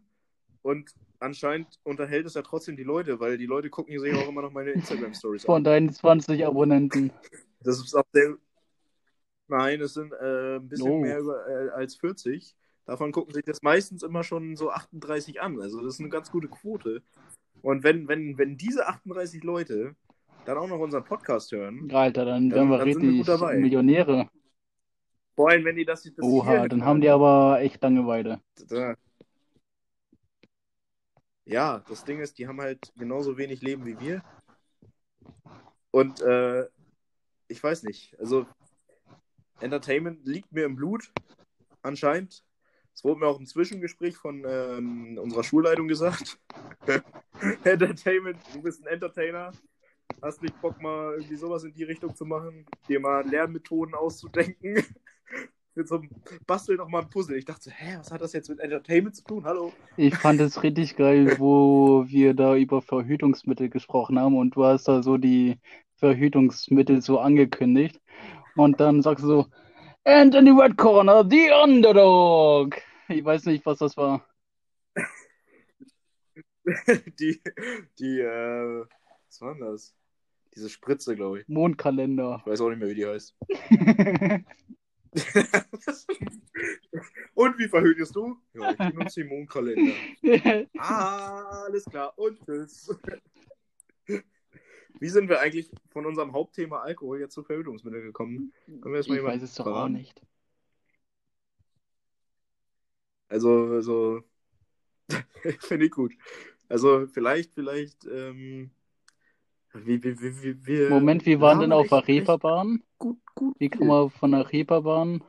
Und 0.62 0.92
anscheinend 1.20 1.80
unterhält 1.84 2.26
es 2.26 2.34
ja 2.36 2.42
trotzdem 2.44 2.76
die 2.76 2.84
Leute, 2.84 3.20
weil 3.20 3.38
die 3.38 3.46
Leute 3.46 3.70
gucken 3.70 3.98
sich 4.00 4.14
auch 4.16 4.28
immer 4.28 4.42
noch 4.44 4.52
meine 4.52 4.72
Instagram-Stories 4.72 5.46
Von 5.46 5.58
an. 5.58 5.64
deinen 5.64 5.92
20 5.94 6.46
Abonnenten. 6.46 7.12
Das 7.62 7.80
ist 7.80 7.96
auch 7.96 8.04
sehr. 8.14 8.36
Nein, 9.48 9.80
es 9.82 9.94
sind 9.94 10.12
äh, 10.14 10.56
ein 10.58 10.68
bisschen 10.68 10.90
Oh. 10.92 11.00
mehr 11.02 11.20
über, 11.20 11.48
äh, 11.48 11.70
als 11.70 11.96
40. 11.96 12.56
Davon 12.86 13.12
gucken 13.12 13.34
sich 13.34 13.44
das 13.46 13.62
meistens 13.62 14.02
immer 14.04 14.24
schon 14.24 14.56
so 14.56 14.72
38 14.72 15.42
an. 15.42 15.60
Also 15.62 15.82
das 15.84 15.96
ist 15.96 16.00
eine 16.00 16.10
ganz 16.10 16.32
gute 16.32 16.48
Quote. 16.48 17.04
Und 17.66 17.84
wenn, 17.84 18.08
wenn, 18.08 18.38
wenn 18.38 18.58
diese 18.58 18.86
38 18.88 19.44
Leute 19.44 19.96
dann 20.46 20.56
auch 20.60 20.68
noch 20.68 20.78
unseren 20.78 21.04
Podcast 21.04 21.52
hören, 21.52 21.90
Alter, 21.92 22.24
dann 22.24 22.52
Dann- 22.52 22.70
wären 22.70 22.70
wir 22.70 22.78
dann 22.78 22.94
sind 22.94 23.02
wir 23.02 23.10
richtig 23.10 23.26
gut 23.26 23.28
dabei. 23.28 23.58
Millionäre. 23.58 24.30
vor 25.36 25.50
allem 25.50 25.66
wenn 25.66 25.76
die 25.76 25.84
das, 25.84 26.04
das 26.04 26.14
Oha, 26.24 26.68
dann 26.68 26.86
haben 26.86 27.02
die 27.02 27.10
aber 27.10 27.60
echt 27.62 27.82
Langeweile. 27.82 28.40
Da. 28.70 28.94
Ja, 31.46 31.80
das 31.90 32.04
Ding 32.06 32.20
ist, 32.20 32.38
die 32.38 32.48
haben 32.48 32.62
halt 32.62 32.94
genauso 32.98 33.36
wenig 33.36 33.64
Leben 33.64 33.84
wie 33.88 34.00
wir. 34.00 34.22
Und 35.90 36.22
äh, 36.22 36.68
ich 37.48 37.64
weiß 37.64 37.82
nicht, 37.82 38.16
also 38.20 38.46
Entertainment 39.60 40.24
liegt 40.28 40.52
mir 40.52 40.66
im 40.66 40.76
Blut, 40.76 41.12
anscheinend. 41.82 42.45
Es 42.96 43.04
wurde 43.04 43.20
mir 43.20 43.28
auch 43.28 43.40
im 43.40 43.46
Zwischengespräch 43.46 44.16
von 44.16 44.46
ähm, 44.48 45.20
unserer 45.22 45.44
Schulleitung 45.44 45.90
gesagt. 45.90 46.40
Entertainment, 47.66 48.40
du 48.54 48.62
bist 48.62 48.82
ein 48.82 48.88
Entertainer. 48.88 49.52
Hast 50.22 50.42
nicht 50.42 50.60
Bock, 50.62 50.82
mal 50.82 51.16
irgendwie 51.16 51.36
sowas 51.36 51.66
in 51.66 51.74
die 51.74 51.84
Richtung 51.84 52.16
zu 52.16 52.26
machen, 52.26 52.66
dir 52.88 53.02
mal 53.02 53.28
Lernmethoden 53.28 53.96
auszudenken. 53.96 54.82
Mit 55.76 55.90
so 55.90 55.96
einem 55.96 56.10
Bastel 56.48 56.78
noch 56.78 56.88
mal 56.88 57.02
ein 57.02 57.10
Puzzle. 57.10 57.38
Ich 57.38 57.44
dachte 57.44 57.64
so, 57.64 57.72
hä, 57.72 57.98
was 57.98 58.12
hat 58.12 58.22
das 58.22 58.32
jetzt 58.32 58.48
mit 58.48 58.62
Entertainment 58.62 59.14
zu 59.14 59.26
tun? 59.26 59.44
Hallo? 59.44 59.74
Ich 59.98 60.16
fand 60.16 60.40
es 60.40 60.64
richtig 60.64 60.96
geil, 60.96 61.36
wo 61.38 62.06
wir 62.08 62.34
da 62.34 62.56
über 62.56 62.82
Verhütungsmittel 62.82 63.70
gesprochen 63.70 64.18
haben 64.18 64.38
und 64.38 64.56
du 64.56 64.64
hast 64.64 64.88
da 64.88 65.04
so 65.04 65.18
die 65.18 65.60
Verhütungsmittel 65.98 67.02
so 67.02 67.20
angekündigt. 67.20 68.00
Und 68.56 68.80
dann 68.80 69.02
sagst 69.02 69.26
du 69.26 69.28
so, 69.28 69.46
and 70.06 70.36
in 70.36 70.46
the 70.46 70.52
red 70.52 70.78
corner, 70.78 71.24
the 71.24 71.52
underdog. 71.52 72.76
Ich 73.10 73.24
weiß 73.24 73.46
nicht, 73.46 73.66
was 73.66 73.80
das 73.80 73.98
war. 73.98 74.26
die, 77.20 77.42
die, 78.00 78.20
äh, 78.20 78.86
was 79.28 79.42
war 79.42 79.54
denn 79.54 79.62
das? 79.62 79.96
Diese 80.56 80.70
Spritze, 80.70 81.16
glaube 81.16 81.42
ich. 81.42 81.48
Mondkalender. 81.48 82.42
Ich 82.46 82.52
weiß 82.52 82.62
auch 82.62 82.70
nicht 82.70 82.80
mehr, 82.80 82.90
wie 82.90 82.96
die 82.96 83.06
heißt. 83.06 83.36
Und 87.36 87.58
wie 87.58 87.68
verhütest 87.68 88.16
du? 88.16 88.38
Ja, 88.54 88.72
ich 88.72 88.78
benutze 88.78 89.22
den 89.22 89.30
Mondkalender. 89.30 89.94
Ah, 90.78 91.64
alles 91.66 91.86
klar. 91.86 92.14
Und 92.18 92.40
tschüss. 92.46 92.90
Wie 95.00 95.10
sind 95.10 95.30
wir 95.30 95.40
eigentlich 95.40 95.70
von 95.90 96.06
unserem 96.06 96.34
Hauptthema 96.34 96.82
Alkohol 96.82 97.20
jetzt 97.20 97.34
zu 97.34 97.44
Verhütungsmitteln 97.44 98.04
gekommen? 98.04 98.54
Wir 98.68 99.00
Ich 99.00 99.10
weiß 99.10 99.42
es 99.42 99.56
doch 99.56 99.66
auch 99.66 99.72
verraten? 99.72 99.94
nicht. 99.94 100.22
Also, 103.28 103.72
also, 103.74 104.24
finde 105.60 105.86
ich 105.86 105.92
gut. 105.92 106.14
Also, 106.70 107.08
vielleicht, 107.08 107.54
vielleicht, 107.54 108.06
ähm, 108.06 108.72
wie, 109.74 110.02
wie, 110.04 110.20
wie, 110.22 110.44
wie, 110.44 110.66
wir 110.66 110.90
Moment, 110.90 111.26
wir 111.26 111.42
waren 111.42 111.60
denn 111.60 111.72
auf 111.72 111.90
der 111.90 112.08
Reeperbahn? 112.08 112.84
Gut, 112.98 113.18
gut. 113.34 113.56
Wie 113.60 113.70
kann 113.70 113.88
man 113.88 114.10
von 114.10 114.32
der 114.32 114.52
Reeperbahn? 114.52 115.24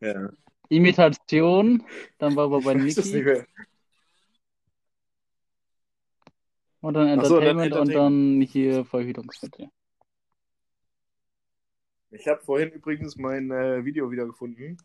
Ja, 0.00 0.30
Imitation, 0.68 1.82
dann 2.18 2.36
waren 2.36 2.50
wir 2.50 2.60
bei 2.60 2.74
Niki 2.74 3.22
mehr. 3.22 3.46
Und 6.88 6.94
dann 6.94 7.20
Ach 7.20 7.24
so, 7.26 7.40
dann 7.40 7.58
Entertainment 7.58 7.72
und 7.74 7.90
Entertainment. 7.90 8.40
dann 8.40 8.40
hier 8.42 8.84
Verhütungsmittel. 8.84 9.68
Ich 12.10 12.26
habe 12.26 12.40
vorhin 12.42 12.70
übrigens 12.70 13.16
mein 13.16 13.50
äh, 13.50 13.84
Video 13.84 14.10
wiedergefunden. 14.10 14.78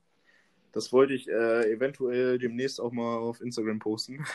Das 0.74 0.91
wollte 0.91 1.14
ich 1.14 1.28
äh, 1.30 1.72
eventuell 1.72 2.38
demnächst 2.39 2.82
auch 2.82 2.91
mal 2.91 3.18
auf 3.18 3.41
Instagram 3.41 3.80
posten. 3.80 4.26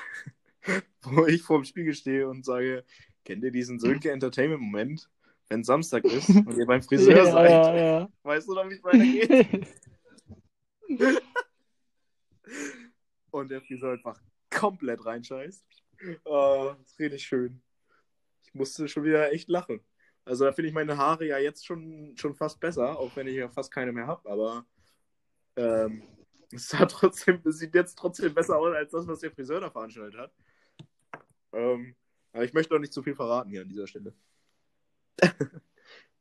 Wo 1.03 1.27
ich 1.27 1.43
vorm 1.43 1.65
Spiegel 1.65 1.95
stehe 1.95 2.29
und 2.29 2.45
sage, 2.45 2.85
kennt 3.25 3.45
ihr 3.45 3.51
diesen 3.51 3.79
Sönke 3.79 4.11
Entertainment 4.13 4.61
Moment? 4.63 5.09
Wenn 5.51 5.65
Samstag 5.65 6.05
ist 6.05 6.29
und 6.31 6.57
ihr 6.59 6.67
beim 6.67 6.83
Friseur 6.83 7.17
Ja, 7.17 7.27
seid. 7.27 7.51
ja, 7.51 7.77
ja. 7.77 8.09
Weißt 8.23 8.49
du 8.49 8.55
noch, 8.55 8.69
wie 8.69 8.75
es 8.75 8.85
weitergeht? 8.85 9.67
Und 13.31 13.51
der 13.51 13.61
Friseur 13.61 13.93
einfach 13.93 14.19
komplett 14.51 15.05
reinscheißt. 15.05 15.65
Oh, 16.25 16.75
das 16.79 16.93
ist 16.93 16.99
richtig 16.99 17.25
schön. 17.25 17.63
Ich 18.43 18.55
musste 18.55 18.89
schon 18.89 19.05
wieder 19.05 19.33
echt 19.33 19.49
lachen. 19.49 19.81
Also 20.25 20.45
da 20.45 20.53
finde 20.53 20.69
ich 20.69 20.75
meine 20.75 20.97
Haare 20.97 21.27
ja 21.27 21.39
jetzt 21.39 21.67
schon, 21.67 22.15
schon 22.17 22.35
fast 22.35 22.61
besser, 22.61 22.99
auch 22.99 23.17
wenn 23.17 23.27
ich 23.27 23.37
ja 23.37 23.49
fast 23.49 23.73
keine 23.73 23.93
mehr 23.93 24.07
habe, 24.07 24.31
aber 24.31 24.67
ähm, 25.57 26.03
es, 26.53 26.69
trotzdem, 26.69 27.41
es 27.45 27.59
sieht 27.59 27.75
jetzt 27.75 27.99
trotzdem 27.99 28.35
besser 28.35 28.59
aus 28.59 28.75
als 28.75 28.93
das, 28.93 29.07
was 29.07 29.21
der 29.21 29.31
Friseur 29.31 29.61
da 29.61 29.71
veranstaltet 29.71 30.21
hat. 30.21 30.33
Ähm, 31.53 31.97
aber 32.33 32.45
ich 32.45 32.53
möchte 32.53 32.75
auch 32.75 32.79
nicht 32.79 32.93
zu 32.93 33.03
viel 33.03 33.15
verraten 33.15 33.51
hier 33.51 33.63
an 33.63 33.69
dieser 33.69 33.87
Stelle. 33.87 34.15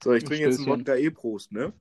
so, 0.03 0.13
ich 0.13 0.23
trinke 0.23 0.45
jetzt 0.45 0.59
einen 0.59 0.67
Wodka 0.67 0.95
E-Prost, 0.95 1.51
ne? 1.51 1.73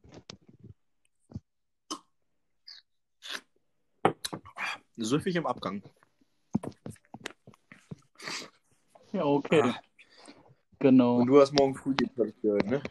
Süffig 4.96 5.36
im 5.36 5.46
Abgang. 5.46 5.82
Ja, 9.16 9.24
okay. 9.24 9.62
Ah. 9.62 9.80
Genau. 10.78 11.16
Und 11.18 11.26
du 11.26 11.40
hast 11.40 11.52
morgen 11.52 11.74
früh 11.74 11.94
die 11.94 12.08
gehört, 12.42 12.66
ne? 12.66 12.82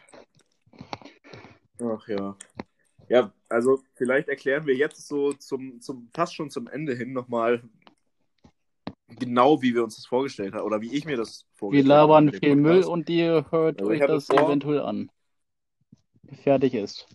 Ach 1.80 2.07
ja. 2.07 2.36
Ja, 3.07 3.32
also 3.49 3.84
vielleicht 3.93 4.28
erklären 4.28 4.65
wir 4.65 4.76
jetzt 4.76 5.07
so 5.07 5.34
zum, 5.34 5.80
zum 5.82 6.09
fast 6.13 6.34
schon 6.34 6.49
zum 6.49 6.67
Ende 6.67 6.95
hin 6.95 7.13
nochmal 7.13 7.61
genau, 9.07 9.61
wie 9.61 9.76
wir 9.76 9.84
uns 9.84 9.95
das 9.97 10.07
vorgestellt 10.07 10.53
haben 10.55 10.65
oder 10.65 10.82
wie 10.82 10.93
ich 10.93 11.05
mir 11.05 11.17
das 11.17 11.45
vorgestellt 11.53 11.91
habe. 11.91 12.09
Wir 12.09 12.23
labern 12.23 12.34
viel 12.34 12.55
Müll 12.55 12.84
und 12.84 13.09
ihr 13.09 13.45
hört 13.51 13.80
also 13.80 13.91
euch 13.91 13.99
das 13.99 14.26
vor... 14.26 14.47
eventuell 14.47 14.80
an. 14.80 15.11
Fertig 16.41 16.73
ist. 16.73 17.07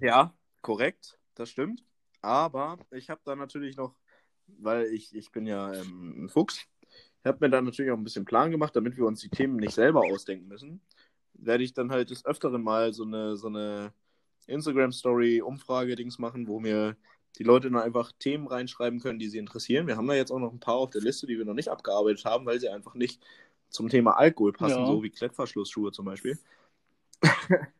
Ja, 0.00 0.34
korrekt, 0.60 1.18
das 1.34 1.48
stimmt. 1.48 1.82
Aber 2.20 2.78
ich 2.90 3.08
habe 3.08 3.20
da 3.24 3.36
natürlich 3.36 3.76
noch, 3.76 3.94
weil 4.46 4.86
ich, 4.86 5.14
ich 5.14 5.30
bin 5.30 5.46
ja 5.46 5.72
ähm, 5.72 6.24
ein 6.24 6.28
Fuchs, 6.28 6.66
ich 7.24 7.28
habe 7.28 7.38
mir 7.40 7.48
da 7.48 7.62
natürlich 7.62 7.90
auch 7.90 7.96
ein 7.96 8.04
bisschen 8.04 8.26
Plan 8.26 8.50
gemacht, 8.50 8.76
damit 8.76 8.98
wir 8.98 9.06
uns 9.06 9.20
die 9.20 9.30
Themen 9.30 9.56
nicht 9.56 9.72
selber 9.72 10.02
ausdenken 10.02 10.46
müssen. 10.46 10.82
Werde 11.32 11.64
ich 11.64 11.72
dann 11.72 11.90
halt 11.90 12.10
des 12.10 12.26
Öfteren 12.26 12.62
mal 12.62 12.92
so 12.92 13.04
eine, 13.04 13.38
so 13.38 13.46
eine 13.46 13.94
Instagram-Story-Umfrage-Dings 14.46 16.18
machen, 16.18 16.46
wo 16.46 16.60
mir 16.60 16.96
die 17.38 17.42
Leute 17.42 17.70
dann 17.70 17.80
einfach 17.80 18.12
Themen 18.18 18.46
reinschreiben 18.46 19.00
können, 19.00 19.18
die 19.18 19.28
sie 19.28 19.38
interessieren. 19.38 19.86
Wir 19.86 19.96
haben 19.96 20.06
da 20.06 20.12
jetzt 20.12 20.32
auch 20.32 20.38
noch 20.38 20.52
ein 20.52 20.60
paar 20.60 20.74
auf 20.74 20.90
der 20.90 21.00
Liste, 21.00 21.26
die 21.26 21.38
wir 21.38 21.46
noch 21.46 21.54
nicht 21.54 21.70
abgearbeitet 21.70 22.26
haben, 22.26 22.44
weil 22.44 22.60
sie 22.60 22.68
einfach 22.68 22.92
nicht 22.92 23.24
zum 23.70 23.88
Thema 23.88 24.18
Alkohol 24.18 24.52
passen, 24.52 24.80
ja. 24.80 24.86
so 24.86 25.02
wie 25.02 25.08
Klettverschlussschuhe 25.08 25.92
zum 25.92 26.04
Beispiel. 26.04 26.38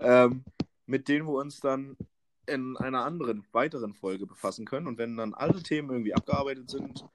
ähm, 0.00 0.44
mit 0.84 1.08
denen 1.08 1.26
wir 1.26 1.40
uns 1.40 1.60
dann 1.60 1.96
in 2.44 2.76
einer 2.76 3.06
anderen, 3.06 3.46
weiteren 3.52 3.94
Folge 3.94 4.26
befassen 4.26 4.66
können. 4.66 4.86
Und 4.86 4.98
wenn 4.98 5.16
dann 5.16 5.32
alle 5.32 5.62
Themen 5.62 5.88
irgendwie 5.88 6.14
abgearbeitet 6.14 6.68
sind, 6.68 7.06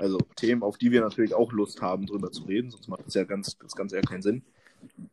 also 0.00 0.18
Themen, 0.34 0.62
auf 0.62 0.78
die 0.78 0.90
wir 0.90 1.02
natürlich 1.02 1.34
auch 1.34 1.52
Lust 1.52 1.82
haben, 1.82 2.06
drüber 2.06 2.32
zu 2.32 2.44
reden, 2.44 2.70
sonst 2.70 2.88
macht 2.88 3.06
das 3.06 3.14
ja 3.14 3.24
ganz, 3.24 3.58
das 3.58 3.76
Ganze 3.76 3.96
ja 3.96 4.02
keinen 4.02 4.22
Sinn. 4.22 4.42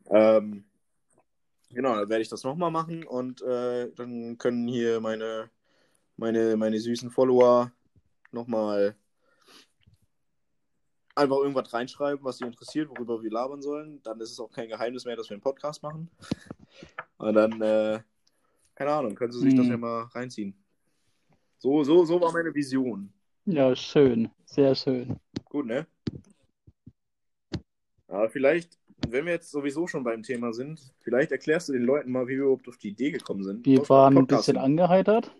Ähm, 0.06 0.64
genau, 1.70 1.94
dann 1.94 2.08
werde 2.08 2.22
ich 2.22 2.30
das 2.30 2.42
nochmal 2.42 2.70
machen 2.70 3.04
und 3.04 3.42
äh, 3.42 3.92
dann 3.94 4.38
können 4.38 4.66
hier 4.66 5.00
meine, 5.00 5.50
meine, 6.16 6.56
meine 6.56 6.78
süßen 6.78 7.10
Follower 7.10 7.70
nochmal 8.32 8.96
einfach 11.14 11.36
irgendwas 11.36 11.72
reinschreiben, 11.74 12.24
was 12.24 12.38
sie 12.38 12.44
interessiert, 12.44 12.88
worüber 12.88 13.22
wir 13.22 13.30
labern 13.30 13.60
sollen. 13.60 14.00
Dann 14.04 14.20
ist 14.20 14.30
es 14.30 14.40
auch 14.40 14.50
kein 14.50 14.68
Geheimnis 14.68 15.04
mehr, 15.04 15.16
dass 15.16 15.28
wir 15.28 15.34
einen 15.34 15.42
Podcast 15.42 15.82
machen. 15.82 16.08
Und 17.18 17.34
dann, 17.34 17.60
äh, 17.60 18.00
keine 18.74 18.92
Ahnung, 18.92 19.14
können 19.14 19.32
sie 19.32 19.40
sich 19.40 19.50
hm. 19.50 19.58
das 19.58 19.66
ja 19.66 19.76
mal 19.76 20.02
reinziehen. 20.14 20.54
So, 21.58 21.82
so, 21.82 22.04
so 22.04 22.20
war 22.20 22.32
meine 22.32 22.54
Vision. 22.54 23.12
Ja, 23.50 23.74
schön. 23.74 24.28
Sehr 24.44 24.74
schön. 24.74 25.18
Gut, 25.46 25.64
ne? 25.64 25.86
Aber 28.06 28.28
vielleicht, 28.28 28.78
wenn 29.08 29.24
wir 29.24 29.32
jetzt 29.32 29.50
sowieso 29.50 29.86
schon 29.86 30.04
beim 30.04 30.22
Thema 30.22 30.52
sind, 30.52 30.92
vielleicht 31.00 31.32
erklärst 31.32 31.70
du 31.70 31.72
den 31.72 31.84
Leuten 31.84 32.12
mal, 32.12 32.26
wie 32.26 32.32
wir 32.32 32.42
überhaupt 32.42 32.68
auf 32.68 32.76
die 32.76 32.88
Idee 32.88 33.10
gekommen 33.10 33.42
sind. 33.42 33.64
Wir 33.64 33.88
waren 33.88 34.18
ein 34.18 34.26
bisschen 34.26 34.58
angeheitert 34.58 35.34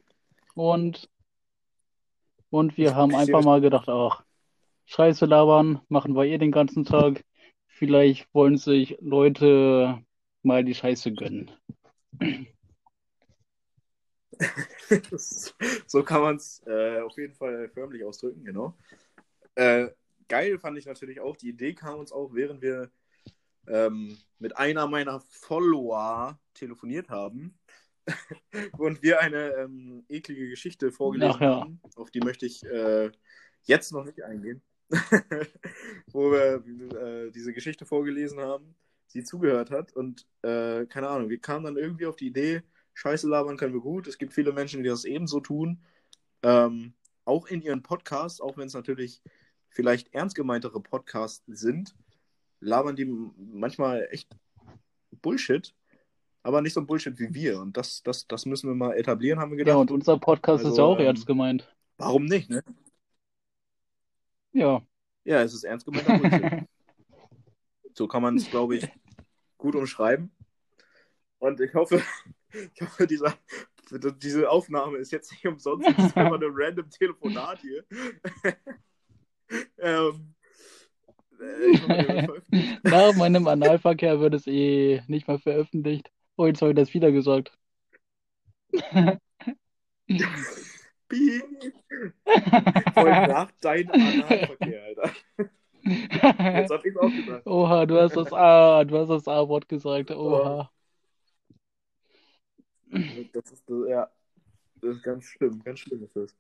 und, 0.55 1.11
und 2.49 2.79
wir 2.79 2.95
haben 2.95 3.15
einfach 3.15 3.45
mal 3.45 3.61
gedacht, 3.61 3.91
ach, 3.91 4.25
Scheiße 4.87 5.27
labern, 5.27 5.83
machen 5.91 6.17
wir 6.17 6.25
eh 6.25 6.39
den 6.39 6.51
ganzen 6.51 6.87
Tag. 6.87 7.27
Vielleicht 7.67 8.33
wollen 8.33 8.57
sich 8.57 8.97
Leute 9.03 10.03
mal 10.43 10.65
die 10.65 10.75
Scheiße 10.75 11.13
gönnen. 11.13 11.51
so 15.87 16.03
kann 16.03 16.23
man 16.23 16.37
es 16.37 16.63
äh, 16.67 17.01
auf 17.01 17.17
jeden 17.17 17.35
Fall 17.35 17.69
förmlich 17.69 18.05
ausdrücken, 18.05 18.45
genau. 18.45 18.77
Äh, 19.55 19.89
geil 20.29 20.59
fand 20.59 20.79
ich 20.79 20.87
natürlich 20.87 21.21
auch, 21.21 21.37
die 21.37 21.49
Idee 21.49 21.75
kam 21.75 21.99
uns 21.99 22.13
auch, 22.13 22.35
während 22.35 22.63
wir 22.63 22.91
ähm, 23.67 24.17
mit 24.39 24.57
einer 24.57 24.87
meiner 24.87 25.21
Follower 25.21 26.39
telefoniert 26.55 27.09
haben 27.09 27.59
und 28.79 29.03
wir 29.03 29.21
eine 29.21 29.53
ähm, 29.55 30.05
eklige 30.09 30.49
Geschichte 30.49 30.93
vorgelesen 30.93 31.35
Ach, 31.37 31.41
ja. 31.41 31.61
haben. 31.61 31.81
Auf 31.97 32.11
die 32.11 32.21
möchte 32.21 32.47
ich 32.47 32.65
äh, 32.65 33.11
jetzt 33.65 33.93
noch 33.93 34.05
nicht 34.05 34.23
eingehen. 34.23 34.63
Wo 36.13 36.31
wir 36.33 36.65
äh, 36.97 37.31
diese 37.31 37.53
Geschichte 37.53 37.85
vorgelesen 37.85 38.41
haben, 38.41 38.75
sie 39.07 39.23
zugehört 39.23 39.71
hat 39.71 39.93
und 39.93 40.27
äh, 40.43 40.87
keine 40.87 41.09
Ahnung, 41.09 41.29
wir 41.29 41.41
kamen 41.41 41.65
dann 41.65 41.77
irgendwie 41.77 42.07
auf 42.07 42.17
die 42.17 42.29
Idee, 42.29 42.63
Scheiße 42.99 43.29
labern 43.29 43.57
können 43.57 43.75
wir 43.75 43.81
gut. 43.81 44.09
Es 44.09 44.19
gibt 44.19 44.33
viele 44.33 44.53
Menschen, 44.53 44.83
die 44.83 44.89
das 44.89 45.05
ebenso 45.05 45.39
tun. 45.39 45.81
Ähm, 46.43 46.95
auch 47.25 47.47
in 47.47 47.63
ihren 47.63 47.81
Podcasts, 47.81 48.41
auch 48.41 48.57
wenn 48.57 48.67
es 48.67 48.75
natürlich 48.75 49.23
vielleicht 49.69 50.13
ernst 50.15 50.35
gemeintere 50.35 50.81
Podcasts 50.81 51.45
sind, 51.47 51.95
labern 52.59 52.97
die 52.97 53.05
manchmal 53.05 54.09
echt 54.11 54.29
Bullshit, 55.23 55.73
aber 56.43 56.61
nicht 56.61 56.73
so 56.73 56.81
ein 56.81 56.89
Bullshit 56.89 57.17
wie 57.21 57.33
wir. 57.33 57.61
Und 57.61 57.77
das, 57.77 58.03
das, 58.03 58.27
das 58.27 58.47
müssen 58.47 58.69
wir 58.69 58.75
mal 58.75 58.95
etablieren, 58.95 59.39
haben 59.39 59.53
wir 59.53 59.59
gedacht. 59.59 59.75
Ja, 59.75 59.81
und 59.81 59.93
unser 59.93 60.19
Podcast 60.19 60.65
also, 60.65 60.73
ist 60.73 60.79
ja 60.79 60.85
auch 60.85 60.99
ähm, 60.99 61.07
ernst 61.07 61.27
gemeint. 61.29 61.73
Warum 61.99 62.25
nicht, 62.25 62.51
ne? 62.51 62.65
Ja. 64.51 64.83
Ja, 65.23 65.43
es 65.43 65.55
ist 65.55 65.63
ernst 65.63 65.87
gemeinter 65.87 66.19
Bullshit. 66.19 66.69
so 67.95 68.09
kann 68.09 68.23
man 68.23 68.35
es, 68.35 68.51
glaube 68.51 68.75
ich, 68.75 68.89
gut 69.57 69.77
umschreiben. 69.77 70.33
Und 71.39 71.61
ich 71.61 71.73
hoffe, 71.75 72.03
ich 72.75 72.81
hoffe, 72.81 73.07
dieser, 73.07 73.35
diese 73.91 74.51
Aufnahme 74.51 74.99
ist 74.99 75.13
jetzt 75.13 75.31
nicht 75.33 75.47
umsonst. 75.47 75.87
Das 75.89 76.07
ist 76.07 76.17
einfach 76.17 76.41
ein 76.41 76.53
random 76.53 76.91
Telefonat 76.91 77.61
hier. 77.61 77.85
ähm, 79.79 80.35
äh, 81.41 82.27
Nach 82.83 83.15
meinem 83.15 83.47
Analverkehr 83.47 84.21
wird 84.21 84.35
es 84.35 84.47
eh 84.47 85.03
nicht 85.07 85.29
mal 85.29 85.39
veröffentlicht. 85.39 86.11
Oh, 86.37 86.47
jetzt 86.47 86.63
habe 86.63 86.73
ich 86.73 86.77
das 86.77 86.95
wieder 86.95 87.13
gesagt. 87.13 87.53
Piep. 91.09 91.45
Voll 92.95 93.11
nach 93.11 93.51
deinem 93.61 93.91
Analverkehr, 93.91 94.85
Alter. 94.85 95.11
Jetzt 95.83 96.71
hab 96.71 96.85
ich's 96.85 96.97
auch 96.97 97.11
gesagt. 97.11 97.47
Oha, 97.47 97.87
du 97.87 98.01
hast 98.01 98.17
das 98.17 98.33
A, 98.33 98.85
du 98.85 98.99
hast 98.99 99.09
das 99.09 99.27
A-Wort 99.27 99.69
gesagt. 99.69 100.11
Oha. 100.11 100.71
Das 103.33 103.51
ist, 103.53 103.65
ja, 103.89 104.11
das 104.81 104.97
ist 104.97 105.03
ganz 105.03 105.25
schlimm, 105.25 105.63
ganz 105.65 105.81
schlimm 105.81 106.03
ist 106.05 106.17
das. 106.17 106.35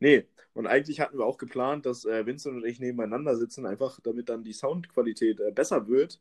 Nee, 0.00 0.26
und 0.54 0.66
eigentlich 0.66 1.00
hatten 1.00 1.18
wir 1.18 1.26
auch 1.26 1.38
geplant, 1.38 1.84
dass 1.86 2.04
äh, 2.06 2.24
Vincent 2.24 2.56
und 2.56 2.64
ich 2.64 2.80
nebeneinander 2.80 3.36
sitzen, 3.36 3.66
einfach 3.66 4.00
damit 4.00 4.28
dann 4.30 4.44
die 4.44 4.54
Soundqualität 4.54 5.40
äh, 5.40 5.52
besser 5.52 5.88
wird. 5.88 6.20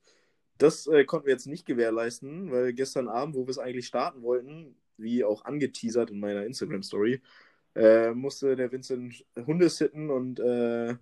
Das 0.57 0.87
äh, 0.87 1.05
konnten 1.05 1.27
wir 1.27 1.33
jetzt 1.33 1.47
nicht 1.47 1.65
gewährleisten, 1.65 2.51
weil 2.51 2.73
gestern 2.73 3.07
Abend, 3.07 3.35
wo 3.35 3.47
wir 3.47 3.51
es 3.51 3.59
eigentlich 3.59 3.87
starten 3.87 4.21
wollten, 4.21 4.75
wie 4.97 5.23
auch 5.23 5.45
angeteasert 5.45 6.11
in 6.11 6.19
meiner 6.19 6.45
Instagram-Story, 6.45 7.21
äh, 7.75 8.11
musste 8.11 8.55
der 8.57 8.71
Vincent 8.71 9.25
Hunde 9.47 9.69
sitten 9.69 10.09
und 10.09 10.39
äh, 10.41 10.95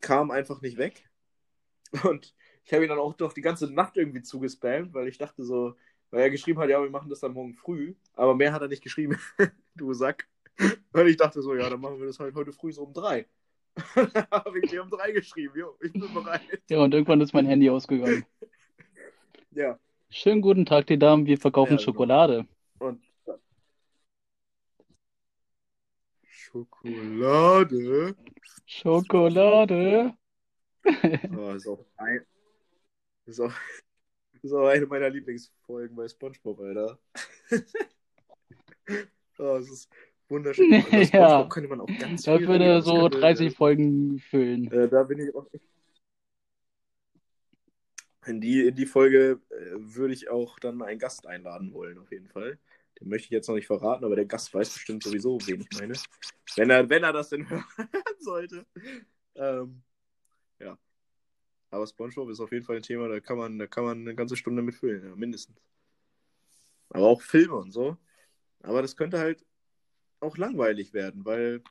kam 0.00 0.30
einfach 0.30 0.60
nicht 0.62 0.78
weg. 0.78 1.04
Und 2.04 2.34
ich 2.64 2.72
habe 2.72 2.84
ihn 2.84 2.88
dann 2.88 3.00
auch 3.00 3.14
doch 3.14 3.32
die 3.32 3.40
ganze 3.40 3.72
Nacht 3.72 3.96
irgendwie 3.96 4.22
zugespammt, 4.22 4.94
weil 4.94 5.08
ich 5.08 5.18
dachte 5.18 5.42
so, 5.44 5.74
weil 6.10 6.22
er 6.22 6.30
geschrieben 6.30 6.60
hat, 6.60 6.68
ja, 6.68 6.82
wir 6.82 6.90
machen 6.90 7.08
das 7.08 7.20
dann 7.20 7.32
morgen 7.32 7.54
früh. 7.54 7.94
Aber 8.14 8.34
mehr 8.34 8.52
hat 8.52 8.62
er 8.62 8.68
nicht 8.68 8.82
geschrieben, 8.82 9.18
du 9.74 9.92
Sack. 9.92 10.28
Und 10.92 11.06
ich 11.06 11.16
dachte 11.16 11.40
so, 11.42 11.54
ja, 11.54 11.70
dann 11.70 11.80
machen 11.80 11.98
wir 11.98 12.06
das 12.06 12.18
halt 12.18 12.34
heute 12.34 12.52
früh 12.52 12.72
so 12.72 12.82
um 12.82 12.92
drei. 12.92 13.26
habe 14.30 14.58
ich 14.58 14.70
dir 14.70 14.82
um 14.82 14.90
drei 14.90 15.12
geschrieben, 15.12 15.54
jo, 15.56 15.76
ich 15.80 15.92
bin 15.92 16.12
bereit. 16.12 16.62
Ja, 16.68 16.80
und 16.80 16.92
irgendwann 16.92 17.20
ist 17.20 17.32
mein 17.32 17.46
Handy 17.46 17.70
ausgegangen. 17.70 18.26
ja. 19.52 19.78
Schönen 20.10 20.42
guten 20.42 20.66
Tag, 20.66 20.88
die 20.88 20.98
Damen, 20.98 21.24
wir 21.24 21.38
verkaufen 21.38 21.74
ja, 21.74 21.76
genau. 21.76 21.84
Schokolade. 21.84 22.46
Und 22.80 23.00
Schokolade. 26.50 28.16
Schokolade. 28.66 30.14
Oh, 31.36 31.50
ist 31.52 31.68
auch 31.68 31.84
ein, 31.96 32.26
ist 33.26 33.40
auch, 33.40 33.52
das 34.42 34.50
ist 34.50 34.52
auch 34.52 34.66
eine 34.66 34.86
meiner 34.86 35.10
Lieblingsfolgen 35.10 35.96
bei 35.96 36.08
Spongebob, 36.08 36.60
Alter. 36.60 36.98
oh, 39.38 39.56
es 39.56 39.70
ist 39.70 39.90
Wunderschön. 40.30 40.72
Also 40.92 40.96
Ja. 40.96 41.04
SpongeBob 41.04 41.50
könnte 41.50 41.68
man 41.68 41.80
auch 41.80 41.98
ganz 41.98 42.22
Das 42.22 42.38
viel 42.38 42.48
würde. 42.48 42.66
Das 42.66 42.84
so 42.84 43.00
könnte, 43.02 43.18
30 43.18 43.54
Folgen 43.54 44.18
füllen. 44.20 44.70
Äh, 44.70 44.88
da 44.88 45.02
bin 45.02 45.18
ich 45.18 45.34
auch. 45.34 45.46
In 48.26 48.40
die, 48.40 48.66
in 48.66 48.74
die 48.76 48.86
Folge 48.86 49.40
äh, 49.50 49.54
würde 49.76 50.14
ich 50.14 50.30
auch 50.30 50.58
dann 50.60 50.82
einen 50.82 50.98
Gast 50.98 51.26
einladen 51.26 51.72
wollen, 51.72 51.98
auf 51.98 52.12
jeden 52.12 52.28
Fall. 52.28 52.58
Den 53.00 53.08
möchte 53.08 53.26
ich 53.26 53.30
jetzt 53.30 53.48
noch 53.48 53.56
nicht 53.56 53.66
verraten, 53.66 54.04
aber 54.04 54.14
der 54.14 54.26
Gast 54.26 54.52
weiß 54.54 54.74
bestimmt 54.74 55.02
sowieso, 55.02 55.38
wen 55.46 55.62
ich 55.62 55.78
meine. 55.78 55.94
Wenn 56.56 56.70
er, 56.70 56.88
wenn 56.88 57.02
er 57.02 57.12
das 57.12 57.30
denn 57.30 57.48
hören 57.50 57.66
sollte. 58.18 58.66
Ähm, 59.34 59.82
ja. 60.60 60.78
Aber 61.70 61.86
SpongeBob 61.86 62.30
ist 62.30 62.40
auf 62.40 62.52
jeden 62.52 62.64
Fall 62.64 62.76
ein 62.76 62.82
Thema, 62.82 63.08
da 63.08 63.20
kann 63.20 63.38
man, 63.38 63.58
da 63.58 63.66
kann 63.66 63.84
man 63.84 64.00
eine 64.00 64.14
ganze 64.14 64.36
Stunde 64.36 64.62
mitfüllen, 64.62 65.04
ja, 65.04 65.14
mindestens. 65.14 65.56
Aber 66.90 67.06
auch 67.06 67.22
Filme 67.22 67.54
und 67.54 67.70
so. 67.70 67.96
Aber 68.62 68.82
das 68.82 68.96
könnte 68.96 69.18
halt 69.18 69.44
auch 70.18 70.36
langweilig 70.36 70.92
werden, 70.92 71.24
weil 71.24 71.62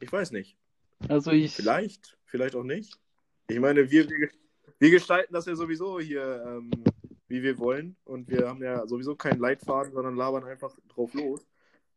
ich 0.00 0.10
weiß 0.10 0.32
nicht. 0.32 0.56
Also 1.08 1.30
ich, 1.30 1.54
Vielleicht, 1.54 2.16
vielleicht 2.24 2.56
auch 2.56 2.64
nicht. 2.64 2.98
Ich 3.48 3.60
meine, 3.60 3.90
wir, 3.90 4.08
wir, 4.08 4.30
wir 4.78 4.90
gestalten 4.90 5.32
das 5.32 5.46
ja 5.46 5.54
sowieso 5.54 6.00
hier, 6.00 6.44
ähm, 6.46 6.70
wie 7.28 7.42
wir 7.42 7.58
wollen. 7.58 7.96
Und 8.04 8.28
wir 8.28 8.48
haben 8.48 8.62
ja 8.62 8.86
sowieso 8.86 9.14
keinen 9.14 9.40
Leitfaden, 9.40 9.92
sondern 9.92 10.16
labern 10.16 10.44
einfach 10.44 10.74
drauf 10.88 11.14
los. 11.14 11.46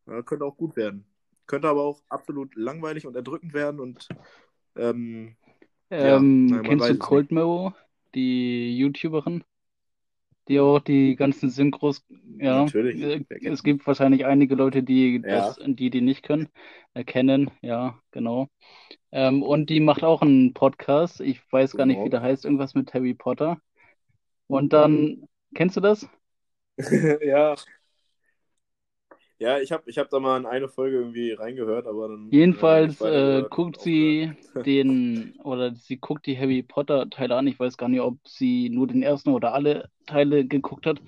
Ja, 0.06 0.22
könnte 0.22 0.46
auch 0.46 0.58
gut 0.58 0.76
werden. 0.76 1.06
Könnte 1.48 1.68
aber 1.68 1.82
auch 1.82 2.02
absolut 2.10 2.56
langweilig 2.56 3.08
und 3.08 3.16
erdrückend 3.16 3.54
werden. 3.54 3.80
Und 3.80 4.08
ähm, 4.76 5.36
ja, 6.00 6.20
ähm, 6.20 6.48
nein, 6.50 6.66
man 6.66 6.80
kennst 6.80 6.90
du 6.90 6.98
Cold 6.98 7.32
Mirror, 7.32 7.76
die 8.16 8.78
YouTuberin, 8.78 9.44
die 10.48 10.60
auch 10.60 10.80
die 10.80 11.16
ganzen 11.16 11.50
Synchros, 11.50 12.04
ja, 12.40 12.74
Natürlich, 12.74 12.96
äh, 13.00 13.24
es 13.44 13.64
gibt 13.64 13.86
wahrscheinlich 13.88 14.26
einige 14.26 14.56
Leute, 14.56 14.84
die 14.84 15.24
Ja. 15.24 15.28
das, 15.28 15.60
die 15.64 15.90
die 15.90 16.02
nicht 16.02 16.24
können, 16.24 16.50
erkennen, 16.94 17.52
ja, 17.62 18.00
genau. 18.12 18.48
Ähm, 19.12 19.44
und 19.44 19.70
die 19.70 19.80
macht 19.82 20.04
auch 20.04 20.22
einen 20.22 20.54
Podcast, 20.54 21.22
ich 21.22 21.42
weiß 21.52 21.76
gar 21.76 21.86
nicht, 21.88 22.04
wie 22.06 22.10
Genau. 22.10 22.10
der 22.10 22.22
heißt, 22.22 22.46
irgendwas 22.46 22.76
mit 22.76 22.94
Harry 22.94 23.14
Potter. 23.16 23.60
Und 24.48 24.74
dann, 24.74 25.28
kennst 25.56 25.78
du 25.78 25.82
das? 25.82 26.08
ja. 27.22 27.56
Ja, 29.42 29.60
ich 29.60 29.72
habe 29.72 29.90
ich 29.90 29.98
hab 29.98 30.08
da 30.12 30.20
mal 30.20 30.38
in 30.38 30.46
eine 30.46 30.70
Folge 30.70 30.98
irgendwie 30.98 31.32
reingehört, 31.32 31.88
aber 31.88 32.10
dann. 32.10 32.30
Jedenfalls 32.30 32.92
nicht 32.92 33.02
weiter 33.02 33.40
äh, 33.40 33.50
guckt 33.50 33.82
sie 33.82 34.34
den, 34.68 35.34
oder 35.44 35.74
sie 35.74 35.98
guckt 35.98 36.28
die 36.28 36.38
Harry 36.38 36.62
Potter 36.62 37.10
Teile 37.10 37.36
an. 37.36 37.48
Ich 37.48 37.60
weiß 37.60 37.76
gar 37.76 37.90
nicht, 37.90 38.02
ob 38.02 38.20
sie 38.28 38.70
nur 38.70 38.86
den 38.86 39.02
ersten 39.02 39.32
oder 39.32 39.56
alle 39.56 39.90
Teile 40.06 40.46
geguckt 40.46 40.86
hat. 40.86 41.02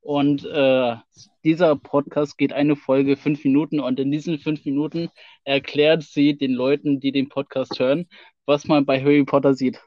Und 0.00 0.44
äh, 0.44 0.96
dieser 1.44 1.76
Podcast 1.76 2.36
geht 2.38 2.52
eine 2.52 2.74
Folge 2.74 3.16
fünf 3.16 3.44
Minuten 3.44 3.78
und 3.78 4.00
in 4.00 4.10
diesen 4.10 4.40
fünf 4.40 4.64
Minuten 4.64 5.08
erklärt 5.44 6.02
sie 6.02 6.36
den 6.36 6.54
Leuten, 6.54 6.98
die 6.98 7.12
den 7.12 7.28
Podcast 7.28 7.78
hören, 7.78 8.08
was 8.46 8.66
man 8.66 8.84
bei 8.84 9.00
Harry 9.00 9.22
Potter 9.22 9.54
sieht. 9.54 9.80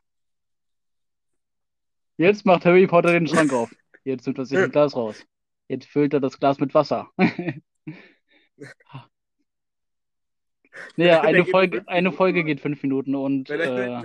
Jetzt 2.16 2.46
macht 2.46 2.64
Harry 2.64 2.88
Potter 2.88 3.12
den 3.12 3.28
Schrank 3.28 3.52
auf. 3.52 3.76
Jetzt 4.06 4.26
nimmt 4.26 4.38
er 4.38 4.46
sich 4.46 4.58
ein 4.58 4.72
Glas 4.72 4.96
raus. 4.96 5.22
Jetzt 5.68 5.90
füllt 5.90 6.14
er 6.14 6.22
das 6.22 6.40
Glas 6.40 6.62
mit 6.62 6.74
Wasser. 6.74 7.10
Naja, 10.98 11.22
eine 11.24 11.46
Folge, 11.46 11.88
eine 11.88 12.12
Folge 12.12 12.44
geht 12.44 12.62
fünf 12.62 12.82
Minuten 12.84 13.16
und 13.16 13.50
äh, 13.50 14.02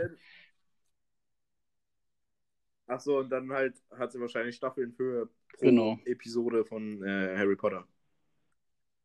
Ach 2.86 3.00
so, 3.00 3.18
und 3.18 3.30
dann 3.30 3.50
halt 3.52 3.74
hat 3.98 4.12
sie 4.12 4.20
wahrscheinlich 4.20 4.56
Staffeln 4.56 4.92
für 4.92 5.28
pro 5.52 5.64
Genau. 5.64 5.98
Episode 6.04 6.64
von 6.64 7.02
äh, 7.02 7.36
Harry 7.36 7.56
Potter. 7.56 7.86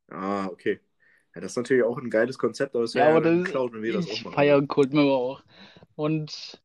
Ah, 0.09 0.47
okay. 0.51 0.79
Ja, 1.35 1.41
das 1.41 1.51
ist 1.53 1.57
natürlich 1.57 1.83
auch 1.83 1.97
ein 1.97 2.09
geiles 2.09 2.37
Konzept, 2.37 2.75
aber 2.75 2.83
es 2.83 2.95
ja, 2.95 3.05
wäre 3.05 3.09
aber 3.09 3.21
ja 3.25 3.31
das, 3.37 3.43
geklaut, 3.43 3.73
wenn 3.73 3.83
wir 3.83 3.93
das 3.93 4.09
auch 4.09 4.21
machen. 4.21 4.35
feiere 4.35 4.65
Cold 4.67 4.93
Mirror 4.93 5.17
auch. 5.17 5.43
Und 5.95 6.61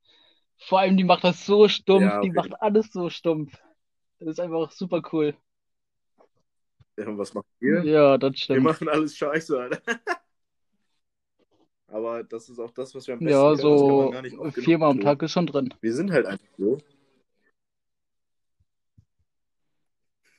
vor 0.58 0.80
allem, 0.80 0.96
die 0.96 1.04
macht 1.04 1.24
das 1.24 1.46
so 1.46 1.68
stumpf, 1.68 2.04
Ja, 2.04 2.20
die 2.20 2.30
okay. 2.30 2.36
macht 2.36 2.62
alles 2.62 2.92
so 2.92 3.10
stumpf. 3.10 3.52
Das 4.20 4.28
ist 4.30 4.40
einfach 4.40 4.70
super 4.72 5.02
cool. 5.12 5.36
Ja, 6.96 7.18
was 7.18 7.34
machen 7.34 7.46
wir? 7.58 7.82
Ja, 7.84 8.18
das 8.18 8.32
Wir 8.32 8.38
stimmt. 8.38 8.62
machen 8.62 8.88
alles 8.88 9.16
scheiße, 9.16 9.58
Alter. 9.58 9.80
Aber 11.88 12.24
das 12.24 12.48
ist 12.48 12.58
auch 12.58 12.72
das, 12.72 12.94
was 12.94 13.06
wir 13.06 13.14
am 13.14 13.20
besten 13.20 13.30
Ja, 13.30 13.54
so 13.56 14.50
viermal 14.52 14.90
am. 14.90 15.00
Tag 15.00 15.22
ist 15.22 15.30
schon 15.32 15.46
drin. 15.46 15.72
Wir 15.80 15.94
sind 15.94 16.10
halt 16.10 16.26
einfach 16.26 16.46
so. 16.58 16.78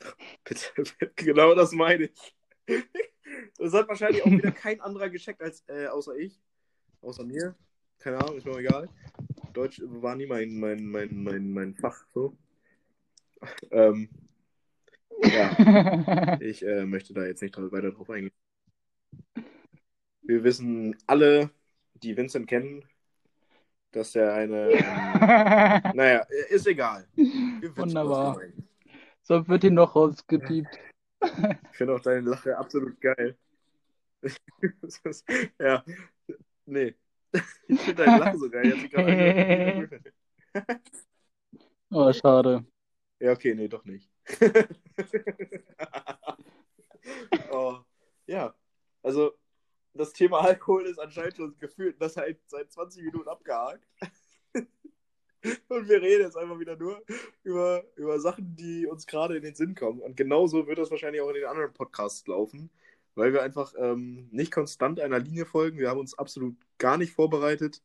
Bitte, 0.43 0.67
genau 1.15 1.55
das 1.55 1.71
meine 1.71 2.05
ich. 2.05 2.35
Das 3.57 3.73
hat 3.73 3.87
wahrscheinlich 3.87 4.21
auch 4.23 4.31
wieder 4.31 4.51
kein 4.51 4.81
anderer 4.81 5.09
gecheckt 5.09 5.41
als 5.41 5.63
äh, 5.67 5.87
außer 5.87 6.15
ich. 6.17 6.39
Außer 7.01 7.23
mir. 7.23 7.55
Keine 7.99 8.17
Ahnung, 8.17 8.37
ist 8.37 8.45
mir 8.45 8.57
egal. 8.57 8.89
Deutsch 9.53 9.81
war 9.85 10.15
nie 10.15 10.25
mein, 10.25 10.59
mein, 10.59 10.85
mein, 10.85 11.23
mein, 11.23 11.53
mein 11.53 11.75
Fach 11.75 12.05
so. 12.13 12.35
Ähm, 13.71 14.09
ja, 15.27 16.37
ich 16.41 16.65
äh, 16.65 16.85
möchte 16.85 17.13
da 17.13 17.25
jetzt 17.25 17.41
nicht 17.41 17.57
weiter 17.57 17.91
drauf 17.91 18.09
eingehen. 18.09 18.33
Wir 20.21 20.43
wissen 20.43 20.95
alle, 21.05 21.51
die 21.95 22.17
Vincent 22.17 22.47
kennen, 22.47 22.83
dass 23.91 24.15
er 24.15 24.33
eine. 24.33 24.71
Ähm, 24.71 25.91
naja, 25.95 26.25
ist 26.49 26.67
egal. 26.67 27.07
Wunderbar. 27.15 28.41
So 29.21 29.47
wird 29.47 29.63
die 29.63 29.71
noch 29.71 29.95
rausgepiept. 29.95 30.79
Ich 31.71 31.77
finde 31.77 31.95
auch 31.95 32.01
deine 32.01 32.21
Lache 32.21 32.57
absolut 32.57 32.99
geil. 33.01 33.37
Ist- 34.21 34.41
ja, 35.59 35.83
nee. 36.65 36.95
Ich 37.67 37.79
finde 37.81 38.05
deine 38.05 38.19
Lache 38.19 38.37
so 38.37 38.49
geil. 38.49 38.73
Oh, 41.91 42.11
schade. 42.13 42.65
Ja, 43.19 43.31
okay, 43.31 43.55
nee, 43.55 43.67
doch 43.67 43.85
nicht. 43.85 44.09
oh, 47.51 47.77
ja, 48.27 48.55
also 49.03 49.33
das 49.93 50.13
Thema 50.13 50.41
Alkohol 50.41 50.85
ist 50.85 50.99
anscheinend 50.99 51.37
schon 51.37 51.57
gefühlt 51.57 52.01
das 52.01 52.17
halt 52.17 52.39
seit 52.47 52.71
20 52.71 53.03
Minuten 53.03 53.29
abgehakt. 53.29 53.87
Und 55.69 55.87
wir 55.87 56.01
reden 56.01 56.23
jetzt 56.23 56.37
einfach 56.37 56.59
wieder 56.59 56.75
nur 56.75 57.03
über, 57.43 57.83
über 57.95 58.19
Sachen, 58.19 58.55
die 58.55 58.87
uns 58.87 59.05
gerade 59.05 59.37
in 59.37 59.43
den 59.43 59.55
Sinn 59.55 59.75
kommen. 59.75 60.01
Und 60.01 60.17
genauso 60.17 60.67
wird 60.67 60.79
das 60.79 60.89
wahrscheinlich 60.89 61.21
auch 61.21 61.29
in 61.29 61.35
den 61.35 61.45
anderen 61.45 61.71
Podcasts 61.71 62.25
laufen, 62.27 62.71
weil 63.13 63.31
wir 63.31 63.43
einfach 63.43 63.73
ähm, 63.77 64.27
nicht 64.31 64.51
konstant 64.51 64.99
einer 64.99 65.19
Linie 65.19 65.45
folgen. 65.45 65.77
Wir 65.77 65.89
haben 65.89 65.99
uns 65.99 66.17
absolut 66.17 66.55
gar 66.79 66.97
nicht 66.97 67.13
vorbereitet. 67.13 67.83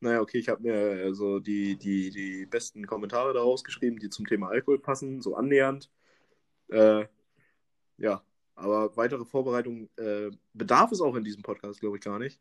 Naja, 0.00 0.20
okay, 0.20 0.38
ich 0.38 0.48
habe 0.48 0.62
mir 0.62 1.04
also 1.04 1.40
die, 1.40 1.76
die, 1.76 2.10
die 2.10 2.46
besten 2.46 2.86
Kommentare 2.86 3.32
da 3.32 3.40
rausgeschrieben, 3.40 3.98
die 3.98 4.10
zum 4.10 4.26
Thema 4.26 4.48
Alkohol 4.48 4.78
passen, 4.78 5.20
so 5.20 5.34
annähernd. 5.34 5.90
Äh, 6.68 7.06
ja, 7.96 8.22
aber 8.54 8.96
weitere 8.96 9.24
Vorbereitung 9.24 9.88
äh, 9.96 10.30
bedarf 10.52 10.92
es 10.92 11.00
auch 11.00 11.16
in 11.16 11.24
diesem 11.24 11.42
Podcast, 11.42 11.80
glaube 11.80 11.96
ich, 11.96 12.04
gar 12.04 12.18
nicht. 12.18 12.40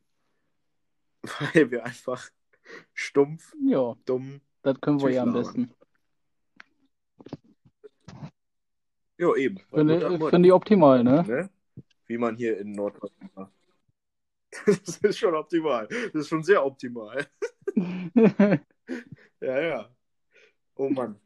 Weil 1.53 1.71
wir 1.71 1.83
einfach 1.83 2.29
stumpf, 2.93 3.55
Ja, 3.65 3.95
dumm. 4.05 4.41
das 4.61 4.79
können 4.79 5.01
wir 5.01 5.09
ja 5.09 5.23
am 5.23 5.33
besten. 5.33 5.71
Ja, 9.17 9.35
eben. 9.35 9.57
Finde 9.73 10.29
find 10.29 10.45
ich 10.45 10.51
optimal, 10.51 11.03
ne? 11.03 11.23
ne? 11.23 11.49
Wie 12.05 12.19
man 12.19 12.35
hier 12.35 12.59
in 12.59 12.73
Norddeutschland 12.73 13.35
macht. 13.35 13.51
Das 14.85 14.97
ist 14.97 15.17
schon 15.19 15.35
optimal. 15.35 15.87
Das 15.87 16.21
ist 16.21 16.29
schon 16.29 16.43
sehr 16.43 16.65
optimal. 16.65 17.27
Ja, 19.39 19.61
ja. 19.61 19.95
Oh 20.75 20.89
Mann. 20.89 21.19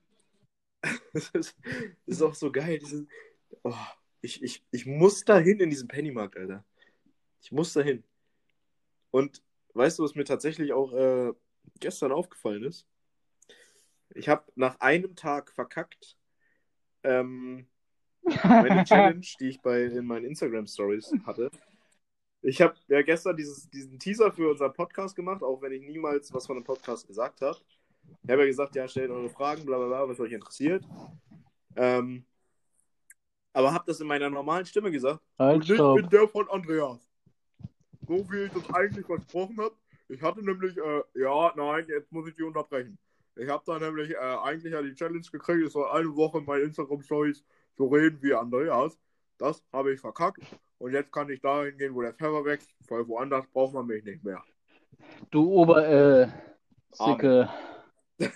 Das 1.13 1.29
ist, 1.29 1.55
das 1.63 2.17
ist 2.17 2.21
auch 2.21 2.34
so 2.34 2.51
geil. 2.51 2.79
Diese, 2.79 3.07
oh, 3.63 3.73
ich, 4.21 4.41
ich, 4.41 4.65
ich 4.71 4.86
muss 4.86 5.23
da 5.23 5.38
hin 5.38 5.59
in 5.59 5.69
diesen 5.69 5.88
Pennymarkt, 5.88 6.38
Alter. 6.38 6.65
Ich 7.41 7.51
muss 7.51 7.73
da 7.73 7.82
hin. 7.82 8.03
Und 9.11 9.43
weißt 9.73 9.99
du, 9.99 10.03
was 10.03 10.15
mir 10.15 10.23
tatsächlich 10.23 10.73
auch 10.73 10.93
äh, 10.93 11.34
gestern 11.79 12.11
aufgefallen 12.11 12.63
ist? 12.63 12.88
Ich 14.13 14.27
habe 14.27 14.51
nach 14.55 14.79
einem 14.79 15.15
Tag 15.15 15.51
verkackt 15.51 16.17
ähm, 17.03 17.67
meine 18.43 18.84
Challenge, 18.86 19.25
die 19.39 19.49
ich 19.49 19.61
bei 19.61 19.84
in 19.84 20.05
meinen 20.05 20.25
Instagram 20.25 20.67
Stories 20.67 21.13
hatte. 21.25 21.49
Ich 22.44 22.62
habe 22.62 22.74
ja 22.88 23.02
gestern 23.02 23.38
dieses, 23.38 23.70
diesen 23.70 24.00
Teaser 24.00 24.32
für 24.32 24.50
unseren 24.50 24.74
Podcast 24.74 25.16
gemacht, 25.16 25.44
auch 25.44 25.62
wenn 25.62 25.74
ich 25.74 25.84
niemals 25.84 26.34
was 26.34 26.48
von 26.48 26.56
einem 26.56 26.66
Podcast 26.66 27.08
gesagt 27.08 27.42
habe. 27.42 27.58
Ich 28.24 28.30
habe 28.30 28.42
ja 28.42 28.48
gesagt, 28.48 28.76
ja, 28.76 28.88
stellt 28.88 29.12
eure 29.12 29.30
Fragen, 29.30 29.66
bla 29.66 29.78
bla 29.78 29.88
bla, 29.88 30.10
was 30.10 30.20
euch 30.20 30.32
interessiert. 30.32 30.84
Ähm, 31.76 32.26
aber 33.54 33.74
habe 33.74 33.84
das 33.86 34.00
in 34.00 34.08
meiner 34.08 34.30
normalen 34.30 34.66
Stimme 34.66 34.92
gesagt. 34.92 35.20
Halt, 35.38 35.56
Und 35.58 35.66
stopp. 35.66 35.98
mit 35.98 36.12
der 36.12 36.28
von 36.28 36.50
Andreas. 36.50 37.08
So 38.08 38.26
wie 38.32 38.46
ich 38.46 38.52
das 38.52 38.74
eigentlich 38.74 39.06
versprochen 39.06 39.58
habe. 39.60 39.76
Ich 40.10 40.22
hatte 40.22 40.44
nämlich, 40.44 40.76
äh, 40.78 41.04
ja, 41.16 41.54
nein, 41.56 41.86
jetzt 41.88 42.12
muss 42.12 42.28
ich 42.28 42.36
die 42.36 42.44
unterbrechen. 42.44 42.98
Ich 43.36 43.48
habe 43.48 43.64
da 43.66 43.80
nämlich 43.80 44.12
äh, 44.12 44.18
eigentlich 44.18 44.74
ja 44.74 44.82
die 44.82 44.94
Challenge 44.94 45.26
gekriegt, 45.32 45.66
ich 45.66 45.72
soll 45.72 45.89
eine 45.89 46.14
Woche 46.16 46.39
in 46.39 46.46
meinen 46.46 46.66
Instagram-Stories 46.66 47.44
so 47.78 47.88
reden 47.88 48.22
wie 48.22 48.34
Andreas. 48.34 48.98
Das 49.38 49.64
habe 49.72 49.94
ich 49.94 50.02
verkackt. 50.02 50.42
Und 50.82 50.93
jetzt 50.93 51.11
kann 51.11 51.29
ich 51.29 51.39
dahin 51.41 51.77
gehen, 51.77 51.93
wo 51.93 52.01
der 52.01 52.13
Pfeffer 52.13 52.43
wächst, 52.43 52.73
weil 52.89 53.07
woanders 53.07 53.45
braucht 53.47 53.73
man 53.73 53.86
mich 53.86 54.03
nicht 54.03 54.23
mehr. 54.23 54.43
Du 55.29 55.47
Ober, 55.51 55.88
äh, 55.88 56.27
Sicke. 56.91 57.49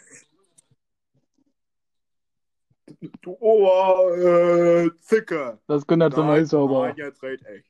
Du 3.21 3.35
Ober, 3.39 4.85
äh, 4.85 4.89
Zicke. 5.01 5.59
Das 5.67 5.85
gehört 5.85 6.13
zum 6.13 6.27
Nein, 6.27 6.45
sauber. 6.45 6.87
nein, 6.87 6.95
jetzt 6.97 7.21
red 7.23 7.43
echt. 7.45 7.69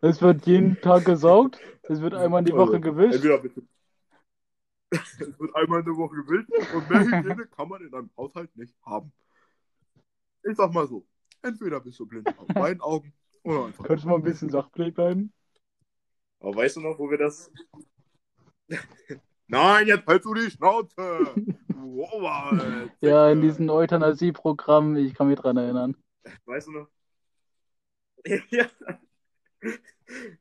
Es 0.00 0.22
wird 0.22 0.46
jeden 0.46 0.80
Tag 0.80 1.04
gesaugt. 1.04 1.60
Es 1.82 2.00
wird 2.00 2.14
einmal 2.14 2.42
die 2.42 2.52
Woche 2.52 2.80
gewischt. 2.80 3.16
Entweder 3.16 3.38
bist 3.38 3.56
du 3.56 3.62
es 4.90 5.38
wird 5.38 5.54
einmal 5.54 5.80
in 5.80 5.84
der 5.84 5.96
Woche 5.96 6.16
gewischt 6.16 6.50
und 6.74 6.90
mehr 6.90 7.00
Hygiene 7.00 7.46
kann 7.46 7.68
man 7.68 7.82
in 7.82 7.94
einem 7.94 8.10
Haushalt 8.16 8.54
nicht 8.56 8.74
haben. 8.84 9.12
Ich 10.42 10.56
sag 10.56 10.72
mal 10.72 10.86
so, 10.86 11.06
entweder 11.42 11.80
bist 11.80 11.98
du 12.00 12.06
blind 12.06 12.28
auf 12.38 12.46
beiden 12.54 12.80
Augen 12.80 13.12
oder 13.42 13.66
einfach. 13.66 13.84
Könntest 13.84 14.04
du 14.04 14.08
mal 14.10 14.16
ein 14.16 14.22
bisschen 14.22 14.50
sachlich 14.50 14.94
bleiben? 14.94 15.32
Aber 16.40 16.54
weißt 16.56 16.76
du 16.76 16.80
noch, 16.80 16.98
wo 16.98 17.10
wir 17.10 17.18
das... 17.18 17.50
Nein, 19.48 19.86
jetzt 19.86 20.06
hältst 20.06 20.26
du 20.26 20.34
die 20.34 20.50
Schnauze! 20.50 21.34
Wow, 21.74 22.52
äh, 22.52 22.88
Ja, 23.00 23.30
in 23.30 23.40
diesem 23.40 23.68
Euthanasie-Programm, 23.70 24.96
ich 24.96 25.14
kann 25.14 25.28
mich 25.28 25.38
dran 25.38 25.56
erinnern. 25.56 25.96
Weißt 26.44 26.68
du 26.68 26.72
noch? 26.72 26.88
ja. 28.50 28.66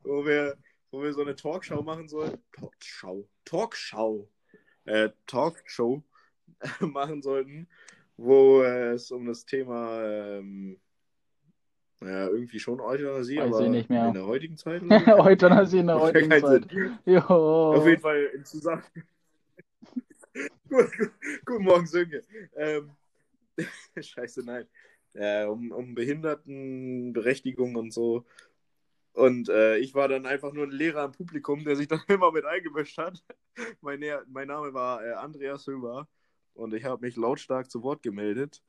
wo, 0.04 0.26
wir, 0.26 0.58
wo 0.92 1.02
wir 1.02 1.14
so 1.14 1.22
eine 1.22 1.36
Talkshow 1.36 1.82
machen 1.82 2.08
sollten. 2.08 2.44
Talkshow. 2.52 3.28
Talkshow. 3.46 4.30
Äh, 4.86 5.10
Talkshow 5.26 6.04
machen 6.80 7.22
sollten, 7.22 7.68
wo 8.16 8.62
äh, 8.62 8.94
es 8.94 9.12
um 9.12 9.26
das 9.26 9.46
Thema, 9.46 10.02
ähm, 10.04 10.80
naja, 12.00 12.28
irgendwie 12.28 12.60
schon 12.60 12.80
Euthanasie, 12.80 13.38
Weiß 13.38 13.54
aber 13.54 13.66
in 13.66 14.14
der 14.14 14.26
heutigen 14.26 14.58
Zeit. 14.58 14.82
so? 14.82 14.88
Euthanasie 15.24 15.80
in 15.80 15.88
der 15.88 16.00
heutigen 16.00 16.30
Zeit. 16.30 16.68
Auf 17.30 17.88
jeden 17.88 18.02
Fall 18.02 18.32
in 18.36 18.46
Zusammen. 18.46 18.84
Gut, 20.70 20.92
gut, 20.98 21.12
Guten 21.46 21.64
Morgen, 21.64 21.88
Sönke. 21.88 22.22
Ähm, 22.56 22.92
Scheiße, 24.00 24.44
nein. 24.46 24.68
Äh, 25.14 25.46
um, 25.46 25.72
um 25.72 25.96
Behindertenberechtigung 25.96 27.76
und 27.76 27.92
so. 27.92 28.24
Und 29.14 29.50
äh, 29.50 29.78
ich 29.78 29.96
war 29.96 30.08
dann 30.08 30.28
einfach 30.28 30.54
nur 30.54 30.66
ein 30.66 30.72
Lehrer 30.72 31.06
im 31.06 31.12
Publikum, 31.12 31.64
der 31.64 31.76
sich 31.76 31.88
dann 31.88 32.02
immer 32.08 32.32
mit 32.32 32.46
eingemischt 32.46 33.00
hat. 33.00 33.24
Mein, 33.82 34.04
mein 34.28 34.48
Name 34.48 34.76
war 34.76 35.04
äh, 35.04 35.14
Andreas 35.14 35.66
Höber 35.66 36.08
und 36.54 36.74
ich 36.76 36.84
habe 36.84 37.04
mich 37.04 37.16
lautstark 37.16 37.72
zu 37.72 37.82
Wort 37.82 38.04
gemeldet. 38.04 38.62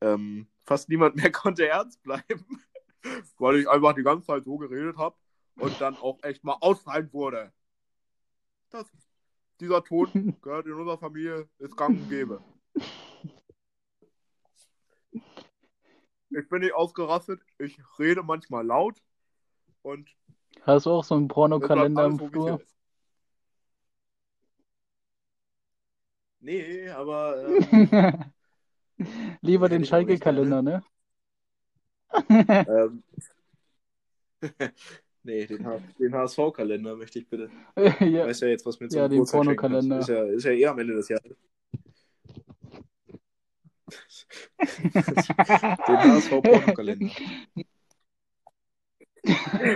Ähm, 0.00 0.46
fast 0.64 0.88
niemand 0.88 1.16
mehr 1.16 1.32
konnte 1.32 1.68
ernst 1.68 2.02
bleiben, 2.02 2.62
weil 3.38 3.56
ich 3.56 3.68
einfach 3.68 3.94
die 3.94 4.02
ganze 4.02 4.26
Zeit 4.26 4.44
so 4.44 4.56
geredet 4.58 4.96
habe 4.96 5.16
und 5.56 5.80
dann 5.80 5.96
auch 5.96 6.18
echt 6.22 6.44
mal 6.44 6.56
ausfallen 6.60 7.12
wurde. 7.12 7.52
Das, 8.70 8.86
dieser 9.60 9.84
Ton 9.84 10.36
gehört 10.42 10.66
in 10.66 10.72
unserer 10.72 10.98
Familie, 10.98 11.48
ist 11.58 11.76
gang 11.76 11.98
und 11.98 12.08
gäbe. 12.08 12.42
Ich 16.32 16.48
bin 16.48 16.60
nicht 16.60 16.74
ausgerastet, 16.74 17.42
ich 17.58 17.78
rede 17.98 18.22
manchmal 18.22 18.64
laut 18.64 19.02
und 19.82 20.08
Hast 20.62 20.86
du 20.86 20.90
auch 20.90 21.04
so 21.04 21.14
einen 21.14 21.28
Pornokalender 21.28 22.06
im 22.06 22.18
Flur? 22.18 22.60
Nee, 26.40 26.88
aber 26.88 27.46
ähm, 27.48 28.32
Lieber 29.42 29.68
den 29.68 29.80
nicht 29.80 29.90
Schalke-Kalender, 29.90 30.62
ne? 30.62 30.82
ähm, 32.28 33.02
nee, 35.22 35.46
den, 35.46 35.66
H- 35.66 35.80
den 35.98 36.14
HSV-Kalender 36.14 36.96
möchte 36.96 37.18
ich 37.18 37.28
bitte. 37.28 37.50
Ja. 38.00 38.26
weißt 38.26 38.42
ja 38.42 38.48
jetzt, 38.48 38.66
was 38.66 38.80
mir 38.80 38.88
zum 38.88 39.00
Ja, 39.00 39.08
den. 39.08 39.24
Pornokalender. 39.24 39.98
Ist 39.98 40.08
ja, 40.08 40.24
ist 40.24 40.44
ja 40.44 40.52
eh 40.52 40.66
am 40.66 40.78
Ende 40.78 40.94
des 40.94 41.08
Jahres. 41.08 41.36
den 44.58 45.98
HSV-Pornokalender. 45.98 47.10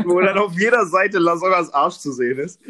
Wo 0.04 0.20
dann 0.20 0.38
auf 0.38 0.58
jeder 0.58 0.86
Seite 0.86 1.18
Lasoggas 1.18 1.72
Arsch 1.72 1.98
zu 1.98 2.12
sehen 2.12 2.38
ist. 2.38 2.60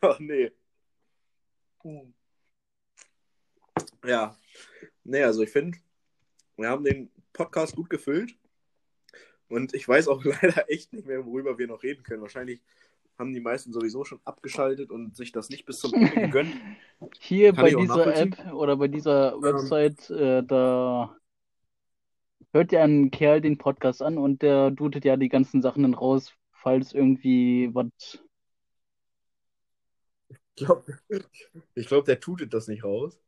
Ach 0.00 0.18
nee. 0.20 0.50
Ja. 4.06 4.36
Nee, 5.04 5.22
also 5.22 5.42
ich 5.42 5.50
finde, 5.50 5.78
wir 6.56 6.68
haben 6.68 6.84
den 6.84 7.10
Podcast 7.32 7.76
gut 7.76 7.90
gefüllt. 7.90 8.36
Und 9.48 9.74
ich 9.74 9.86
weiß 9.86 10.08
auch 10.08 10.24
leider 10.42 10.70
echt 10.70 10.92
nicht 10.92 11.06
mehr, 11.06 11.24
worüber 11.24 11.58
wir 11.58 11.66
noch 11.66 11.82
reden 11.82 12.02
können. 12.02 12.22
Wahrscheinlich 12.22 12.60
haben 13.18 13.32
die 13.32 13.40
meisten 13.40 13.72
sowieso 13.72 14.04
schon 14.04 14.20
abgeschaltet 14.24 14.90
und 14.90 15.16
sich 15.16 15.32
das 15.32 15.48
nicht 15.48 15.64
bis 15.64 15.78
zum 15.78 15.94
Ende 15.94 16.10
gegönnt. 16.20 16.54
Hier 17.18 17.52
Kann 17.52 17.64
bei 17.64 17.70
dieser. 17.70 18.16
App 18.16 18.52
oder 18.52 18.76
bei 18.76 18.88
dieser 18.88 19.40
Website, 19.40 20.10
äh, 20.10 20.42
da 20.42 21.16
hört 22.52 22.72
ja 22.72 22.82
ein 22.82 23.10
Kerl 23.10 23.40
den 23.40 23.58
Podcast 23.58 24.02
an 24.02 24.18
und 24.18 24.42
der 24.42 24.70
dutet 24.70 25.04
ja 25.04 25.16
die 25.16 25.28
ganzen 25.28 25.62
Sachen 25.62 25.82
dann 25.82 25.94
raus, 25.94 26.32
falls 26.52 26.92
irgendwie 26.92 27.70
was. 27.74 27.88
Ich 30.28 30.66
glaube, 30.66 30.98
ich 31.74 31.86
glaub, 31.86 32.04
der 32.04 32.20
tutet 32.20 32.52
das 32.52 32.68
nicht 32.68 32.84
raus. 32.84 33.18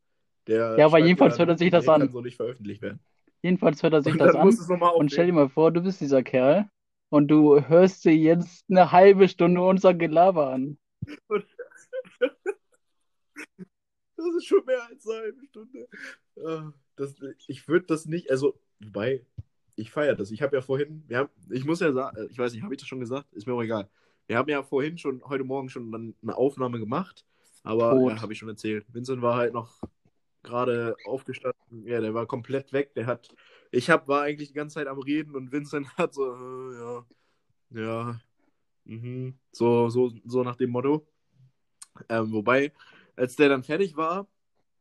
Der 0.48 0.76
Ja, 0.78 0.86
aber 0.86 0.98
jedenfalls 0.98 1.36
dann, 1.36 1.46
hört 1.46 1.56
er 1.56 1.58
sich 1.58 1.70
das 1.70 1.88
an. 1.88 2.00
kann 2.00 2.10
so 2.10 2.20
nicht 2.20 2.36
veröffentlicht 2.36 2.82
werden. 2.82 3.00
Jedenfalls 3.42 3.82
hört 3.82 3.92
er 3.92 4.02
sich 4.02 4.12
Und 4.14 4.18
das 4.18 4.34
an 4.34 4.48
und 4.96 5.12
stell 5.12 5.26
dir 5.26 5.32
mal 5.32 5.48
vor, 5.48 5.70
du 5.70 5.82
bist 5.82 6.00
dieser 6.00 6.22
Kerl 6.22 6.68
und 7.10 7.28
du 7.28 7.60
hörst 7.68 8.04
dir 8.04 8.16
jetzt 8.16 8.64
eine 8.68 8.90
halbe 8.90 9.28
Stunde 9.28 9.62
unser 9.62 9.94
Gelaber 9.94 10.50
an. 10.50 10.78
Das 14.16 14.26
ist 14.36 14.46
schon 14.46 14.64
mehr 14.66 14.84
als 14.84 15.06
eine 15.06 15.20
halbe 15.20 15.46
Stunde. 15.46 15.88
Ah, 16.44 16.72
Das, 16.96 17.14
ich 17.46 17.68
würde 17.68 17.86
das 17.86 18.06
nicht, 18.06 18.32
also, 18.32 18.58
wobei, 18.80 19.24
ich 19.76 19.92
feiere 19.92 20.16
das. 20.16 20.32
Ich 20.32 20.42
habe 20.42 20.56
ja 20.56 20.60
vorhin, 20.60 21.04
wir 21.06 21.18
haben, 21.18 21.28
ich 21.50 21.64
muss 21.64 21.78
ja 21.78 21.92
sagen, 21.92 22.26
ich 22.28 22.36
weiß 22.36 22.52
nicht, 22.52 22.64
habe 22.64 22.74
ich 22.74 22.80
das 22.80 22.88
schon 22.88 22.98
gesagt? 22.98 23.32
Ist 23.32 23.46
mir 23.46 23.54
auch 23.54 23.62
egal. 23.62 23.88
Wir 24.26 24.36
haben 24.36 24.48
ja 24.50 24.64
vorhin 24.64 24.98
schon, 24.98 25.22
heute 25.24 25.44
Morgen 25.44 25.68
schon 25.68 26.14
eine 26.20 26.36
Aufnahme 26.36 26.80
gemacht, 26.80 27.24
aber 27.62 27.94
ja, 28.00 28.20
habe 28.20 28.32
ich 28.32 28.40
schon 28.40 28.48
erzählt. 28.48 28.84
Vincent 28.92 29.22
war 29.22 29.36
halt 29.36 29.54
noch 29.54 29.80
gerade 30.48 30.96
aufgestanden, 31.06 31.86
ja, 31.86 32.00
der 32.00 32.14
war 32.14 32.26
komplett 32.26 32.72
weg. 32.72 32.94
Der 32.94 33.06
hat, 33.06 33.34
ich 33.70 33.90
hab, 33.90 34.08
war 34.08 34.22
eigentlich 34.22 34.48
die 34.48 34.54
ganze 34.54 34.74
Zeit 34.74 34.88
am 34.88 34.98
Reden 34.98 35.34
und 35.36 35.52
Vincent 35.52 35.88
hat 35.98 36.14
so, 36.14 36.34
äh, 36.34 36.80
ja, 36.80 37.06
ja, 37.70 38.20
mhm, 38.84 39.38
so, 39.52 39.90
so, 39.90 40.12
so 40.24 40.42
nach 40.44 40.56
dem 40.56 40.70
Motto. 40.70 41.06
Ähm, 42.08 42.32
wobei, 42.32 42.72
als 43.16 43.36
der 43.36 43.48
dann 43.48 43.62
fertig 43.64 43.96
war, 43.96 44.28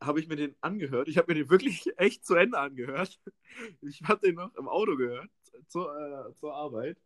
habe 0.02 0.20
ich 0.20 0.28
mir 0.28 0.36
den 0.36 0.56
angehört. 0.62 1.08
Ich 1.08 1.18
habe 1.18 1.34
mir 1.34 1.40
den 1.40 1.50
wirklich 1.50 1.88
echt 1.98 2.26
zu 2.26 2.36
Ende 2.36 2.60
angehört. 2.60 3.20
Ich 3.82 4.02
habe 4.04 4.26
den 4.26 4.36
noch 4.36 4.54
im 4.56 4.68
Auto 4.68 4.96
gehört, 4.96 5.30
zur, 5.68 6.30
äh, 6.30 6.34
zur 6.36 6.54
Arbeit, 6.54 6.98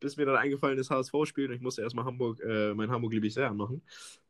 bis 0.00 0.16
mir 0.16 0.26
dann 0.26 0.36
eingefallen 0.36 0.78
ist, 0.78 0.90
HSV 0.90 1.14
spielen. 1.24 1.52
Ich 1.52 1.60
musste 1.60 1.82
erstmal 1.82 2.04
Hamburg, 2.04 2.40
äh, 2.40 2.74
mein 2.74 2.90
Hamburg 2.90 3.12
liebe 3.12 3.26
ich 3.26 3.34
sehr 3.34 3.50
anmachen. 3.50 3.82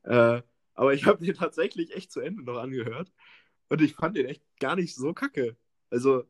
Äh, 0.03 0.43
aber 0.75 0.95
ich 0.95 1.07
habe 1.07 1.25
den 1.25 1.35
tatsächlich 1.35 1.95
echt 1.95 2.11
zu 2.11 2.21
Ende 2.21 2.43
noch 2.43 2.59
angehört. 2.59 3.13
Und 3.71 3.81
ich 3.81 3.95
fand 3.95 4.17
den 4.17 4.27
echt 4.27 4.43
gar 4.59 4.77
nicht 4.77 4.95
so 4.95 5.15
kacke. 5.15 5.57
Also, 5.91 6.25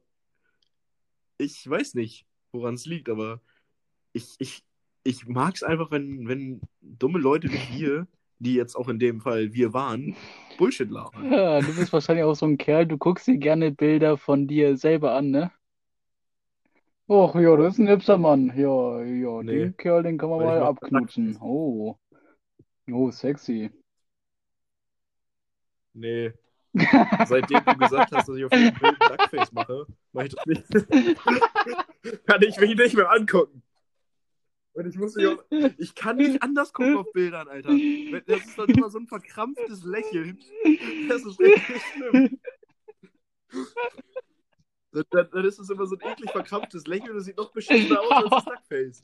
ich 1.38 1.68
weiß 1.68 1.95
nicht, 1.95 2.26
woran 2.53 2.74
es 2.74 2.86
liegt, 2.86 3.09
aber 3.09 3.41
ich, 4.12 4.36
ich, 4.38 4.62
ich 5.05 5.26
mag 5.26 5.55
es 5.55 5.62
einfach, 5.62 5.91
wenn, 5.91 6.28
wenn 6.28 6.61
dumme 6.82 7.18
Leute 7.18 7.51
wie 7.51 7.80
wir, 7.80 8.07
die 8.38 8.55
jetzt 8.55 8.76
auch 8.76 8.88
in 8.88 8.99
dem 8.99 9.20
Fall 9.20 9.53
wir 9.55 9.72
waren, 9.72 10.14
Bullshit 10.59 10.91
labern. 10.91 11.32
Ja, 11.32 11.61
du 11.61 11.74
bist 11.74 11.93
wahrscheinlich 11.93 12.24
auch 12.24 12.34
so 12.34 12.47
ein 12.47 12.59
Kerl, 12.59 12.86
du 12.86 12.99
guckst 12.99 13.26
dir 13.26 13.38
gerne 13.38 13.70
Bilder 13.70 14.18
von 14.18 14.47
dir 14.47 14.76
selber 14.76 15.14
an, 15.14 15.30
ne? 15.30 15.51
Och, 17.09 17.34
ja, 17.34 17.57
das 17.57 17.74
ist 17.74 17.78
ein 17.80 17.88
hübscher 17.88 18.18
Mann. 18.18 18.53
Ja, 18.57 19.03
ja, 19.03 19.43
Nee. 19.43 19.59
den 19.59 19.76
Kerl, 19.76 20.03
den 20.03 20.16
kann 20.16 20.30
man 20.30 20.41
Weil 20.41 20.61
mal 20.61 20.62
abknutschen. 20.62 21.38
Oh. 21.41 21.97
Oh, 22.91 23.11
sexy. 23.11 23.70
Nee. 25.93 26.32
Seitdem 27.27 27.64
du 27.64 27.77
gesagt 27.77 28.12
hast, 28.12 28.29
dass 28.29 28.37
ich 28.37 28.45
auf 28.45 28.51
dem 28.51 28.73
Bild 28.75 28.97
Duckface 29.01 29.53
mache, 29.53 29.87
mach 30.12 30.25
ich 30.25 30.35
das 30.35 30.47
nicht. 30.47 30.64
kann 32.27 32.43
ich 32.43 32.61
mich 32.61 32.77
nicht 32.77 32.95
mehr 32.95 33.11
angucken. 33.11 33.62
Und 34.73 34.87
ich 34.87 34.97
muss 34.97 35.16
mich 35.16 35.27
auch, 35.27 35.43
ich 35.79 35.95
kann 35.97 36.16
nicht 36.16 36.43
anders 36.43 36.73
gucken 36.73 36.97
auf 36.97 37.12
Bildern, 37.12 37.49
Alter. 37.49 37.71
Das 38.27 38.47
ist 38.47 38.57
dann 38.57 38.68
immer 38.68 38.89
so 38.89 38.99
ein 38.99 39.09
verkrampftes 39.09 39.83
Lächeln. 39.85 40.39
Das 41.09 41.25
ist 41.25 41.41
richtig 41.41 41.83
schlimm. 41.93 42.39
Dann, 44.93 45.29
dann, 45.33 45.45
ist 45.45 45.59
es 45.59 45.71
immer 45.71 45.87
so 45.87 45.97
ein 45.97 46.12
eklig 46.12 46.31
verkrampftes 46.31 46.87
Lächeln 46.87 47.11
und 47.11 47.16
das 47.16 47.25
sieht 47.25 47.37
noch 47.37 47.53
beschissener 47.53 48.01
aus 48.01 48.12
als 48.12 48.31
das 48.31 48.45
Duckface. 48.45 49.03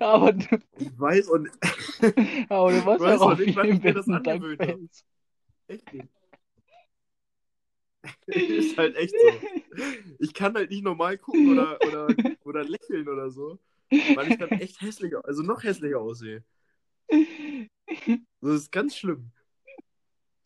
Aber 0.00 0.32
du, 0.32 0.58
Ich 0.78 0.98
weiß 0.98 1.28
und 1.28 1.50
aber 2.48 2.70
du 2.72 2.86
warst 2.86 3.00
Weißt 3.00 3.20
auch 3.22 3.38
nicht, 3.38 3.56
jedem 3.56 3.72
ich 3.72 3.82
mir 3.82 3.94
das 3.94 4.08
angewöhnt 4.08 4.60
hab? 4.60 4.68
Duckface. 4.68 5.04
echt 5.68 5.92
nicht. 5.92 6.15
ist 8.26 8.76
halt 8.76 8.96
echt 8.96 9.14
so. 9.18 9.82
Ich 10.18 10.34
kann 10.34 10.54
halt 10.54 10.70
nicht 10.70 10.84
normal 10.84 11.18
gucken 11.18 11.52
oder, 11.52 11.78
oder, 11.86 12.08
oder 12.44 12.64
lächeln 12.64 13.08
oder 13.08 13.30
so, 13.30 13.58
weil 13.90 14.30
ich 14.30 14.38
dann 14.38 14.50
echt 14.50 14.80
hässlicher, 14.80 15.24
also 15.24 15.42
noch 15.42 15.62
hässlicher 15.62 16.00
aussehe. 16.00 16.44
Das 18.40 18.54
ist 18.54 18.72
ganz 18.72 18.96
schlimm. 18.96 19.30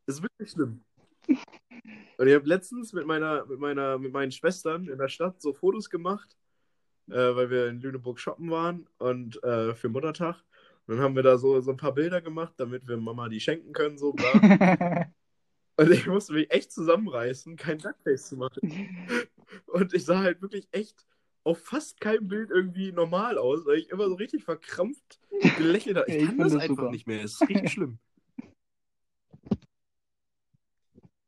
Das 0.06 0.16
ist 0.16 0.22
wirklich 0.22 0.50
schlimm. 0.50 0.84
Und 2.18 2.28
ich 2.28 2.34
habe 2.34 2.46
letztens 2.46 2.92
mit 2.92 3.06
meiner, 3.06 3.46
mit 3.46 3.58
meiner, 3.58 3.98
mit 3.98 4.12
meinen 4.12 4.32
Schwestern 4.32 4.88
in 4.88 4.98
der 4.98 5.08
Stadt 5.08 5.40
so 5.40 5.52
Fotos 5.52 5.88
gemacht, 5.88 6.36
äh, 7.08 7.14
weil 7.14 7.50
wir 7.50 7.68
in 7.68 7.80
Lüneburg 7.80 8.18
shoppen 8.18 8.50
waren 8.50 8.88
und 8.98 9.42
äh, 9.42 9.74
für 9.74 9.88
Muttertag. 9.88 10.42
Und 10.86 10.96
dann 10.96 11.04
haben 11.04 11.16
wir 11.16 11.22
da 11.22 11.38
so, 11.38 11.60
so 11.60 11.70
ein 11.70 11.76
paar 11.76 11.94
Bilder 11.94 12.20
gemacht, 12.20 12.54
damit 12.56 12.86
wir 12.88 12.96
Mama 12.96 13.28
die 13.28 13.40
schenken 13.40 13.72
können, 13.72 13.96
so. 13.96 14.14
Und 15.80 15.90
ich 15.92 16.06
musste 16.06 16.34
mich 16.34 16.50
echt 16.50 16.72
zusammenreißen, 16.72 17.56
kein 17.56 17.78
Duckface 17.78 18.28
zu 18.28 18.36
machen. 18.36 18.60
Und 19.66 19.94
ich 19.94 20.04
sah 20.04 20.20
halt 20.20 20.42
wirklich 20.42 20.68
echt 20.72 21.06
auf 21.42 21.58
fast 21.64 21.98
keinem 22.02 22.28
Bild 22.28 22.50
irgendwie 22.50 22.92
normal 22.92 23.38
aus, 23.38 23.64
weil 23.64 23.78
ich 23.78 23.88
immer 23.88 24.06
so 24.08 24.14
richtig 24.14 24.44
verkrampft 24.44 25.18
gelächelt 25.56 25.96
habe. 25.96 26.10
Ich 26.10 26.16
Ich 26.16 26.26
kann 26.26 26.36
das 26.36 26.52
das 26.52 26.62
einfach 26.62 26.76
super. 26.76 26.90
nicht 26.90 27.06
mehr. 27.06 27.24
Es 27.24 27.32
ist 27.32 27.48
richtig 27.48 27.72
schlimm. 27.72 27.98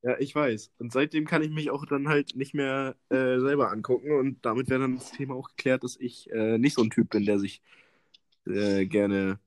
Ja, 0.05 0.19
ich 0.19 0.35
weiß. 0.35 0.73
Und 0.79 0.93
seitdem 0.93 1.29
kann 1.29 1.43
ich 1.43 1.51
mich 1.51 1.71
auch 1.71 1.87
dann 1.87 2.09
halt 2.09 2.35
nicht 2.35 2.55
mehr 2.55 2.97
äh, 3.09 3.39
selber 3.39 3.71
angucken. 3.71 4.11
Und 4.11 4.45
damit 4.45 4.69
wäre 4.69 4.81
dann 4.81 4.97
das 4.97 5.13
Thema 5.13 5.37
auch 5.37 5.51
geklärt, 5.51 5.85
dass 5.85 5.95
ich 5.95 6.29
äh, 6.33 6.59
nicht 6.59 6.75
so 6.75 6.83
ein 6.83 6.91
Typ 6.91 7.11
bin, 7.11 7.25
der 7.25 7.39
sich 7.39 7.63
äh, 8.45 8.85
gerne 8.87 9.39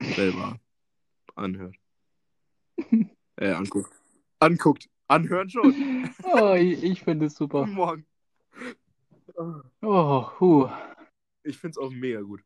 selber 0.00 0.60
anhört. 1.34 1.74
äh, 3.36 3.50
anguckt. 3.50 3.97
Anguckt. 4.40 4.88
Anhören 5.08 5.48
schon. 5.48 6.10
Oh, 6.22 6.52
ich, 6.54 6.82
ich 6.82 7.02
finde 7.02 7.26
es 7.26 7.34
super. 7.36 7.60
Guten 7.60 7.72
Morgen. 7.74 8.06
Oh, 9.82 10.26
huh. 10.40 10.68
Ich 11.42 11.56
finde 11.58 11.72
es 11.72 11.78
auch 11.78 11.90
mega 11.90 12.20
gut. 12.20 12.42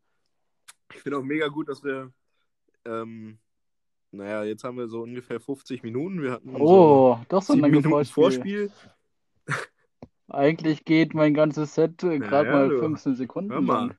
Ich 0.95 1.01
finde 1.01 1.19
auch 1.19 1.23
mega 1.25 1.49
gut, 1.49 1.69
dass 1.69 1.83
wir, 1.83 2.13
ähm, 2.85 3.39
naja, 4.13 4.45
jetzt 4.45 4.63
haben 4.63 4.77
wir 4.77 4.89
so 4.89 5.03
ungefähr 5.03 5.41
50 5.41 5.83
Minuten. 5.83 6.23
Wir 6.23 6.33
hatten 6.33 6.53
so 6.53 6.59
Oh, 6.61 7.19
doch 7.29 7.43
so 7.43 7.55
ein 7.55 7.61
Minuten 7.61 7.89
Vorspiel. 7.89 8.23
Vorspiel. 8.23 8.73
Eigentlich 10.29 10.85
geht 10.85 11.15
mein 11.15 11.35
ganzes 11.35 11.75
Set 11.75 12.03
äh, 12.05 12.19
gerade 12.19 12.49
Ja, 12.49 12.55
mal 12.55 12.69
du. 12.69 12.79
15 12.79 13.17
Sekunden 13.17 13.53
Hör 13.53 13.61
mal. 13.61 13.87
lang. 13.87 13.97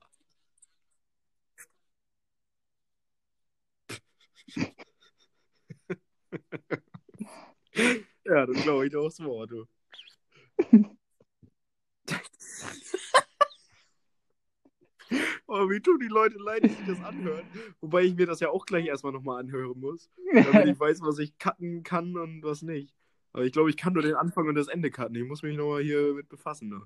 Glaube 8.52 8.86
ich 8.86 8.92
doch 8.92 9.06
aufs 9.06 9.20
Wort, 9.22 9.50
du. 9.50 9.64
Oh, 15.46 15.68
wie 15.70 15.80
tun 15.80 15.98
die 16.00 16.08
Leute 16.08 16.38
leid, 16.38 16.64
die 16.64 16.68
sich 16.70 16.86
das 16.86 17.00
anhören. 17.02 17.46
Wobei 17.80 18.02
ich 18.02 18.14
mir 18.16 18.26
das 18.26 18.40
ja 18.40 18.48
auch 18.48 18.64
gleich 18.66 18.86
erstmal 18.86 19.12
nochmal 19.12 19.40
anhören 19.40 19.78
muss, 19.78 20.08
damit 20.32 20.66
ich 20.66 20.80
weiß, 20.80 21.00
was 21.02 21.18
ich 21.18 21.38
cutten 21.38 21.82
kann 21.82 22.16
und 22.16 22.42
was 22.42 22.62
nicht. 22.62 22.94
Aber 23.32 23.44
ich 23.44 23.52
glaube, 23.52 23.68
ich 23.70 23.76
kann 23.76 23.92
nur 23.92 24.02
den 24.02 24.14
Anfang 24.14 24.48
und 24.48 24.54
das 24.54 24.68
Ende 24.68 24.90
cutten. 24.90 25.16
Ich 25.16 25.24
muss 25.28 25.42
mich 25.42 25.56
nochmal 25.56 25.82
hier 25.82 26.14
mit 26.14 26.28
befassen, 26.28 26.68
ne? 26.70 26.82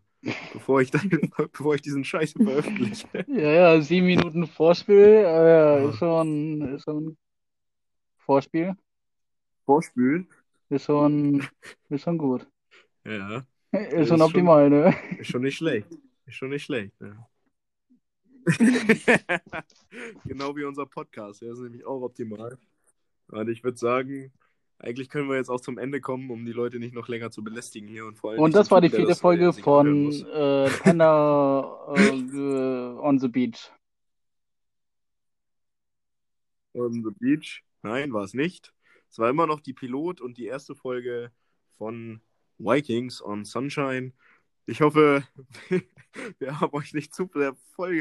bevor, 0.52 0.80
ich 0.80 0.90
dann, 0.90 1.08
bevor 1.36 1.74
ich 1.74 1.82
diesen 1.82 2.04
Scheiß 2.04 2.32
veröffentliche. 2.32 3.06
Ja, 3.28 3.50
ja, 3.52 3.80
sieben 3.80 4.06
Minuten 4.06 4.46
Vorspiel, 4.46 4.96
äh, 4.96 5.82
Ja. 5.84 5.88
ist 5.90 5.98
schon, 5.98 6.62
ist 6.74 6.84
schon 6.84 7.16
Vorspiel, 8.18 8.74
Vorspülen? 9.64 10.26
Ist 10.70 10.84
schon, 10.84 11.46
ist 11.88 12.02
schon 12.02 12.18
gut. 12.18 12.46
Ja, 13.04 13.38
Ist 13.72 13.92
ist 13.92 14.08
schon 14.08 14.18
schon- 14.18 14.22
optimal, 14.22 14.70
ne? 14.70 14.94
ist 15.18 15.30
schon 15.30 15.42
nicht 15.42 15.56
schlecht. 15.56 15.88
Ist 16.26 16.34
schon 16.34 16.50
nicht 16.50 16.64
schlecht, 16.64 17.00
ne? 17.00 17.26
genau 20.24 20.56
wie 20.56 20.64
unser 20.64 20.86
Podcast. 20.86 21.42
Der 21.42 21.52
ist 21.52 21.58
nämlich 21.60 21.84
auch 21.84 22.00
optimal. 22.02 22.58
Und 23.30 23.48
ich 23.50 23.62
würde 23.62 23.76
sagen, 23.76 24.32
eigentlich 24.78 25.08
können 25.10 25.28
wir 25.28 25.36
jetzt 25.36 25.50
auch 25.50 25.60
zum 25.60 25.76
Ende 25.76 26.00
kommen, 26.00 26.30
um 26.30 26.46
die 26.46 26.52
Leute 26.52 26.78
nicht 26.78 26.94
noch 26.94 27.08
länger 27.08 27.30
zu 27.30 27.42
belästigen 27.44 27.88
hier. 27.88 28.06
Und, 28.06 28.16
vor 28.18 28.30
allem 28.30 28.40
Und 28.40 28.54
das 28.54 28.70
war 28.70 28.80
die 28.80 28.88
vierte 28.90 29.14
Folge 29.16 29.52
von 29.52 30.12
äh, 30.12 30.70
Tender 30.82 31.94
äh, 31.96 33.00
on 33.00 33.18
the 33.18 33.28
Beach. 33.28 33.70
On 36.74 36.92
the 36.92 37.10
Beach. 37.18 37.62
Nein, 37.82 38.12
war 38.12 38.24
es 38.24 38.34
nicht. 38.34 38.72
Es 39.10 39.18
war 39.18 39.30
immer 39.30 39.46
noch 39.46 39.60
die 39.60 39.72
Pilot 39.72 40.20
und 40.20 40.38
die 40.38 40.46
erste 40.46 40.74
Folge 40.74 41.30
von 41.76 42.20
Vikings 42.58 43.22
on 43.22 43.44
Sunshine. 43.44 44.12
Ich 44.66 44.80
hoffe, 44.80 45.22
wir 46.38 46.60
haben 46.60 46.72
euch 46.74 46.92
nicht 46.92 47.14
zu 47.14 47.28
sehr 47.34 47.54
voll 47.74 47.94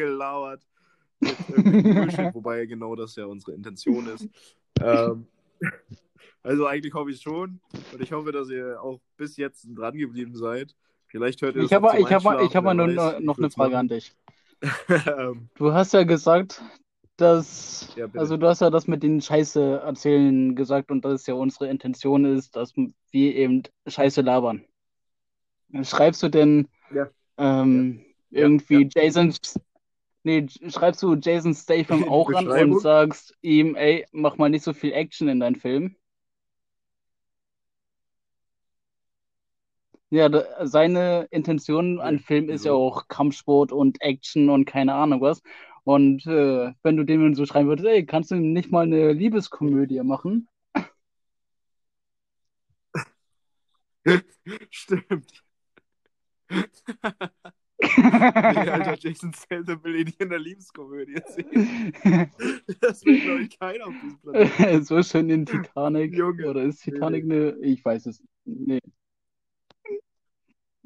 mit 1.19 1.37
Bullshit, 1.95 2.33
wobei 2.35 2.65
genau 2.65 2.95
das 2.95 3.15
ja 3.15 3.25
unsere 3.25 3.53
Intention 3.53 4.07
ist. 4.07 4.27
Ähm, 4.81 5.27
also 6.43 6.65
eigentlich 6.67 6.93
hoffe 6.93 7.11
ich 7.11 7.21
schon 7.21 7.59
und 7.93 8.01
ich 8.01 8.11
hoffe, 8.11 8.31
dass 8.31 8.49
ihr 8.49 8.81
auch 8.81 8.99
bis 9.15 9.37
jetzt 9.37 9.67
dran 9.73 9.97
geblieben 9.97 10.35
seid. 10.35 10.75
Vielleicht 11.07 11.41
hört 11.41 11.55
ihr 11.55 11.63
Ich 11.63 11.73
habe 11.73 11.97
ich 11.99 12.11
hab, 12.11 12.23
mal- 12.23 12.43
ich 12.43 12.55
hab 12.55 12.63
nur, 12.75 13.19
noch 13.21 13.37
Ich 13.37 13.43
eine 13.43 13.49
Frage 13.49 13.71
machen. 13.71 13.79
an 13.79 13.87
dich. 13.87 14.15
ähm, 15.07 15.49
Du 15.55 15.71
hast 15.71 15.93
ja 15.93 16.03
gesagt, 16.03 16.61
dass, 17.17 17.93
Ja, 17.95 18.07
also 18.13 18.37
du 18.37 18.47
hast 18.47 18.61
ja 18.61 18.69
das 18.69 18.87
mit 18.87 19.03
den 19.03 19.21
Scheiße 19.21 19.81
erzählen 19.83 20.55
gesagt 20.55 20.91
und 20.91 21.03
dass 21.03 21.21
es 21.21 21.27
ja 21.27 21.33
unsere 21.33 21.67
Intention 21.67 22.25
ist, 22.25 22.55
dass 22.55 22.73
wir 22.75 23.35
eben 23.35 23.63
Scheiße 23.87 24.21
labern. 24.21 24.63
Schreibst 25.83 26.23
du 26.23 26.29
denn 26.29 26.67
Ja. 26.93 27.09
ähm, 27.37 28.05
Ja, 28.29 28.43
irgendwie 28.43 28.89
Jason, 28.93 29.33
nee, 30.23 30.47
schreibst 30.69 31.01
du 31.03 31.15
Jason 31.15 31.53
Statham 31.53 32.03
auch 32.09 32.29
an 32.31 32.47
und 32.47 32.79
sagst 32.79 33.35
ihm, 33.41 33.75
ey, 33.75 34.05
mach 34.11 34.37
mal 34.37 34.49
nicht 34.49 34.63
so 34.63 34.73
viel 34.73 34.93
Action 34.93 35.27
in 35.27 35.39
deinen 35.39 35.55
Film? 35.55 35.95
Ja, 40.09 40.29
da, 40.29 40.65
seine 40.65 41.27
Intention 41.31 41.99
an 41.99 42.19
Film 42.19 42.49
ist 42.49 42.63
ja 42.63 42.71
auch 42.71 43.09
Kampfsport 43.09 43.73
und 43.73 44.01
Action 44.01 44.49
und 44.49 44.63
keine 44.63 44.93
Ahnung 44.93 45.19
was. 45.19 45.41
Und 45.87 46.27
äh, 46.27 46.73
wenn 46.83 46.97
du 46.97 47.05
dem 47.05 47.33
so 47.33 47.45
schreiben 47.45 47.69
würdest, 47.69 47.87
ey, 47.87 48.05
kannst 48.05 48.29
du 48.31 48.35
nicht 48.35 48.73
mal 48.73 48.83
eine 48.83 49.13
Liebeskomödie 49.13 50.03
machen? 50.03 50.49
Stimmt. 54.69 55.43
Nee, 57.79 58.69
Alter, 58.69 58.97
Jason 58.99 59.31
Statham 59.33 59.81
will 59.85 59.95
ihn 59.95 60.05
nicht 60.07 60.19
in 60.19 60.29
der 60.29 60.39
Liebeskomödie 60.39 61.21
sehen. 61.25 62.33
Das 62.81 63.05
will, 63.05 63.21
glaube 63.21 63.43
ich, 63.43 63.57
keiner 63.57 63.87
auf 63.87 63.93
diesem 64.03 64.19
Planeten. 64.19 64.83
so 64.83 65.01
schön 65.01 65.29
in 65.29 65.45
Titanic. 65.45 66.13
Junge. 66.13 66.49
Oder 66.49 66.63
ist 66.63 66.85
Nee, 66.85 66.91
Titanic 66.91 67.23
eine, 67.23 67.55
ich 67.61 67.85
weiß 67.85 68.07
es 68.07 68.19
nicht. 68.19 68.67
Nee. 68.67 68.79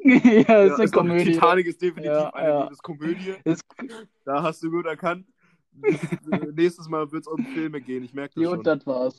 ja, 0.47 0.63
ist 0.63 0.75
Ja, 0.75 0.75
eine 0.75 0.83
ist 0.83 0.91
Komödie. 0.91 1.31
Titanic 1.33 1.67
ist 1.67 1.81
definitiv 1.81 2.11
Ja, 2.11 2.29
eine 2.33 2.47
ja. 2.47 2.63
Liebeskomödie. 2.63 3.35
Ist, 3.43 3.63
Da 4.25 4.41
hast 4.43 4.63
du 4.63 4.71
gut 4.71 4.85
erkannt. 4.85 5.27
Nächstes 6.53 6.87
Mal 6.89 7.11
wird 7.11 7.21
es 7.23 7.27
um 7.27 7.45
Filme 7.45 7.81
gehen, 7.81 8.03
ich 8.03 8.13
merke 8.13 8.35
das 8.35 8.43
jo, 8.43 8.51
schon. 8.55 8.63
das 8.63 8.85
war's. 8.85 9.17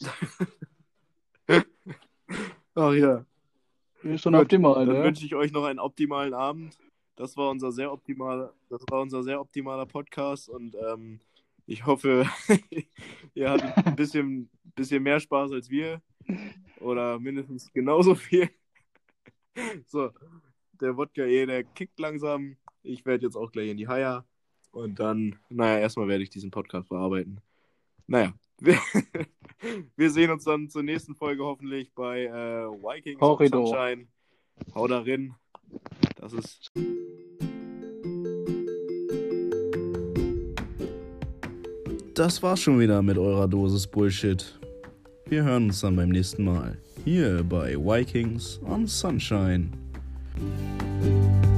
Ach 2.74 2.93
ja. 2.93 3.24
Ist 4.03 4.22
schon 4.22 4.33
Gut, 4.33 4.43
optimal, 4.43 4.87
Dann 4.87 4.97
ne? 4.99 5.05
wünsche 5.05 5.24
ich 5.24 5.35
euch 5.35 5.53
noch 5.53 5.64
einen 5.64 5.78
optimalen 5.78 6.35
Abend. 6.35 6.76
Das 7.16 7.37
war 7.37 7.51
unser 7.51 7.70
sehr 7.72 7.93
optimaler, 7.93 8.53
das 8.68 8.83
war 8.91 9.01
unser 9.01 9.22
sehr 9.22 9.41
optimaler 9.41 9.87
Podcast 9.87 10.49
und 10.49 10.74
ähm, 10.74 11.20
ich 11.66 11.87
hoffe, 11.87 12.26
ihr 13.35 13.51
hattet 13.51 13.87
ein 13.87 13.97
bisschen, 13.97 14.51
bisschen 14.74 15.03
mehr 15.03 15.20
Spaß 15.20 15.53
als 15.53 15.70
wir 15.70 16.01
oder 16.80 17.18
mindestens 17.20 17.72
genauso 17.72 18.14
viel. 18.14 18.51
So, 19.87 20.11
der 20.81 20.97
Wodka 20.97 21.23
eh, 21.23 21.47
der 21.47 21.64
kickt 21.64 21.99
langsam. 21.99 22.57
Ich 22.83 23.05
werde 23.07 23.27
jetzt 23.27 23.37
auch 23.37 23.53
gleich 23.53 23.70
in 23.70 23.77
die 23.77 23.89
Haier 23.89 24.25
und 24.73 24.99
dann, 24.99 25.37
naja, 25.49 25.79
erstmal 25.79 26.09
werde 26.09 26.25
ich 26.25 26.31
diesen 26.31 26.51
Podcast 26.51 26.89
bearbeiten. 26.89 27.39
Naja, 28.07 28.35
wir, 28.61 28.79
wir 29.97 30.11
sehen 30.11 30.31
uns 30.31 30.45
dann 30.45 30.68
zur 30.68 30.83
nächsten 30.83 31.14
Folge 31.14 31.45
hoffentlich 31.45 31.93
bei 31.95 32.25
äh, 32.25 32.66
Vikings 32.68 33.20
on 33.20 33.37
Corridor. 33.37 33.66
Sunshine. 33.66 34.07
Hau 34.75 34.87
da 34.87 35.01
rein. 35.01 35.35
Das 36.16 36.33
ist. 36.33 36.73
Das 42.14 42.43
war's 42.43 42.61
schon 42.61 42.79
wieder 42.79 43.03
mit 43.03 43.16
eurer 43.16 43.49
Dosis 43.49 43.87
Bullshit. 43.87 44.59
Wir 45.27 45.45
hören 45.45 45.64
uns 45.64 45.81
dann 45.81 45.97
beim 45.97 46.11
nächsten 46.11 46.45
Mal. 46.45 46.79
Hier 47.05 47.43
bei 47.43 47.75
Vikings 47.75 48.61
on 48.64 48.87
Sunshine. 48.87 49.82
Thank 50.35 51.45
you. 51.47 51.51